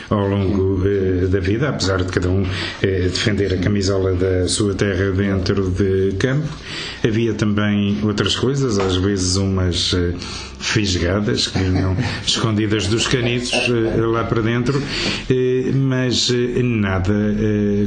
ao 0.09 0.27
longo 0.27 0.83
da 1.29 1.39
vida, 1.41 1.69
apesar 1.69 2.03
de 2.03 2.11
cada 2.11 2.29
um 2.29 2.45
defender 2.83 3.55
a 3.55 3.59
camisola 3.59 4.15
da 4.15 4.49
sua 4.49 4.75
terra 4.75 5.11
dentro 5.13 5.71
de 5.71 6.17
campo. 6.19 6.49
Havia 7.05 7.35
também 7.35 7.99
outras 8.03 8.35
coisas, 8.35 8.79
às 8.79 8.97
vezes 8.97 9.37
umas 9.37 9.95
fisgadas 10.61 11.47
que 11.49 11.59
vinham 11.59 11.97
escondidas 12.25 12.87
dos 12.87 13.09
caniços 13.09 13.69
eh, 13.69 14.01
lá 14.01 14.25
para 14.25 14.43
dentro, 14.43 14.81
eh, 15.29 15.71
mas 15.81 16.31
eh, 16.31 16.63
nada 16.63 17.15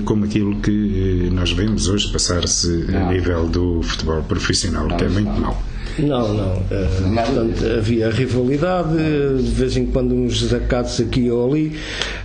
como 0.06 0.26
aquilo 0.26 0.60
que 0.60 1.30
nós 1.32 1.52
vemos 1.52 1.88
hoje 1.88 2.12
passar-se 2.12 2.88
a 2.96 3.12
nível 3.12 3.48
do 3.48 3.82
futebol 3.84 4.22
profissional, 4.24 4.88
que 4.88 5.04
é 5.04 5.10
muito 5.10 5.32
mau. 5.40 5.73
Não, 6.00 6.34
não. 6.34 6.56
Uh, 6.58 7.16
portanto, 7.16 7.66
havia 7.78 8.10
rivalidade, 8.10 8.96
de 8.98 9.52
vez 9.52 9.78
em 9.78 9.86
quando 9.86 10.14
uns 10.16 10.42
desacatos 10.42 11.00
aqui 11.00 11.30
ou 11.30 11.50
ali, 11.50 11.78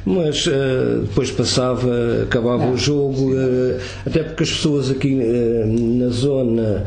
mas 0.07 0.47
uh, 0.47 1.03
depois 1.03 1.31
passava, 1.31 2.23
acabava 2.23 2.67
o 2.67 2.77
jogo, 2.77 3.35
uh, 3.35 3.79
até 4.07 4.23
porque 4.23 4.45
as 4.45 4.51
pessoas 4.51 4.91
aqui 4.91 5.15
na 5.15 6.09
zona, 6.09 6.85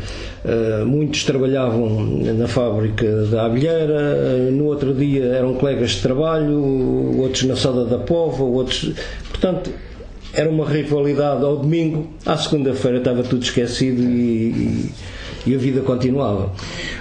muitos 0.88 1.24
trabalhavam 1.24 2.04
na 2.36 2.48
fábrica 2.48 3.26
da 3.26 3.46
Abelheira, 3.46 4.50
no 4.52 4.66
outro 4.66 4.94
dia 4.94 5.26
eram 5.26 5.54
colegas 5.54 5.92
de 5.92 6.02
trabalho, 6.02 7.20
outros 7.20 7.44
na 7.44 7.56
Soda 7.56 7.86
da 7.86 8.00
Pova, 8.00 8.44
outros. 8.44 8.92
Portanto, 9.30 9.70
era 10.34 10.50
uma 10.50 10.68
rivalidade 10.68 11.44
ao 11.44 11.58
domingo, 11.58 12.08
à 12.26 12.38
segunda-feira 12.38 12.98
estava 12.98 13.22
tudo 13.22 13.44
esquecido 13.44 14.02
e, 14.02 14.50
e 14.50 14.92
a 15.48 15.58
vida 15.58 15.82
continuava. 15.82 16.54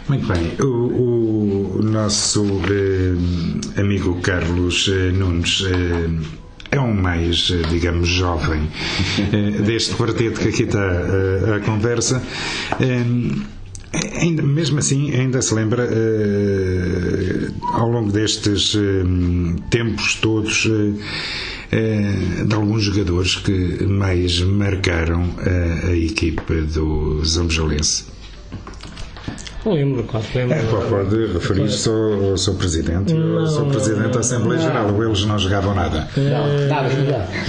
Muito 0.09 0.27
bem. 0.27 0.53
O, 0.61 1.79
o 1.79 1.83
nosso 1.83 2.45
eh, 2.45 3.81
amigo 3.81 4.21
Carlos 4.23 4.89
eh, 4.89 5.13
Nunes. 5.13 5.65
Eh, 5.67 6.41
é 6.71 6.81
um 6.81 6.95
mais, 6.95 7.51
eh, 7.51 7.67
digamos, 7.69 8.09
jovem 8.09 8.69
eh, 9.33 9.63
deste 9.67 9.95
quarteto 9.95 10.41
que 10.41 10.49
aqui 10.49 10.63
está 10.63 10.79
eh, 10.79 11.57
a 11.57 11.61
conversa. 11.61 12.23
Ainda, 14.21 14.43
mesmo 14.45 14.79
assim, 14.79 15.11
ainda 15.13 15.43
se 15.43 15.53
lembra, 15.53 15.89
ao 17.73 17.91
longo 17.91 18.13
destes 18.13 18.77
tempos 19.69 20.15
todos, 20.15 20.69
de 22.47 22.55
alguns 22.55 22.85
jogadores 22.85 23.35
que 23.35 23.83
mais 23.85 24.39
marcaram 24.43 25.35
a, 25.39 25.89
a 25.89 25.97
equipa 25.97 26.55
do 26.55 27.21
Zambujalense. 27.25 28.05
Lembro, 29.67 30.05
claro 30.05 30.27
que 30.27 30.39
lembro. 30.39 30.57
É, 30.57 30.63
pode 30.63 31.33
referir-se 31.33 31.89
ao, 31.89 32.31
ao 32.31 32.39
seu 32.39 32.55
Presidente, 32.55 33.13
não, 33.13 33.41
ao 33.41 33.47
seu 33.47 33.67
Presidente 33.67 34.15
da 34.15 34.21
Assembleia 34.21 34.61
Geral. 34.61 35.03
Eles 35.03 35.25
não 35.27 35.39
jogavam 35.39 35.75
nada. 35.75 36.09
Não, 36.17 36.67
nada, 36.67 36.89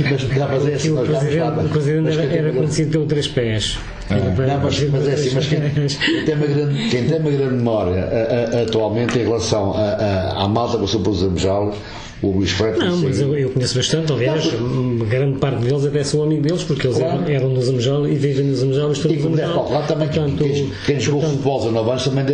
mas 0.09 0.21
já 0.21 0.47
fazer 0.47 0.73
assim, 0.73 0.91
o 0.91 1.01
Presidente, 1.01 1.41
o 1.41 1.69
presidente 1.69 2.09
era, 2.09 2.23
era 2.23 2.53
conhecido 2.53 2.91
pelo 2.91 3.05
Três 3.05 3.27
Pés. 3.27 3.77
Ah, 4.09 4.15
não, 4.15 4.59
mas, 4.61 4.89
mas 4.89 5.07
é 5.07 5.13
assim, 5.13 5.31
mas 5.33 5.47
quem, 5.47 5.61
quem, 5.69 6.25
tem 6.25 6.35
uma 6.35 6.47
grande, 6.47 6.89
quem 6.89 7.05
tem 7.05 7.19
uma 7.19 7.31
grande 7.31 7.55
memória 7.55 8.03
a, 8.03 8.57
a, 8.57 8.61
atualmente 8.63 9.17
em 9.17 9.23
relação 9.23 9.73
à 9.73 10.47
malta 10.49 10.75
que 10.75 10.81
passou 10.81 10.99
pelos 10.99 11.19
Zambujalos 11.19 11.75
o 12.21 12.31
Luís 12.31 12.51
Freitas. 12.51 12.83
Não, 12.83 12.97
mas 12.97 13.19
eu, 13.19 13.35
eu, 13.35 13.49
conheço 13.49 13.75
bastante, 13.75 14.11
aliás, 14.11 14.53
não, 14.53 14.97
grande 14.97 15.39
parte 15.39 15.63
deles 15.63 15.85
até 15.85 16.03
sou 16.03 16.23
amigo 16.23 16.41
deles, 16.41 16.63
porque 16.63 16.87
eles 16.87 16.97
claro. 16.97 17.23
eram, 17.23 17.29
eram 17.29 17.49
nos 17.49 17.67
Amejal 17.67 18.07
e 18.07 18.15
vivem 18.15 18.45
nos 18.45 18.61
Amejal 18.61 18.89
e 18.89 18.93
estão 18.93 19.11
nos 19.11 19.25
Amejal. 19.25 19.71
Lá 19.71 19.81
também, 19.83 20.07
portanto, 20.07 20.43
quem, 20.43 20.71
quem 20.85 20.99
jogou 20.99 21.21
futebol 21.21 21.67
a 21.67 21.71
9 21.71 21.89
anos 21.89 22.03
também 22.03 22.25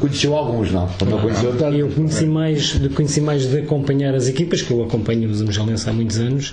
conheceu 0.00 0.34
alguns, 0.34 0.72
não? 0.72 0.86
Também 0.88 1.18
conheceu 1.20 1.56
tanto. 1.56 1.76
Eu 1.76 1.88
conheci 1.88 2.26
mais, 2.26 2.80
conheci 2.94 3.20
mais 3.20 3.46
de 3.48 3.58
acompanhar 3.58 4.14
as 4.14 4.28
equipas, 4.28 4.62
que 4.62 4.72
eu 4.72 4.82
acompanho 4.82 5.30
os 5.30 5.40
Amejalenses 5.40 5.86
há 5.86 5.92
muitos 5.92 6.18
anos, 6.18 6.50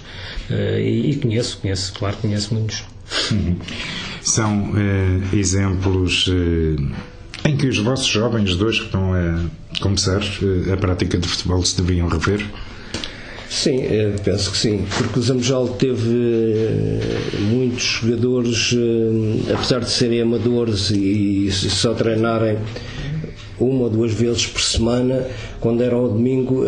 uh, 0.50 0.80
e, 0.80 1.12
e, 1.12 1.16
conheço, 1.16 1.58
conheço, 1.62 1.94
claro, 1.94 2.18
conheço 2.22 2.54
muitos. 2.54 2.84
Uhum. 3.32 3.56
São 4.22 4.72
uh, 4.72 5.36
exemplos 5.36 6.28
uh, 6.28 6.86
em 7.46 7.56
que 7.56 7.68
os 7.68 7.78
vossos 7.78 8.08
jovens, 8.08 8.56
dois 8.56 8.80
que 8.80 8.86
estão 8.86 9.14
a 9.14 9.80
começar 9.80 10.22
a 10.72 10.78
prática 10.78 11.18
de 11.18 11.28
futebol, 11.28 11.64
se 11.64 11.80
deviam 11.82 12.08
rever? 12.08 12.44
Sim, 13.50 13.84
penso 14.24 14.52
que 14.52 14.58
sim, 14.58 14.86
porque 14.98 15.20
o 15.20 15.22
Zambojal 15.22 15.68
teve 15.68 17.00
muitos 17.42 17.84
jogadores, 18.02 18.76
apesar 19.54 19.80
de 19.80 19.90
serem 19.90 20.22
amadores 20.22 20.90
e 20.90 21.52
só 21.52 21.94
treinarem 21.94 22.58
uma 23.60 23.84
ou 23.84 23.90
duas 23.90 24.14
vezes 24.14 24.48
por 24.48 24.62
semana, 24.62 25.26
quando 25.62 25.82
era 25.82 25.96
ao 25.96 26.10
domingo, 26.10 26.64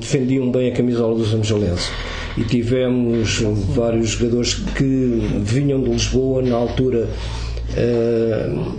defendiam 0.00 0.50
bem 0.50 0.70
a 0.70 0.72
camisola 0.74 1.16
dos 1.16 1.30
Zambujalenses 1.30 1.90
e 2.36 2.44
tivemos 2.44 3.40
vários 3.74 4.10
jogadores 4.10 4.54
que 4.54 5.20
vinham 5.42 5.82
de 5.82 5.90
Lisboa 5.90 6.42
na 6.42 6.54
altura, 6.54 7.08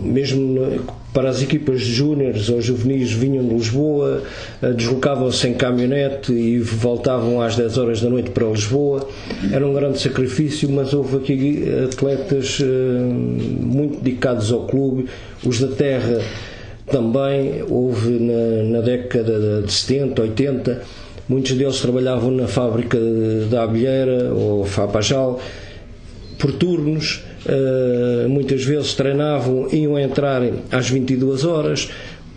mesmo 0.02 0.82
para 1.14 1.30
as 1.30 1.42
equipas 1.42 1.82
júniores 1.82 2.48
ou 2.50 2.62
juvenis 2.62 3.12
vinham 3.12 3.44
de 3.44 3.54
Lisboa, 3.54 4.22
uh, 4.62 4.74
deslocavam-se 4.74 5.48
em 5.48 5.54
caminhonete 5.56 6.32
e 6.32 6.60
voltavam 6.60 7.42
às 7.42 7.56
10 7.56 7.78
horas 7.78 8.02
da 8.02 8.10
noite 8.10 8.30
para 8.30 8.46
Lisboa. 8.46 9.08
Era 9.52 9.66
um 9.66 9.74
grande 9.74 10.00
sacrifício, 10.00 10.70
mas 10.70 10.94
houve 10.94 11.18
aqui 11.18 11.64
atletas 11.86 12.60
uh, 12.60 12.66
muito 12.66 14.00
dedicados 14.00 14.52
ao 14.52 14.68
clube, 14.68 15.08
os 15.44 15.60
da 15.60 15.70
terra 15.70 16.22
também, 16.86 17.64
houve 17.68 18.12
na, 18.20 18.78
na 18.78 18.82
década 18.82 19.64
de 19.66 19.74
70, 19.74 20.22
80 20.22 20.82
Muitos 21.28 21.52
deles 21.52 21.82
trabalhavam 21.82 22.32
na 22.32 22.48
fábrica 22.48 22.98
da 23.52 23.64
Abelheira 23.64 24.34
ou 24.34 24.64
Fapajal 24.64 25.42
por 26.40 26.54
turnos, 26.54 27.22
uh, 27.48 28.30
muitas 28.30 28.64
vezes 28.64 28.94
treinavam, 28.94 29.68
iam 29.72 29.98
entrar 29.98 30.42
às 30.72 30.90
22 30.90 31.46
horas, 31.46 31.90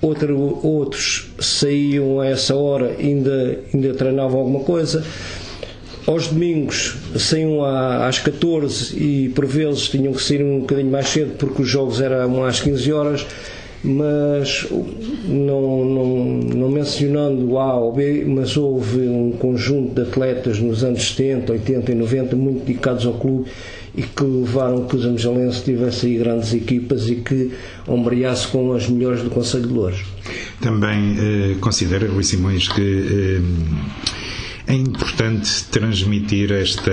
Outro, 0.03 0.59
outros 0.67 1.31
saíam 1.39 2.21
a 2.21 2.27
essa 2.27 2.57
hora 2.57 2.97
ainda 2.99 3.61
ainda 3.73 3.93
treinavam 3.93 4.41
alguma 4.41 4.61
coisa. 4.61 5.05
Aos 6.07 6.29
domingos 6.29 6.97
saíam 7.19 7.63
às 7.63 8.19
14 8.19 8.97
e 8.97 9.29
por 9.29 9.45
vezes 9.45 9.91
tinham 9.91 10.15
que 10.15 10.23
sair 10.23 10.43
um 10.43 10.61
bocadinho 10.61 10.91
mais 10.91 11.07
cedo 11.09 11.35
porque 11.37 11.61
os 11.61 11.69
jogos 11.69 12.01
eram 12.01 12.43
às 12.43 12.61
15 12.61 12.93
horas 12.93 13.27
mas 13.83 14.67
não, 15.27 15.85
não, 15.85 16.17
não 16.55 16.69
mencionando 16.69 17.53
o 17.53 17.59
A 17.59 17.77
ou 17.77 17.93
B, 17.93 18.25
mas 18.27 18.57
houve 18.57 19.09
um 19.09 19.33
conjunto 19.33 19.95
de 19.95 20.03
atletas 20.03 20.59
nos 20.59 20.85
anos 20.85 21.09
70, 21.09 21.53
80 21.53 21.93
e 21.93 21.95
90 21.95 22.37
muito 22.37 22.61
dedicados 22.61 23.07
ao 23.07 23.15
clube 23.15 23.51
e 23.95 24.03
que 24.03 24.23
levaram 24.23 24.87
que 24.87 24.97
os 24.97 25.05
Angelenses 25.05 25.63
tivessem 25.63 26.13
aí 26.13 26.19
grandes 26.19 26.53
equipas 26.53 27.09
e 27.09 27.17
que 27.17 27.51
ombreasse 27.87 28.49
com 28.49 28.73
as 28.73 28.89
melhores 28.89 29.23
do 29.23 29.31
Conselho 29.31 29.67
de 29.67 29.73
Louros. 29.73 30.01
Também 30.61 31.17
eh, 31.19 31.57
considera, 31.61 32.09
Rui 32.09 32.23
Simões, 32.23 32.69
que 32.69 32.81
eh, 32.81 33.41
é 34.71 34.75
importante 34.75 35.65
transmitir 35.65 36.53
esta 36.53 36.93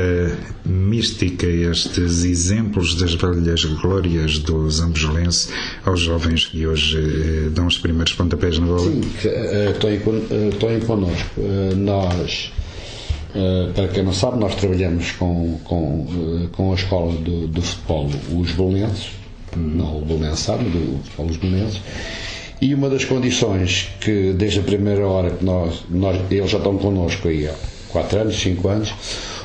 mística, 0.65 1.45
estes 1.45 2.23
exemplos 2.23 2.95
das 2.95 3.13
velhas 3.13 3.65
glórias 3.65 4.39
do 4.39 4.67
Zambujelense 4.67 5.49
aos 5.85 5.99
jovens 5.99 6.47
que 6.47 6.65
hoje 6.65 6.97
eh, 6.97 7.49
dão 7.51 7.67
os 7.67 7.77
primeiros 7.77 8.13
pontapés 8.13 8.57
na 8.57 8.65
bola? 8.65 8.81
Sim, 8.81 9.01
estão 10.51 10.69
aí 10.69 10.79
connosco. 10.79 11.41
Nós, 11.75 12.51
eh, 12.51 12.66
para 13.73 13.87
quem 13.89 14.03
não 14.03 14.13
sabe, 14.13 14.39
nós 14.39 14.55
trabalhamos 14.55 15.11
com, 15.11 15.59
com, 15.63 16.05
eh, 16.09 16.47
com 16.51 16.71
a 16.71 16.75
escola 16.75 17.13
do, 17.13 17.47
do 17.47 17.61
futebol, 17.61 18.09
os 18.35 18.51
Belenenses, 18.51 19.09
não 19.55 19.99
o 19.99 20.05
Belenense 20.05 20.41
sabe, 20.41 20.63
do 20.65 20.99
futebol 21.03 21.27
dos 21.27 21.37
Belenenses, 21.37 21.81
e 22.59 22.73
uma 22.73 22.89
das 22.89 23.05
condições 23.05 23.89
que, 24.01 24.33
desde 24.33 24.59
a 24.59 24.63
primeira 24.63 25.07
hora 25.07 25.31
que 25.31 25.45
nós, 25.45 25.83
nós 25.89 26.19
eles 26.31 26.49
já 26.49 26.57
estão 26.57 26.77
connosco 26.77 27.27
aí 27.27 27.47
há 27.47 27.53
4 27.89 28.21
anos, 28.21 28.39
5 28.39 28.67
anos, 28.67 28.93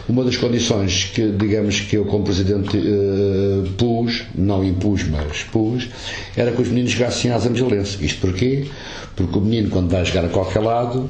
uma 0.09 0.25
das 0.25 0.37
condições 0.37 1.05
que, 1.15 1.31
digamos, 1.31 1.81
que 1.81 1.97
eu 1.97 2.05
como 2.05 2.25
Presidente 2.25 2.77
uh, 2.77 3.69
pus, 3.77 4.25
não 4.35 4.65
impus, 4.65 5.05
mas 5.09 5.45
pus, 5.45 5.89
era 6.37 6.51
que 6.51 6.61
os 6.61 6.69
meninos 6.69 6.93
jogassem 6.93 7.31
às 7.31 7.47
Angelense. 7.47 8.05
Isto 8.05 8.21
porquê? 8.21 8.67
Porque 9.15 9.39
o 9.39 9.41
menino, 9.41 9.71
quando 9.71 9.91
vai 9.91 10.05
jogar 10.05 10.25
a 10.25 10.29
qualquer 10.29 10.61
lado, 10.61 11.09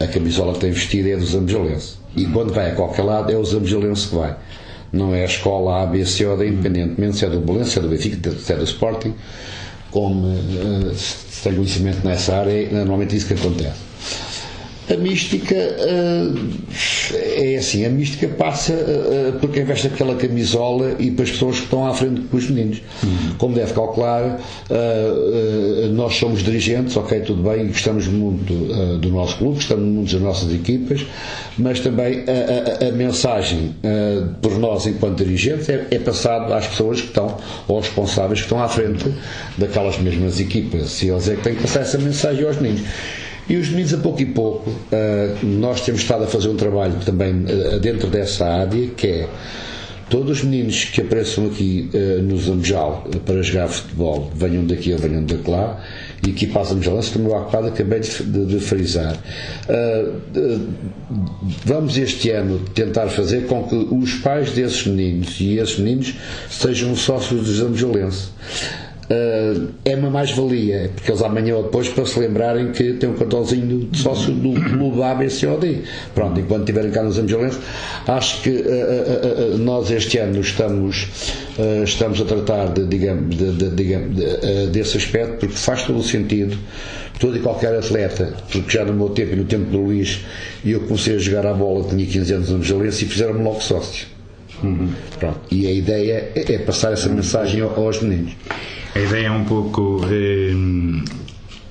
a 0.00 0.06
camisola 0.06 0.52
que 0.54 0.60
tem 0.60 0.70
vestida 0.70 1.10
é 1.10 1.16
dos 1.16 1.34
Angelense. 1.34 1.94
E 2.16 2.26
quando 2.26 2.52
vai 2.52 2.70
a 2.70 2.74
qualquer 2.74 3.02
lado, 3.02 3.32
é 3.32 3.36
os 3.36 3.54
Angelense 3.54 4.08
que 4.08 4.16
vai. 4.16 4.36
Não 4.92 5.14
é 5.14 5.22
a 5.22 5.26
escola 5.26 5.82
A, 5.82 5.86
B, 5.86 6.04
C 6.04 6.24
ou 6.26 6.36
D, 6.36 6.48
independentemente 6.48 7.16
se 7.18 7.24
é 7.24 7.28
do 7.28 7.40
Belenense, 7.40 7.70
se 7.72 7.78
é 7.78 7.82
do 7.82 7.88
Benfica, 7.88 8.30
se 8.30 8.52
é 8.52 8.56
do 8.56 8.64
Sporting 8.64 9.14
como 9.90 10.28
uh, 10.28 10.94
se 10.94 11.42
tem 11.42 11.54
conhecimento 11.54 12.06
nessa 12.06 12.36
área, 12.36 12.52
é 12.52 12.72
normalmente 12.72 13.16
isso 13.16 13.26
que 13.26 13.34
acontece. 13.34 13.80
A 14.90 14.96
mística 14.96 15.54
uh, 15.54 16.48
é 17.14 17.56
assim, 17.56 17.84
a 17.84 17.90
mística 17.90 18.28
passa 18.28 18.72
uh, 18.72 19.38
por 19.38 19.50
quem 19.50 19.64
veste 19.64 19.86
aquela 19.86 20.14
camisola 20.14 20.96
e 20.98 21.10
para 21.10 21.24
as 21.24 21.30
pessoas 21.30 21.56
que 21.56 21.64
estão 21.64 21.86
à 21.86 21.94
frente 21.94 22.20
dos 22.20 22.50
meninos. 22.50 22.82
Uhum. 23.02 23.34
Como 23.38 23.54
deve 23.54 23.72
calcular, 23.72 24.40
uh, 24.70 25.88
nós 25.92 26.16
somos 26.16 26.42
dirigentes, 26.42 26.96
ok, 26.96 27.20
tudo 27.20 27.42
bem, 27.42 27.68
gostamos 27.68 28.06
muito 28.06 28.52
do 28.98 29.10
nosso 29.10 29.36
clube, 29.38 29.56
gostamos 29.56 29.84
muito 29.84 30.12
das 30.12 30.20
nossas 30.20 30.52
equipas, 30.52 31.04
mas 31.58 31.80
também 31.80 32.24
a, 32.26 32.84
a, 32.84 32.88
a 32.88 32.92
mensagem 32.92 33.74
por 34.40 34.58
nós 34.58 34.86
enquanto 34.86 35.18
dirigentes 35.24 35.68
é, 35.68 35.86
é 35.90 35.98
passado 35.98 36.52
às 36.52 36.66
pessoas 36.66 37.00
que 37.00 37.08
estão, 37.08 37.36
aos 37.68 37.86
responsáveis 37.86 38.40
que 38.40 38.46
estão 38.46 38.62
à 38.62 38.68
frente 38.68 39.12
daquelas 39.56 39.98
mesmas 39.98 40.40
equipas. 40.40 41.02
E 41.02 41.08
eles 41.08 41.28
é 41.28 41.36
que 41.36 41.42
têm 41.42 41.54
que 41.54 41.62
passar 41.62 41.80
essa 41.80 41.98
mensagem 41.98 42.44
aos 42.44 42.60
meninos. 42.60 42.82
E 43.48 43.56
os 43.56 43.70
meninos, 43.70 43.94
a 43.94 43.98
pouco 43.98 44.20
e 44.20 44.26
pouco, 44.26 44.68
uh, 44.68 45.46
nós 45.46 45.80
temos 45.80 46.02
estado 46.02 46.24
a 46.24 46.26
fazer 46.26 46.48
um 46.48 46.56
trabalho 46.56 46.96
também 47.04 47.32
uh, 47.32 47.80
dentro 47.80 48.08
dessa 48.08 48.44
área, 48.44 48.88
que 48.88 49.06
é 49.06 49.28
todos 50.10 50.38
os 50.38 50.44
meninos 50.44 50.84
que 50.84 51.00
apareçam 51.00 51.46
aqui 51.46 51.88
uh, 51.94 52.22
no 52.22 52.36
Zambujal 52.36 53.08
para 53.24 53.42
jogar 53.42 53.68
futebol, 53.68 54.30
venham 54.34 54.66
daqui 54.66 54.92
ou 54.92 54.98
venham 54.98 55.24
de 55.24 55.38
lá, 55.48 55.82
e 56.26 56.30
aqui 56.30 56.46
para 56.46 56.60
a 56.60 56.64
Zambujalense, 56.64 57.12
como 57.12 57.30
eu 57.30 57.36
há 57.36 57.68
acabei 57.68 58.00
de, 58.00 58.22
de, 58.22 58.46
de 58.46 58.60
frisar. 58.60 59.16
vamos 61.64 61.96
este 61.96 62.30
ano 62.30 62.58
tentar 62.74 63.08
fazer 63.08 63.46
com 63.46 63.62
que 63.66 63.76
os 63.76 64.14
pais 64.16 64.50
desses 64.50 64.86
meninos 64.86 65.40
e 65.40 65.56
esses 65.56 65.78
meninos 65.78 66.14
sejam 66.50 66.94
sócios 66.94 67.46
do 67.46 67.54
Zambujalense 67.54 68.28
uh, 69.10 69.68
é 69.84 69.96
uma 69.96 70.10
mais-valia, 70.10 70.90
porque 70.94 71.10
eles 71.10 71.22
amanhã 71.22 71.56
ou 71.56 71.64
depois 71.64 71.88
para 71.88 72.04
se 72.04 72.18
lembrarem 72.18 72.72
que 72.72 72.94
tem 72.94 73.08
um 73.08 73.14
cartãozinho 73.14 73.88
de 73.90 73.98
sócio 73.98 74.32
do 74.32 74.52
clube 74.60 75.02
ABCOD. 75.02 75.82
Pronto, 76.14 76.40
enquanto 76.40 76.60
estiverem 76.60 76.90
cá 76.90 77.02
nos 77.02 77.18
Angelenses, 77.18 77.60
acho 78.06 78.42
que 78.42 78.50
uh, 78.50 79.54
uh, 79.54 79.58
nós 79.58 79.90
este 79.90 80.18
ano 80.18 80.40
estamos, 80.40 81.08
estamos 81.84 82.20
a 82.20 82.24
tratar 82.24 82.72
de, 82.72 82.86
digamos, 82.86 83.36
de, 83.36 83.52
de, 83.52 83.70
digamos 83.70 84.16
desse 84.72 84.96
aspecto, 84.96 85.38
porque 85.38 85.56
faz 85.56 85.84
todo 85.84 85.98
o 85.98 86.02
sentido 86.02 86.56
todo 87.18 87.36
e 87.36 87.40
qualquer 87.40 87.74
atleta, 87.76 88.32
porque 88.50 88.70
já 88.70 88.84
no 88.84 88.94
meu 88.94 89.08
tempo 89.08 89.32
e 89.32 89.36
no 89.36 89.44
tempo 89.44 89.64
do 89.70 89.78
Luís, 89.80 90.20
eu 90.64 90.80
comecei 90.82 91.16
a 91.16 91.18
jogar 91.18 91.46
a 91.46 91.52
bola, 91.52 91.84
tinha 91.88 92.06
15 92.06 92.32
anos 92.32 92.48
no 92.50 92.58
Angelense 92.58 93.04
e 93.04 93.08
fizeram-me 93.08 93.42
logo 93.42 93.60
sócio. 93.60 94.17
Uhum. 94.62 94.88
Pronto. 95.18 95.40
E 95.50 95.66
a 95.66 95.72
ideia 95.72 96.32
é, 96.34 96.52
é 96.52 96.58
passar 96.58 96.92
essa 96.92 97.08
mensagem 97.08 97.60
aos 97.60 98.02
meninos. 98.02 98.32
A 98.94 98.98
ideia 98.98 99.26
é 99.26 99.30
um 99.30 99.44
pouco 99.44 100.00
eh, 100.10 100.52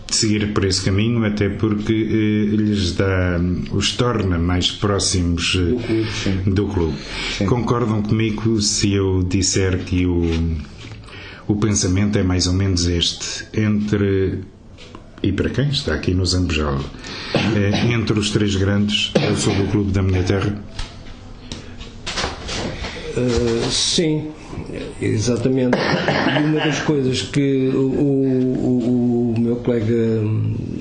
seguir 0.09 0.53
por 0.53 0.65
esse 0.65 0.83
caminho, 0.83 1.25
até 1.25 1.49
porque 1.49 1.93
eh, 1.93 2.55
lhes 2.55 2.93
dá, 2.93 3.39
os 3.71 3.91
torna 3.93 4.37
mais 4.37 4.71
próximos 4.71 5.55
eh, 5.55 5.59
do 5.59 5.77
clube. 5.77 6.11
Sim. 6.11 6.41
Do 6.45 6.67
clube. 6.67 6.97
Sim. 7.37 7.45
Concordam 7.45 8.01
comigo 8.01 8.61
se 8.61 8.93
eu 8.93 9.23
disser 9.23 9.79
que 9.79 10.05
o, 10.05 10.57
o 11.47 11.55
pensamento 11.55 12.17
é 12.17 12.23
mais 12.23 12.47
ou 12.47 12.53
menos 12.53 12.87
este, 12.87 13.45
entre 13.59 14.39
e 15.21 15.31
para 15.31 15.49
quem 15.49 15.69
está 15.69 15.95
aqui 15.95 16.13
no 16.13 16.25
Zambujal, 16.25 16.79
eh, 17.33 17.91
entre 17.91 18.17
os 18.19 18.29
três 18.29 18.55
grandes, 18.55 19.11
eu 19.27 19.35
sou 19.35 19.53
do 19.55 19.65
clube 19.71 19.91
da 19.91 20.01
minha 20.01 20.23
terra? 20.23 20.55
Uh, 23.17 23.71
sim, 23.71 24.31
Exatamente. 25.01 25.77
E 25.77 26.43
uma 26.43 26.59
das 26.59 26.79
coisas 26.79 27.21
que 27.21 27.69
o, 27.69 27.79
o, 27.79 29.33
o 29.35 29.39
meu 29.39 29.57
colega 29.57 30.21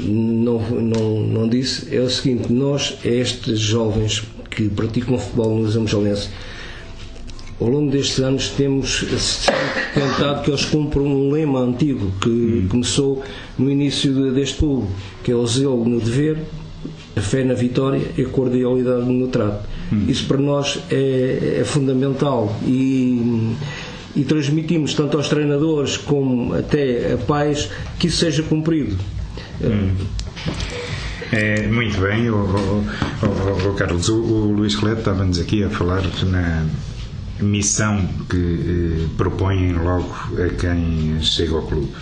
não, 0.01 0.61
não, 0.61 1.20
não 1.20 1.49
disse 1.49 1.95
é 1.95 2.01
o 2.01 2.09
seguinte: 2.09 2.53
nós, 2.53 2.99
estes 3.05 3.59
jovens 3.59 4.22
que 4.51 4.68
praticam 4.68 5.18
futebol 5.18 5.59
no 5.59 5.70
Zambujalense, 5.70 6.28
ao 7.61 7.68
longo 7.68 7.91
destes 7.91 8.20
anos 8.20 8.49
temos 8.51 9.05
tentado 9.95 10.43
que 10.43 10.51
eles 10.51 10.64
cumpram 10.64 11.05
um 11.05 11.30
lema 11.30 11.61
antigo 11.61 12.12
que 12.20 12.28
hum. 12.28 12.66
começou 12.70 13.22
no 13.59 13.70
início 13.70 14.32
deste 14.32 14.59
clube, 14.59 14.89
que 15.22 15.32
é 15.32 15.34
o 15.34 15.47
zelo 15.47 15.84
no 15.84 16.01
dever, 16.01 16.39
fé 17.20 17.44
na 17.44 17.54
vitória 17.54 18.02
e 18.16 18.22
a 18.22 18.28
cordialidade 18.28 19.06
no 19.06 19.28
trato. 19.28 19.66
Hum. 19.92 20.04
Isso 20.08 20.26
para 20.26 20.38
nós 20.38 20.78
é, 20.90 21.58
é 21.60 21.64
fundamental 21.64 22.54
e 22.64 23.54
e 24.16 24.24
transmitimos 24.24 24.94
tanto 24.94 25.18
aos 25.18 25.28
treinadores 25.28 25.98
como 25.98 26.54
até 26.54 27.12
a 27.12 27.18
pais 27.18 27.70
que 27.98 28.06
isso 28.06 28.16
seja 28.16 28.42
cumprido. 28.42 28.96
Hum. 29.62 29.94
É, 31.30 31.66
muito 31.66 32.00
bem, 32.00 32.30
o, 32.30 32.36
o, 32.36 33.68
o, 33.70 33.74
Carlos. 33.74 34.08
O, 34.08 34.22
o 34.22 34.52
Luís 34.52 34.74
Cleto 34.74 35.00
estava-nos 35.00 35.38
aqui 35.38 35.62
a 35.62 35.68
falar 35.68 36.02
na 36.24 36.66
missão 37.40 38.08
que 38.30 38.36
eh, 38.36 39.06
propõem 39.18 39.74
logo 39.74 40.14
a 40.42 40.48
quem 40.54 41.18
chega 41.20 41.54
ao 41.54 41.62
clube. 41.62 41.92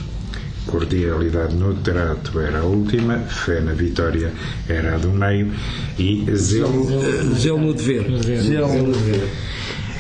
Cordialidade 0.66 1.54
no 1.54 1.74
trato 1.74 2.40
era 2.40 2.60
a 2.60 2.64
última, 2.64 3.18
fé 3.18 3.60
na 3.60 3.72
vitória 3.72 4.32
era 4.68 4.94
a 4.94 4.98
do 4.98 5.10
meio 5.10 5.52
e 5.98 6.24
zelo, 6.34 6.86
zelo 7.34 7.60
no 7.60 7.74
dever. 7.74 8.06
Zelo 8.22 8.82
no 8.82 8.92
dever. 8.92 9.28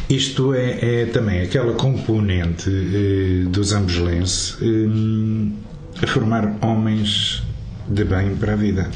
Isto 0.08 0.54
é, 0.54 1.02
é, 1.02 1.06
também 1.06 1.40
aquela 1.40 1.72
componente 1.74 2.68
eh, 2.70 3.48
dos 3.48 3.72
ambulenses 3.72 4.56
eh, 4.60 6.02
a 6.02 6.06
formar 6.06 6.58
homens 6.60 7.42
de 7.88 8.04
bem 8.04 8.36
para 8.36 8.52
a 8.52 8.56
vida 8.56 8.90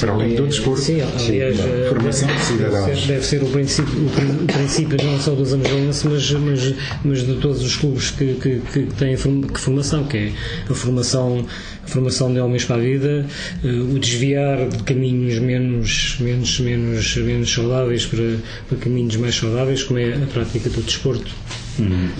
para 0.00 0.12
além 0.12 0.34
do 0.34 0.46
discurso. 0.46 0.84
Sim, 0.84 1.00
aliás, 1.00 1.56
sim, 1.56 1.62
formação 1.88 2.28
de 2.28 2.44
cidadãos. 2.44 2.86
Deve 2.86 3.00
ser, 3.00 3.06
deve 3.06 3.26
ser 3.26 3.42
o, 3.42 3.46
princípio, 3.46 3.94
o, 4.06 4.46
princípio 4.46 5.04
não 5.04 5.20
só 5.20 5.30
dos 5.32 5.52
Amazonas, 5.52 6.02
mas, 6.04 6.30
mas, 6.32 6.74
mas 7.04 7.26
de 7.26 7.34
todos 7.36 7.62
os 7.62 7.76
clubes 7.76 8.10
que, 8.10 8.34
que, 8.34 8.60
que 8.72 8.86
têm 8.94 9.16
que 9.16 9.60
formação, 9.60 10.04
que 10.04 10.16
é 10.16 10.32
a 10.68 10.74
formação, 10.74 11.46
a 11.84 11.88
formação 11.88 12.32
de 12.32 12.40
homens 12.40 12.64
para 12.64 12.76
a 12.76 12.80
vida, 12.80 13.26
eh, 13.64 13.68
o 13.68 13.98
desviar 13.98 14.68
de 14.68 14.82
caminhos 14.82 15.38
menos, 15.38 16.16
menos, 16.20 16.60
menos, 16.60 17.16
menos 17.16 17.52
saudáveis 17.52 18.06
para, 18.06 18.36
para 18.68 18.78
caminhos 18.78 19.16
mais 19.16 19.34
saudáveis, 19.34 19.82
como 19.82 19.98
é 19.98 20.14
a 20.14 20.26
prática 20.32 20.68
do 20.68 20.82
desporto. 20.82 21.30
Hum. 21.78 22.10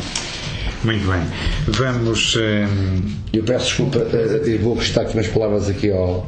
Muito 0.84 1.06
bem. 1.08 1.22
Vamos. 1.66 2.36
Hum... 2.36 3.16
Eu 3.32 3.42
peço 3.42 3.66
desculpa, 3.66 3.98
eh, 4.12 4.42
eu 4.44 4.58
vou 4.60 4.76
prestar 4.76 5.02
aqui 5.02 5.14
umas 5.14 5.26
palavras 5.28 5.68
aqui 5.68 5.90
ao 5.90 6.26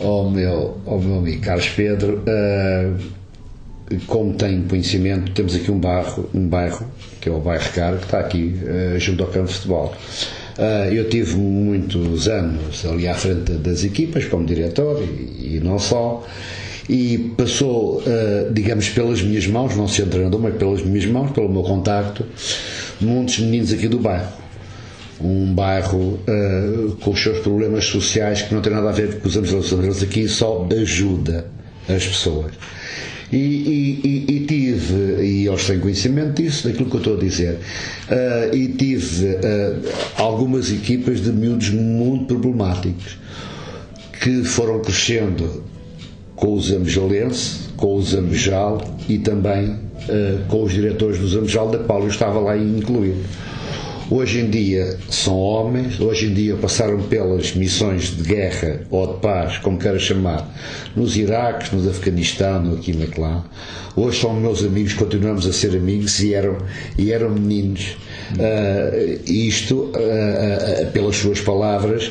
ao 0.00 0.30
meu, 0.30 0.78
ao 0.86 1.00
meu 1.00 1.18
amigo 1.18 1.40
Carlos 1.42 1.68
Pedro, 1.70 2.22
uh, 2.26 3.98
como 4.06 4.34
tenho 4.34 4.62
conhecimento, 4.64 5.32
temos 5.32 5.54
aqui 5.54 5.70
um 5.70 5.78
bairro, 5.78 6.28
um 6.34 6.46
bairro 6.46 6.86
que 7.20 7.28
é 7.28 7.32
o 7.32 7.40
bairro 7.40 7.72
Caro, 7.72 7.98
que 7.98 8.04
está 8.04 8.20
aqui 8.20 8.54
uh, 8.62 8.98
junto 8.98 9.22
ao 9.22 9.30
campo 9.30 9.48
de 9.48 9.54
futebol. 9.54 9.94
Uh, 10.58 10.92
eu 10.92 11.08
tive 11.08 11.36
muitos 11.36 12.28
anos 12.28 12.84
ali 12.84 13.06
à 13.06 13.14
frente 13.14 13.52
das 13.52 13.84
equipas 13.84 14.24
como 14.24 14.44
diretor 14.44 15.02
e, 15.02 15.56
e 15.56 15.60
não 15.62 15.78
só 15.78 16.24
e 16.88 17.34
passou, 17.36 18.02
digamos, 18.50 18.88
pelas 18.88 19.20
minhas 19.20 19.46
mãos, 19.46 19.76
não 19.76 19.86
sendo 19.86 20.08
treinador, 20.08 20.40
mas 20.40 20.54
pelas 20.54 20.82
minhas 20.82 21.04
mãos, 21.04 21.30
pelo 21.32 21.46
meu 21.46 21.62
contacto, 21.62 22.24
muitos 22.98 23.40
meninos 23.40 23.74
aqui 23.74 23.88
do 23.88 23.98
bairro 23.98 24.32
um 25.20 25.52
bairro 25.52 26.18
uh, 26.28 26.96
com 27.00 27.10
os 27.10 27.22
seus 27.22 27.38
problemas 27.40 27.84
sociais 27.86 28.42
que 28.42 28.54
não 28.54 28.62
tem 28.62 28.72
nada 28.72 28.88
a 28.88 28.92
ver 28.92 29.18
com 29.18 29.28
os 29.28 29.36
ambulantes 29.36 30.02
aqui, 30.02 30.28
só 30.28 30.66
ajuda 30.70 31.46
as 31.88 32.06
pessoas. 32.06 32.52
E, 33.30 33.36
e, 33.36 34.24
e, 34.26 34.46
tive, 34.46 35.22
e 35.22 35.46
eles 35.46 35.66
têm 35.66 35.78
conhecimento 35.80 36.40
disso, 36.40 36.66
daquilo 36.66 36.88
que 36.88 36.96
eu 36.96 37.00
estou 37.00 37.16
a 37.16 37.20
dizer, 37.20 37.58
uh, 38.10 38.56
e 38.56 38.68
tive 38.68 39.26
uh, 39.26 39.82
algumas 40.16 40.72
equipas 40.72 41.22
de 41.22 41.30
miúdos 41.30 41.68
muito 41.68 42.26
problemáticos 42.26 43.18
que 44.22 44.44
foram 44.44 44.80
crescendo 44.80 45.62
com 46.34 46.54
os 46.54 46.68
Zambujalense, 46.68 47.68
com 47.76 47.96
o 47.96 48.02
Zambujal 48.02 48.96
e 49.08 49.18
também 49.18 49.70
uh, 49.72 50.44
com 50.48 50.62
os 50.62 50.72
diretores 50.72 51.18
do 51.18 51.28
Zambujal, 51.28 51.68
da 51.68 51.78
qual 51.78 52.00
eu 52.02 52.08
estava 52.08 52.40
lá 52.40 52.56
incluído. 52.56 53.22
Hoje 54.10 54.40
em 54.40 54.48
dia 54.48 54.98
são 55.10 55.38
homens, 55.38 56.00
hoje 56.00 56.26
em 56.26 56.34
dia 56.34 56.56
passaram 56.56 57.02
pelas 57.02 57.54
missões 57.54 58.16
de 58.16 58.22
guerra 58.22 58.80
ou 58.90 59.06
de 59.06 59.20
paz, 59.20 59.58
como 59.58 59.78
queira 59.78 59.98
chamar, 59.98 60.48
nos 60.96 61.14
Iraques, 61.14 61.72
no 61.72 61.90
Afeganistão, 61.90 62.72
aqui 62.72 62.96
na 62.96 63.06
Clã. 63.06 63.44
Hoje 63.94 64.22
são 64.22 64.32
meus 64.32 64.64
amigos, 64.64 64.94
continuamos 64.94 65.46
a 65.46 65.52
ser 65.52 65.76
amigos 65.76 66.20
e 66.20 66.32
eram, 66.32 66.56
e 66.96 67.12
eram 67.12 67.28
meninos. 67.30 67.98
Uh, 68.32 69.30
isto, 69.30 69.74
uh, 69.74 69.88
uh, 69.90 70.90
pelas 70.90 71.16
suas 71.16 71.42
palavras, 71.42 72.10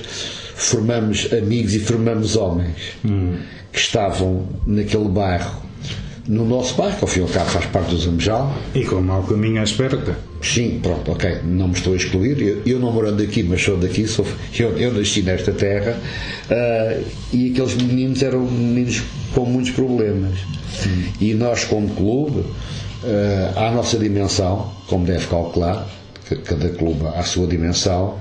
formamos 0.53 1.33
amigos 1.33 1.73
e 1.73 1.79
formamos 1.79 2.35
homens 2.35 2.77
hum. 3.03 3.37
que 3.71 3.79
estavam 3.79 4.45
naquele 4.67 5.07
bairro 5.07 5.66
no 6.27 6.45
nosso 6.45 6.75
bairro, 6.75 6.97
que 6.97 7.03
ao 7.03 7.07
fim 7.07 7.19
e 7.21 7.23
ao 7.23 7.29
cabo 7.29 7.49
faz 7.49 7.65
parte 7.67 7.91
do 7.91 7.97
Zamejal. 7.97 8.53
E 8.75 8.83
com 8.83 8.95
o 8.95 9.01
mau 9.01 9.23
caminho 9.23 9.61
à 9.61 9.63
esperta. 9.63 10.17
Sim, 10.41 10.79
pronto, 10.83 11.11
ok, 11.11 11.39
não 11.43 11.69
me 11.69 11.73
estou 11.73 11.93
a 11.93 11.95
excluir. 11.95 12.41
Eu, 12.41 12.61
eu 12.65 12.79
não 12.79 12.91
morando 12.91 13.23
aqui, 13.23 13.43
mas 13.43 13.63
sou 13.63 13.77
daqui, 13.77 14.07
sou, 14.07 14.25
eu, 14.59 14.77
eu 14.77 14.93
nasci 14.93 15.21
nesta 15.21 15.51
terra 15.51 15.99
uh, 16.49 17.05
e 17.33 17.51
aqueles 17.51 17.75
meninos 17.75 18.21
eram 18.21 18.41
meninos 18.41 19.01
com 19.33 19.45
muitos 19.45 19.71
problemas. 19.71 20.37
Sim. 20.77 21.05
E 21.19 21.33
nós, 21.33 21.63
como 21.63 21.89
clube, 21.89 22.39
uh, 22.39 23.59
à 23.59 23.71
nossa 23.71 23.97
dimensão, 23.97 24.71
como 24.87 25.05
deve 25.05 25.25
calcular, 25.27 25.87
cada 26.43 26.69
clube 26.69 27.05
à 27.15 27.23
sua 27.23 27.47
dimensão, 27.47 28.19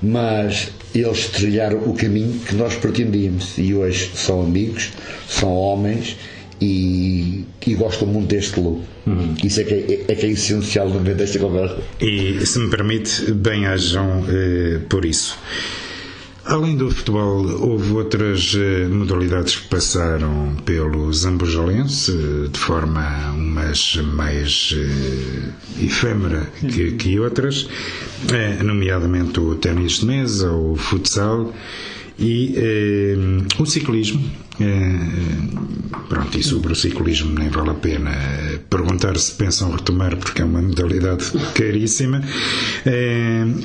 mas 0.00 0.68
eles 0.94 1.26
trilharam 1.26 1.78
o 1.78 1.94
caminho 1.94 2.38
que 2.40 2.54
nós 2.54 2.76
pretendíamos 2.76 3.58
e 3.58 3.74
hoje 3.74 4.12
são 4.14 4.42
amigos, 4.42 4.92
são 5.28 5.52
homens 5.52 6.16
e, 6.60 7.44
e 7.66 7.74
gostam 7.74 8.08
muito 8.08 8.28
deste 8.28 8.52
clube. 8.52 8.82
Uhum. 9.06 9.34
Isso 9.42 9.60
é 9.60 9.64
que 9.64 9.74
é, 9.74 10.04
é, 10.08 10.14
que 10.14 10.26
é 10.26 10.30
essencial 10.30 10.88
no 10.88 11.00
meio 11.00 11.16
desta 11.16 11.38
conversa. 11.38 11.78
E, 12.00 12.44
se 12.44 12.58
me 12.58 12.68
permite, 12.70 13.32
bem-ajam 13.32 14.24
eh, 14.28 14.80
por 14.88 15.04
isso. 15.04 15.38
Além 16.44 16.76
do 16.78 16.90
futebol, 16.90 17.46
houve 17.60 17.92
outras 17.92 18.56
eh, 18.56 18.88
modalidades 18.88 19.56
que 19.56 19.68
passaram 19.68 20.56
pelo 20.64 21.12
Zambujalense, 21.12 22.10
de 22.50 22.58
forma 22.58 23.32
umas 23.34 23.96
mais 24.14 24.74
eh, 24.74 25.84
efêmera 25.84 26.48
que, 26.66 26.92
que 26.92 27.20
outras, 27.20 27.68
eh, 28.32 28.62
nomeadamente 28.62 29.38
o 29.38 29.56
ténis 29.56 29.98
de 30.00 30.06
mesa, 30.06 30.50
o 30.50 30.74
futsal 30.74 31.52
e 32.18 32.54
eh, 32.56 33.16
o 33.58 33.66
ciclismo. 33.66 34.47
Eh, 34.60 35.98
pronto, 36.08 36.36
e 36.36 36.42
sobre 36.42 36.72
o 36.72 36.76
ciclismo 36.76 37.38
nem 37.38 37.48
vale 37.48 37.70
a 37.70 37.74
pena 37.74 38.10
perguntar 38.68 39.16
se 39.16 39.32
pensam 39.32 39.70
retomar, 39.70 40.16
porque 40.16 40.42
é 40.42 40.44
uma 40.44 40.60
modalidade 40.60 41.24
caríssima. 41.54 42.22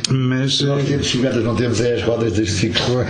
Mas. 0.09 0.61
Nós 0.61 0.85
temos 0.85 1.15
não 1.43 1.55
temos 1.55 1.81
é 1.81 1.95
as 1.95 2.03
rodas 2.03 2.33
das 2.33 2.49
ciclo. 2.51 3.03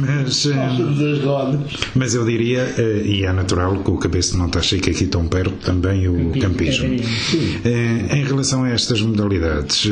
mas, 0.00 0.48
mas 1.94 2.14
eu 2.14 2.24
diria, 2.24 2.66
e 3.04 3.24
é 3.24 3.32
natural 3.32 3.82
que 3.82 3.90
o 3.90 3.96
cabeça 3.96 4.36
não 4.36 4.46
está 4.46 4.62
chique 4.62 4.90
aqui 4.90 5.06
tão 5.06 5.26
perto, 5.26 5.52
também 5.64 6.08
o 6.08 6.32
campismo. 6.38 6.86
Em 6.86 8.24
relação 8.24 8.64
a 8.64 8.70
estas 8.70 9.00
modalidades, 9.00 9.88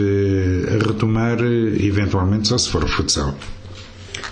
retomar 0.86 1.38
eventualmente 1.42 2.48
só 2.48 2.58
se 2.58 2.68
for 2.70 2.84
o 2.84 2.88
futsal. 2.88 3.36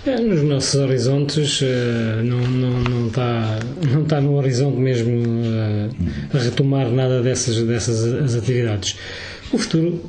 É, 0.04 0.20
nos 0.20 0.42
nossos 0.42 0.74
horizontes 0.74 1.60
eh, 1.62 2.22
não, 2.24 2.40
não, 2.40 2.80
não, 2.80 3.06
está, 3.06 3.60
não 3.88 4.02
está 4.02 4.20
no 4.20 4.34
horizonte 4.36 4.76
mesmo 4.78 5.12
eh, 5.44 5.90
a 6.34 6.38
retomar 6.38 6.90
nada 6.90 7.22
dessas, 7.22 7.62
dessas 7.62 8.34
atividades. 8.34 8.96
O 9.52 9.58
futuro, 9.58 10.02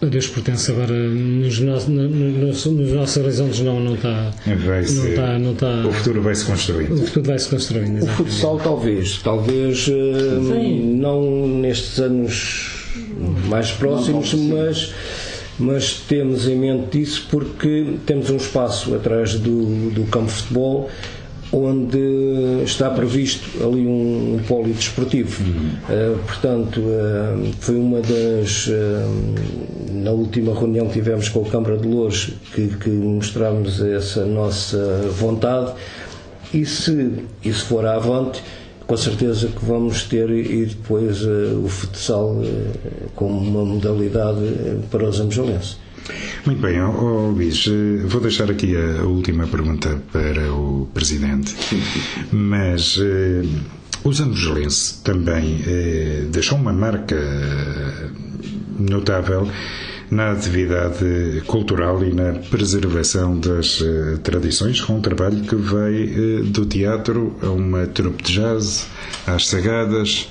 a 0.00 0.06
Deus 0.06 0.28
pertence 0.28 0.70
agora, 0.70 0.92
nos, 0.92 1.58
nos, 1.58 1.88
nos, 1.88 2.64
nos 2.66 2.92
nossos 2.92 3.16
horizontes 3.16 3.58
não, 3.60 3.80
não 3.80 3.96
está. 3.96 4.30
Vai 4.46 4.82
não 4.82 5.08
está, 5.08 5.38
não 5.38 5.52
está 5.52 5.84
o 5.84 5.92
futuro 5.92 6.22
vai 6.22 6.34
se 6.36 6.44
construindo. 6.44 6.92
O 6.94 7.04
futuro 7.04 7.26
vai 7.26 7.38
se 7.40 7.48
construindo. 7.48 7.96
Exatamente. 7.96 8.22
O 8.22 8.24
futsal, 8.24 8.58
talvez, 8.58 9.18
talvez 9.18 9.88
eh, 9.88 10.38
não 10.80 11.48
nestes 11.48 11.98
anos 11.98 12.84
mais 13.48 13.72
próximos, 13.72 14.32
mas 14.34 14.94
mas 15.62 15.94
temos 16.08 16.48
em 16.48 16.56
mente 16.56 17.00
isso 17.00 17.26
porque 17.30 17.94
temos 18.04 18.28
um 18.30 18.36
espaço 18.36 18.94
atrás 18.94 19.34
do, 19.34 19.90
do 19.90 20.04
campo 20.04 20.26
de 20.26 20.32
futebol 20.32 20.90
onde 21.52 22.62
está 22.64 22.88
previsto 22.88 23.62
ali 23.62 23.86
um, 23.86 24.40
um 24.50 24.72
desportivo. 24.72 25.42
Uhum. 25.42 26.14
Uh, 26.14 26.18
portanto, 26.26 26.80
uh, 26.80 27.52
foi 27.60 27.76
uma 27.76 28.00
das. 28.00 28.68
Uh, 28.68 29.72
na 29.92 30.10
última 30.10 30.58
reunião 30.58 30.86
que 30.86 30.94
tivemos 30.94 31.28
com 31.28 31.42
a 31.42 31.50
Câmara 31.50 31.76
de 31.76 31.86
Louros 31.86 32.32
que, 32.54 32.68
que 32.68 32.88
mostramos 32.88 33.80
essa 33.80 34.24
nossa 34.24 34.78
vontade, 35.10 35.74
e 36.52 36.64
se 36.64 37.12
isso 37.44 37.66
for 37.66 37.86
avante 37.86 38.42
com 38.86 38.96
certeza 38.96 39.48
que 39.48 39.64
vamos 39.64 40.04
ter 40.04 40.30
e 40.30 40.66
depois 40.66 41.22
uh, 41.22 41.62
o 41.64 41.68
futsal 41.68 42.36
uh, 42.36 43.10
como 43.14 43.38
uma 43.38 43.64
modalidade 43.64 44.40
eh, 44.44 44.78
para 44.90 45.08
os 45.08 45.20
ambujolenses. 45.20 45.78
Muito 46.44 46.60
bem, 46.60 46.80
oh, 46.82 47.30
Luís, 47.30 47.64
vou 48.06 48.20
deixar 48.20 48.50
aqui 48.50 48.74
a, 48.76 49.04
última 49.04 49.46
pergunta 49.46 50.02
para 50.12 50.52
o 50.52 50.88
Presidente, 50.92 51.54
mas 52.32 52.98
o 54.02 54.12
Zambujelense 54.12 55.00
também 55.04 55.60
deixou 56.32 56.58
uma 56.58 56.72
marca 56.72 57.16
notável 58.76 59.46
na 60.12 60.30
atividade 60.32 61.42
cultural 61.46 62.04
e 62.04 62.12
na 62.12 62.34
preservação 62.34 63.40
das 63.40 63.80
uh, 63.80 64.18
tradições, 64.22 64.78
com 64.78 64.96
um 64.96 65.00
trabalho 65.00 65.40
que 65.40 65.56
vai 65.56 66.04
uh, 66.04 66.44
do 66.44 66.66
teatro 66.66 67.34
a 67.42 67.48
uma 67.48 67.86
trupe 67.86 68.22
de 68.22 68.34
jazz, 68.34 68.86
às 69.26 69.46
sagadas. 69.46 70.28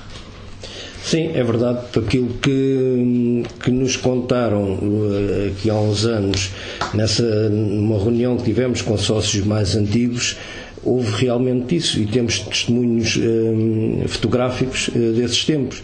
Sim, 1.04 1.32
é 1.34 1.44
verdade, 1.44 1.80
aquilo 1.98 2.30
que, 2.40 3.44
que 3.64 3.72
nos 3.72 3.96
contaram 3.96 4.76
uh, 4.76 5.48
aqui 5.48 5.68
há 5.68 5.74
uns 5.74 6.06
anos, 6.06 6.52
nessa 6.94 7.50
numa 7.50 7.98
reunião 7.98 8.38
que 8.38 8.44
tivemos 8.44 8.84
com 8.84 8.96
sócios 9.00 9.44
mais 9.44 9.76
antigos, 9.76 10.38
houve 10.84 11.26
realmente 11.26 11.76
isso 11.76 12.00
e 12.00 12.06
temos 12.06 12.40
testemunhos 12.40 13.18
fotográficos 14.08 14.90
desses 14.90 15.46
tempos 15.46 15.82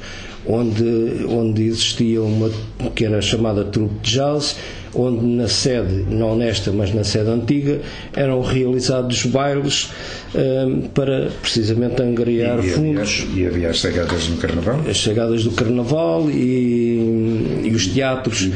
onde, 0.48 1.26
onde 1.28 1.64
existia 1.64 2.22
uma 2.22 2.50
que 2.96 3.06
era 3.06 3.22
chamada 3.22 3.66
trupe 3.66 4.00
de 4.02 4.14
jazz, 4.14 4.56
onde 4.98 5.26
na 5.26 5.48
sede, 5.48 6.06
não 6.10 6.36
nesta, 6.36 6.72
mas 6.72 6.94
na 6.94 7.04
sede 7.04 7.30
antiga, 7.30 7.80
eram 8.16 8.42
realizados 8.42 9.26
bailes 9.26 9.90
um, 10.34 10.82
para 10.90 11.30
precisamente 11.42 12.02
angariar 12.02 12.64
e, 12.64 12.70
fundos. 12.70 13.28
E 13.36 13.46
havia 13.46 13.70
as 13.70 13.78
chegadas 13.78 14.28
no 14.28 14.38
Carnaval? 14.38 14.82
As 14.90 14.98
chegadas 14.98 15.44
do 15.44 15.52
Carnaval 15.52 16.30
e, 16.30 17.62
e 17.64 17.72
os 17.74 17.88
teatros. 17.88 18.50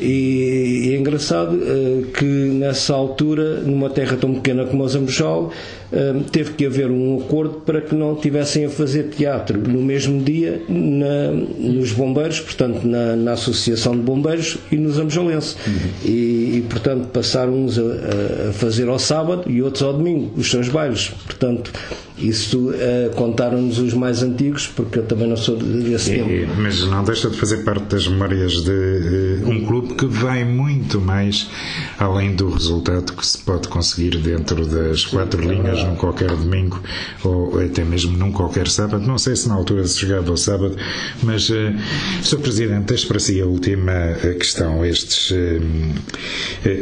E, 0.00 0.88
e 0.88 0.94
é 0.94 0.96
engraçado 0.98 1.54
uh, 1.54 2.06
que 2.12 2.24
nessa 2.24 2.94
altura, 2.94 3.60
numa 3.60 3.88
terra 3.88 4.16
tão 4.16 4.34
pequena 4.34 4.64
como 4.66 4.84
o 4.84 4.88
Zambojal, 4.88 5.52
uh, 5.92 6.20
teve 6.30 6.52
que 6.52 6.66
haver 6.66 6.90
um 6.90 7.18
acordo 7.18 7.62
para 7.64 7.80
que 7.80 7.94
não 7.94 8.14
tivessem 8.14 8.66
a 8.66 8.68
fazer 8.68 9.04
teatro 9.04 9.58
no 9.58 9.80
mesmo 9.80 10.22
dia 10.22 10.62
na, 10.68 11.30
nos 11.30 11.92
bombeiros, 11.92 12.40
portanto 12.40 12.86
na, 12.86 13.16
na 13.16 13.32
Associação 13.32 13.92
de 13.96 14.02
Bombeiros 14.02 14.58
e 14.70 14.76
no 14.76 14.90
Zambujalense. 14.92 15.56
Uhum. 15.66 15.75
E, 16.04 16.58
e, 16.58 16.66
portanto 16.68 17.08
passaram 17.08 17.52
uns 17.52 17.78
a, 17.78 17.82
a, 17.82 18.52
fazer 18.52 18.88
ao 18.88 18.98
sábado 18.98 19.50
e 19.50 19.62
outros 19.62 19.82
ao 19.82 19.92
domingo, 19.92 20.32
os 20.36 20.50
seus 20.50 20.68
bailes. 20.68 21.08
Portanto, 21.24 21.72
isso 22.18 22.70
uh, 22.70 23.10
contaram-nos 23.14 23.78
os 23.78 23.92
mais 23.92 24.22
antigos, 24.22 24.66
porque 24.66 25.00
eu 25.00 25.04
também 25.04 25.28
não 25.28 25.36
sou 25.36 25.56
desse 25.56 26.10
tempo. 26.10 26.54
Mas 26.56 26.80
não 26.86 27.04
deixa 27.04 27.28
de 27.28 27.36
fazer 27.36 27.58
parte 27.58 27.84
das 27.84 28.08
memórias 28.08 28.52
de 28.62 28.70
uh, 28.70 29.50
um 29.50 29.66
clube 29.66 29.94
que 29.94 30.06
vai 30.06 30.42
muito 30.42 30.98
mais 30.98 31.50
além 31.98 32.34
do 32.34 32.48
resultado 32.48 33.12
que 33.12 33.26
se 33.26 33.36
pode 33.38 33.68
conseguir 33.68 34.16
dentro 34.18 34.66
das 34.66 35.04
quatro 35.04 35.42
Sim, 35.42 35.48
linhas 35.48 35.84
num 35.84 35.94
qualquer 35.94 36.30
domingo 36.30 36.80
ou 37.22 37.60
até 37.60 37.84
mesmo 37.84 38.16
num 38.16 38.32
qualquer 38.32 38.68
sábado. 38.68 39.06
Não 39.06 39.18
sei 39.18 39.36
se 39.36 39.46
na 39.46 39.54
altura 39.54 39.86
se 39.86 39.98
chegava 39.98 40.30
ao 40.30 40.38
sábado, 40.38 40.74
mas, 41.22 41.50
uh, 41.50 41.74
Sr. 42.22 42.38
Presidente, 42.38 42.84
deixo 42.86 43.08
para 43.08 43.18
si 43.18 43.42
a 43.42 43.46
última 43.46 43.92
questão. 44.38 44.84
Estes, 44.84 45.34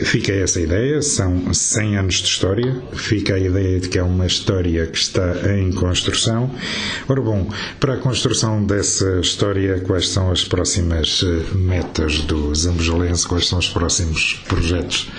fica 0.05 0.33
essa 0.33 0.61
ideia, 0.61 1.03
são 1.03 1.53
100 1.53 1.97
anos 1.97 2.15
de 2.17 2.29
história, 2.29 2.83
fica 2.93 3.35
a 3.35 3.39
ideia 3.39 3.81
de 3.81 3.89
que 3.89 3.99
é 3.99 4.03
uma 4.03 4.27
história 4.27 4.87
que 4.87 4.99
está 4.99 5.24
em 5.55 5.73
construção. 5.73 6.51
Ora 7.09 7.21
bom, 7.21 7.49
para 7.81 7.95
a 7.95 7.97
construção 7.97 8.65
dessa 8.65 9.21
história, 9.21 9.81
quais 9.81 10.09
são 10.09 10.31
as 10.31 10.45
próximas 10.45 11.23
eh, 11.25 11.57
metas 11.57 12.21
do 12.21 12.55
Zambujalense? 12.55 13.27
Quais 13.27 13.49
são 13.49 13.59
os 13.59 13.69
próximos 13.69 14.43
projetos? 14.49 15.11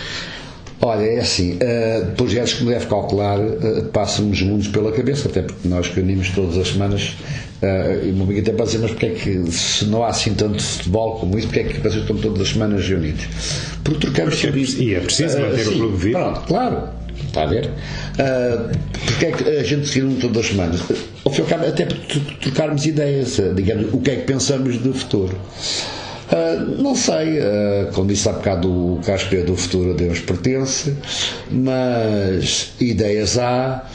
Olha, 0.82 1.04
é 1.04 1.20
assim, 1.20 1.54
uh, 1.54 2.12
projetos 2.16 2.54
que 2.54 2.64
me 2.64 2.72
deve 2.72 2.86
calcular 2.88 3.40
uh, 3.40 3.86
passam-nos 3.94 4.42
mundos 4.42 4.68
pela 4.68 4.92
cabeça, 4.92 5.30
até 5.30 5.42
porque 5.42 5.68
nós 5.68 5.88
reunimos 5.88 6.30
todas 6.30 6.58
as 6.58 6.68
semanas 6.68 7.16
uh, 7.62 8.06
e 8.06 8.12
me 8.12 8.24
amigo 8.24 8.40
até 8.40 8.52
para 8.52 8.66
dizer, 8.66 8.80
mas 8.80 8.92
porque 8.92 9.06
é 9.06 9.10
que 9.12 9.52
se 9.52 9.86
não 9.86 10.04
há 10.04 10.10
assim 10.10 10.34
tanto 10.34 10.62
futebol 10.62 11.20
como 11.20 11.38
isso, 11.38 11.48
porque 11.48 11.62
é 11.62 11.64
que 11.64 11.80
vocês 11.80 12.02
estão 12.02 12.18
todas 12.18 12.42
as 12.42 12.50
semanas 12.50 12.88
reunidos? 12.88 13.26
Porque 13.84 14.02
trocamos 14.02 14.36
porque 14.36 14.60
é, 14.60 14.84
E 14.84 14.94
é 14.96 15.00
preciso 15.00 15.40
manter 15.40 15.68
uh, 15.68 15.72
o 15.72 15.74
clube 15.74 15.98
vivo. 15.98 16.20
Pronto, 16.20 16.42
claro, 16.42 16.90
Está 17.24 17.44
a 17.44 17.46
ver? 17.48 17.66
Uh, 17.66 18.78
porque 19.06 19.26
é 19.26 19.32
que 19.32 19.44
a 19.44 19.64
gente 19.64 19.88
se 19.88 20.00
reúne 20.00 20.16
todas 20.16 20.38
as 20.38 20.48
semanas? 20.48 20.82
Ao 21.24 21.32
fim 21.32 21.44
cabo, 21.44 21.66
até 21.66 21.86
para 21.86 21.98
trocarmos 22.42 22.86
ideias, 22.86 23.40
ah, 23.40 23.54
digamos, 23.54 23.94
o 23.94 24.00
que 24.00 24.12
é 24.12 24.16
que 24.16 24.24
pensamos 24.24 24.78
do 24.78 24.94
futuro. 24.94 25.38
Uh, 26.32 26.82
não 26.82 26.96
sei, 26.96 27.40
uh, 27.40 27.92
como 27.94 28.08
disse 28.08 28.28
há 28.28 28.34
bocado 28.34 28.70
o 28.70 29.00
Casper 29.06 29.46
do 29.46 29.56
futuro 29.56 29.92
a 29.92 29.94
Deus 29.94 30.20
pertence, 30.20 30.96
mas 31.52 32.74
ideias 32.80 33.38
há. 33.38 33.86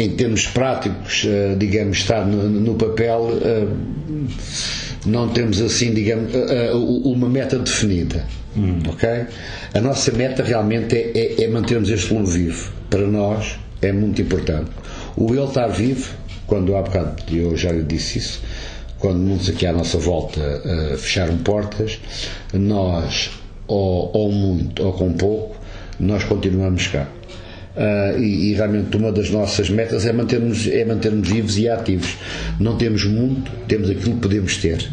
Em 0.00 0.10
termos 0.10 0.46
práticos, 0.46 1.26
digamos, 1.58 1.98
estar 1.98 2.24
no, 2.24 2.48
no 2.48 2.74
papel, 2.74 3.30
não 5.08 5.28
temos 5.28 5.60
assim, 5.60 5.92
digamos, 5.92 6.32
uma 7.04 7.28
meta 7.28 7.58
definida. 7.58 8.24
Hum. 8.56 8.80
Ok? 8.88 9.08
A 9.74 9.80
nossa 9.80 10.10
meta 10.12 10.42
realmente 10.42 10.96
é, 10.96 11.12
é, 11.14 11.44
é 11.44 11.48
mantermos 11.48 11.88
este 11.90 12.12
mundo 12.12 12.28
vivo. 12.30 12.70
Para 12.90 13.06
nós 13.06 13.58
é 13.82 13.92
muito 13.92 14.20
importante. 14.22 14.70
O 15.16 15.32
ele 15.34 15.44
estar 15.44 15.68
vivo, 15.68 16.14
quando 16.46 16.74
há 16.76 16.82
bocado 16.82 17.22
eu 17.32 17.56
já 17.56 17.70
lhe 17.70 17.82
disse 17.82 18.18
isso, 18.18 18.42
quando 18.98 19.18
muitos 19.18 19.48
aqui 19.48 19.66
à 19.66 19.72
nossa 19.72 19.98
volta 19.98 20.40
uh, 20.40 20.98
fecharam 20.98 21.36
portas, 21.38 22.00
nós, 22.52 23.30
ou, 23.66 24.10
ou 24.12 24.32
muito 24.32 24.82
ou 24.82 24.92
com 24.92 25.12
pouco, 25.12 25.56
nós 26.00 26.24
continuamos 26.24 26.86
cá. 26.88 27.06
Uh, 27.76 28.18
e, 28.18 28.50
e, 28.50 28.54
realmente 28.54 28.96
uma 28.96 29.12
das 29.12 29.30
nossas 29.30 29.70
metas 29.70 30.04
é 30.04 30.12
mantermos, 30.12 30.66
é 30.66 30.84
mantermos 30.84 31.28
vivos 31.28 31.58
e 31.58 31.68
ativos. 31.68 32.16
Não 32.58 32.76
temos 32.76 33.04
muito, 33.04 33.52
temos 33.68 33.88
aquilo 33.88 34.14
que 34.14 34.20
podemos 34.20 34.56
ter. 34.56 34.90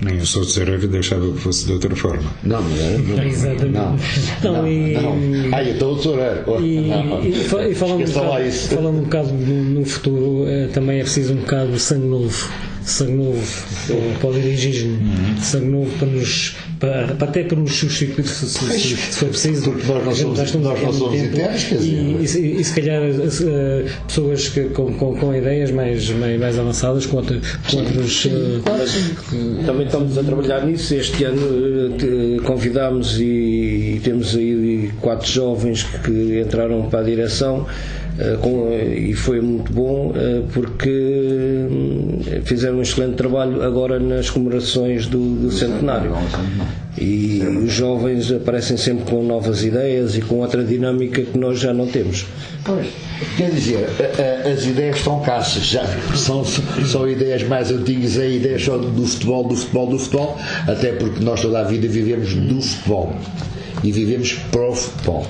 Nem 0.00 0.18
eu 0.18 0.24
sou 0.26 0.42
de 0.42 0.52
Serralho 0.52 0.88
deixava 0.88 1.30
que 1.30 1.38
fosse 1.38 1.66
de 1.66 1.72
outra 1.72 1.94
forma. 1.94 2.30
Não, 2.42 2.62
não 2.62 2.76
é? 2.76 2.98
Não, 2.98 3.22
Exatamente. 3.24 3.72
Não, 3.72 3.96
não, 4.42 4.62
não, 4.62 4.68
e, 4.68 4.92
não. 4.94 5.56
Ah, 5.56 5.62
então 5.62 5.94
o. 5.94 6.60
E, 6.60 6.88
e, 6.88 7.70
e 7.70 7.74
falando, 7.74 8.02
um 8.02 8.12
bocado, 8.12 8.52
falando 8.52 8.98
um 8.98 9.02
bocado 9.02 9.28
no, 9.32 9.64
no 9.64 9.84
futuro, 9.84 10.48
eh, 10.48 10.68
também 10.68 11.00
é 11.00 11.02
preciso 11.02 11.34
um 11.34 11.38
bocado 11.38 11.72
de 11.72 11.80
sangue 11.80 12.06
novo 12.06 12.50
sangue 12.90 13.12
novo 13.12 13.42
para 14.20 14.28
o 14.30 14.32
dirigir 14.32 14.90
sangue 15.40 15.66
novo 15.66 15.90
para 15.98 16.08
nos 16.08 16.56
para, 16.78 17.14
para 17.14 17.28
até 17.28 17.44
para 17.44 17.58
nos 17.58 17.74
substituir 17.74 18.26
se, 18.26 18.46
se, 18.48 18.78
se, 18.78 18.96
for 18.96 19.28
preciso 19.28 19.70
porque 19.70 19.86
nós 19.86 20.04
não 20.04 20.14
somos, 20.14 20.38
nós 20.38 20.54
não 20.54 20.92
somos 20.92 21.20
internos 21.20 21.64
quer 21.64 21.74
dizer, 21.76 22.40
e, 22.40 22.56
e, 22.56 22.60
e, 22.60 22.64
se 22.64 22.74
calhar 22.74 23.02
uh, 23.02 24.06
pessoas 24.06 24.48
que, 24.48 24.64
com, 24.70 24.92
com, 24.94 25.14
com, 25.16 25.34
ideias 25.34 25.70
mais, 25.70 26.08
mais, 26.10 26.40
mais 26.40 26.58
avançadas 26.58 27.06
com, 27.06 27.22
com 27.22 27.76
outros 27.76 28.24
uh, 28.24 28.62
também 29.66 29.86
estamos 29.86 30.16
a 30.18 30.22
trabalhar 30.22 30.64
nisso. 30.66 30.94
Este 30.94 31.24
ano 31.24 31.40
uh, 31.42 32.42
convidámos 32.42 33.18
e, 33.20 33.24
e 33.96 34.00
temos 34.02 34.34
aí 34.36 34.90
quatro 35.00 35.28
jovens 35.30 35.82
que 35.82 36.40
entraram 36.40 36.88
para 36.88 37.00
a 37.00 37.02
direção. 37.02 37.66
eh, 37.66 37.99
com, 38.40 38.70
e 38.72 39.14
foi 39.14 39.40
muito 39.40 39.72
bom 39.72 40.12
eh, 40.14 40.42
porque 40.52 41.66
hum, 41.70 42.18
fizeram 42.44 42.78
um 42.78 42.82
excelente 42.82 43.14
trabalho 43.14 43.62
agora 43.62 43.98
nas 43.98 44.28
comemorações 44.28 45.06
do, 45.06 45.36
do 45.36 45.50
centenário. 45.50 46.12
E 46.98 47.40
os 47.64 47.72
jovens 47.72 48.32
aparecem 48.32 48.76
sempre 48.76 49.04
com 49.04 49.22
novas 49.22 49.62
ideias 49.62 50.16
e 50.16 50.20
com 50.20 50.40
outra 50.40 50.64
dinâmica 50.64 51.22
que 51.22 51.38
nós 51.38 51.58
já 51.58 51.72
não 51.72 51.86
temos. 51.86 52.26
Pois. 52.64 52.86
Quer 53.36 53.50
dizer, 53.50 53.86
as 54.50 54.64
ideias 54.64 54.96
estão 54.96 55.20
caças, 55.20 55.64
já 55.64 55.84
são, 56.14 56.44
são 56.44 57.08
ideias 57.08 57.42
mais 57.44 57.70
antigas, 57.70 58.18
é 58.18 58.28
ideias 58.28 58.62
só 58.62 58.76
do 58.76 59.06
futebol, 59.06 59.46
do 59.46 59.56
futebol, 59.56 59.86
do 59.86 59.98
futebol, 59.98 60.38
até 60.66 60.92
porque 60.92 61.22
nós 61.22 61.40
toda 61.40 61.60
a 61.60 61.64
vida 61.64 61.86
vivemos 61.86 62.34
do 62.34 62.60
futebol 62.60 63.14
e 63.82 63.92
vivemos 63.92 64.34
para 64.50 64.68
o 64.68 64.74
futebol. 64.74 65.26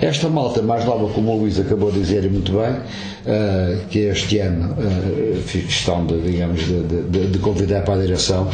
Esta 0.00 0.28
malta 0.28 0.62
mais 0.62 0.84
nova, 0.84 1.12
como 1.12 1.32
o 1.32 1.38
Luís 1.40 1.58
acabou 1.58 1.90
de 1.90 2.00
dizer 2.00 2.28
muito 2.30 2.52
bem, 2.52 2.72
uh, 2.72 3.86
que 3.88 4.00
este 4.00 4.38
ano 4.38 4.72
uh, 4.72 5.42
fiz 5.42 5.64
questão 5.64 6.04
de, 6.06 6.20
digamos, 6.20 6.60
de, 6.60 6.82
de, 6.82 7.26
de, 7.28 7.38
convidar 7.38 7.82
para 7.82 7.94
a 7.94 7.98
direção, 7.98 8.48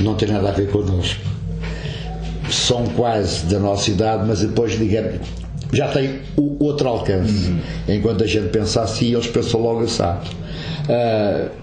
não 0.00 0.14
tem 0.14 0.28
nada 0.28 0.48
a 0.48 0.52
ver 0.52 0.68
connosco. 0.68 1.31
São 2.52 2.84
quase 2.88 3.46
da 3.46 3.58
nossa 3.58 3.90
idade, 3.90 4.24
mas 4.26 4.40
depois, 4.40 4.78
digamos, 4.78 5.20
já 5.72 5.88
têm 5.88 6.20
o 6.36 6.62
outro 6.62 6.88
alcance. 6.88 7.50
Uhum. 7.50 7.58
Enquanto 7.88 8.24
a 8.24 8.26
gente 8.26 8.48
pensa 8.48 8.82
assim, 8.82 9.12
eles 9.12 9.26
pensam 9.26 9.60
logo 9.60 9.84
assado. 9.84 10.28
Uh, 10.84 11.61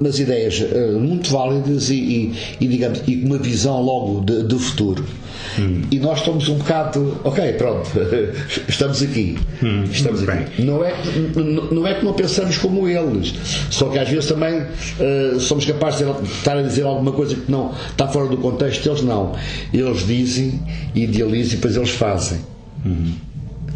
mas 0.00 0.18
ideias 0.18 0.60
uh, 0.60 0.98
muito 0.98 1.30
válidas 1.30 1.90
e, 1.90 1.94
e, 1.94 2.34
e, 2.60 2.68
digamos, 2.68 3.02
e 3.06 3.16
uma 3.24 3.38
visão 3.38 3.80
logo 3.80 4.20
do 4.20 4.58
futuro. 4.58 5.04
Hum. 5.58 5.82
E 5.90 5.98
nós 5.98 6.20
estamos 6.20 6.48
um 6.48 6.56
bocado, 6.56 7.20
ok, 7.24 7.52
pronto, 7.54 7.88
estamos 8.68 9.02
aqui. 9.02 9.38
Hum. 9.62 9.84
Estamos 9.84 10.28
aqui. 10.28 10.62
Não 10.62 10.84
é, 10.84 10.94
não 11.70 11.86
é 11.86 11.94
que 11.94 12.04
não 12.04 12.12
pensamos 12.12 12.58
como 12.58 12.88
eles, 12.88 13.34
só 13.70 13.88
que 13.88 13.98
às 13.98 14.08
vezes 14.08 14.26
também 14.26 14.60
uh, 14.62 15.38
somos 15.40 15.64
capazes 15.64 16.06
de 16.06 16.32
estar 16.32 16.56
a 16.56 16.62
dizer 16.62 16.82
alguma 16.82 17.12
coisa 17.12 17.34
que 17.34 17.50
não 17.50 17.72
está 17.90 18.08
fora 18.08 18.28
do 18.28 18.36
contexto, 18.38 18.88
eles 18.88 19.02
não. 19.02 19.34
Eles 19.72 20.06
dizem, 20.06 20.60
idealizam 20.94 21.52
e 21.52 21.56
depois 21.56 21.76
eles 21.76 21.90
fazem. 21.90 22.40
Hum. 22.84 23.12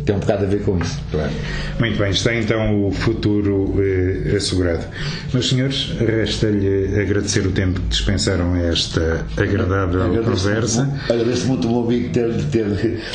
Tem 0.09 0.17
um 0.17 0.21
bocado 0.21 0.45
a 0.45 0.49
ver 0.49 0.63
com 0.63 0.79
isso. 0.79 0.99
Claro. 1.11 1.31
Muito 1.79 1.99
bem, 1.99 2.11
está 2.11 2.35
então 2.35 2.87
o 2.87 2.91
futuro 2.91 3.75
eh, 3.79 4.37
assegurado. 4.37 4.87
Meus 5.35 5.51
senhores, 5.51 5.93
resta-lhe 6.01 6.99
agradecer 6.99 7.47
o 7.47 7.53
tempo 7.53 7.79
que 7.79 7.89
dispensaram 7.89 8.55
a 8.55 8.59
esta 8.59 9.27
agradável 9.37 10.05
agradeço 10.05 10.45
conversa. 10.45 11.01
Agradeço 11.11 11.47
muito 11.47 11.71
o 11.71 11.85
amigo 11.85 12.11
ter, 12.11 12.33
ter 12.45 12.65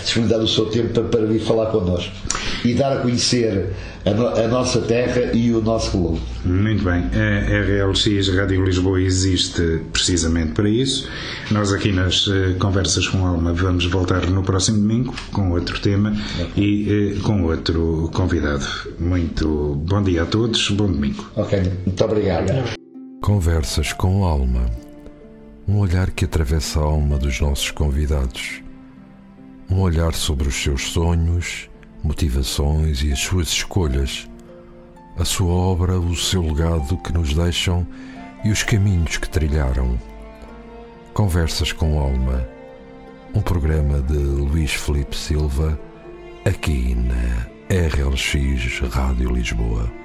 disponibilizado 0.03 0.43
o 0.43 0.47
seu 0.47 0.67
tempo 0.67 0.89
para, 0.89 1.03
para 1.05 1.25
vir 1.25 1.39
falar 1.39 1.71
connosco 1.71 2.13
e 2.63 2.75
dar 2.75 2.93
a 2.93 3.01
conhecer 3.01 3.73
a, 4.05 4.11
no, 4.11 4.27
a, 4.27 4.47
nossa 4.47 4.81
terra 4.81 5.31
e 5.33 5.51
o 5.51 5.61
nosso 5.61 5.91
globo. 5.97 6.19
Muito 6.45 6.83
bem. 6.83 7.03
A 7.13 7.87
RLX 7.87 8.27
Rádio 8.35 8.63
Lisboa 8.63 9.01
existe 9.01 9.81
precisamente 9.91 10.51
para 10.51 10.69
isso. 10.69 11.09
Nós 11.51 11.71
aqui 11.71 11.91
nas 11.91 12.27
uh, 12.27 12.53
Conversas 12.59 13.07
com 13.07 13.25
Alma 13.25 13.53
vamos 13.53 13.85
voltar 13.85 14.29
no 14.29 14.43
próximo 14.43 14.79
domingo 14.79 15.15
com 15.31 15.51
outro 15.51 15.79
tema 15.79 16.13
e 16.55 16.82
uh, 16.89 17.21
com 17.21 17.43
outro 17.43 18.09
convidado. 18.13 18.65
Muito 18.99 19.75
bom 19.75 20.01
dia 20.01 20.23
a 20.23 20.25
todos, 20.25 20.69
bom 20.71 20.87
domingo. 20.87 21.29
Ok, 21.35 21.61
muito 21.85 22.03
obrigado. 22.03 22.51
Conversas 23.21 23.93
com 23.93 24.23
Alma. 24.23 24.65
Um 25.67 25.79
olhar 25.79 26.11
que 26.11 26.25
atravessa 26.25 26.79
a 26.79 26.83
alma 26.83 27.17
dos 27.17 27.39
nossos 27.39 27.71
convidados. 27.71 28.61
Um 29.69 29.79
olhar 29.79 30.13
sobre 30.13 30.47
os 30.47 30.55
seus 30.55 30.91
sonhos 30.91 31.69
motivações 32.03 33.01
e 33.01 33.13
as 33.13 33.19
suas 33.19 33.47
escolhas, 33.47 34.29
a 35.17 35.23
sua 35.23 35.53
obra, 35.53 35.97
o 35.97 36.15
seu 36.15 36.41
legado 36.41 36.97
que 36.97 37.13
nos 37.13 37.33
deixam 37.33 37.87
e 38.43 38.51
os 38.51 38.61
caminhos 38.61 39.17
que 39.17 39.29
trilharam. 39.29 39.97
Conversas 41.13 41.71
com 41.71 41.97
Alma, 41.97 42.45
um 43.33 43.41
programa 43.41 44.01
de 44.01 44.17
Luís 44.17 44.73
Felipe 44.73 45.15
Silva, 45.15 45.79
aqui 46.45 46.95
na 46.95 47.47
RLX 47.69 48.79
Rádio 48.91 49.31
Lisboa. 49.31 50.02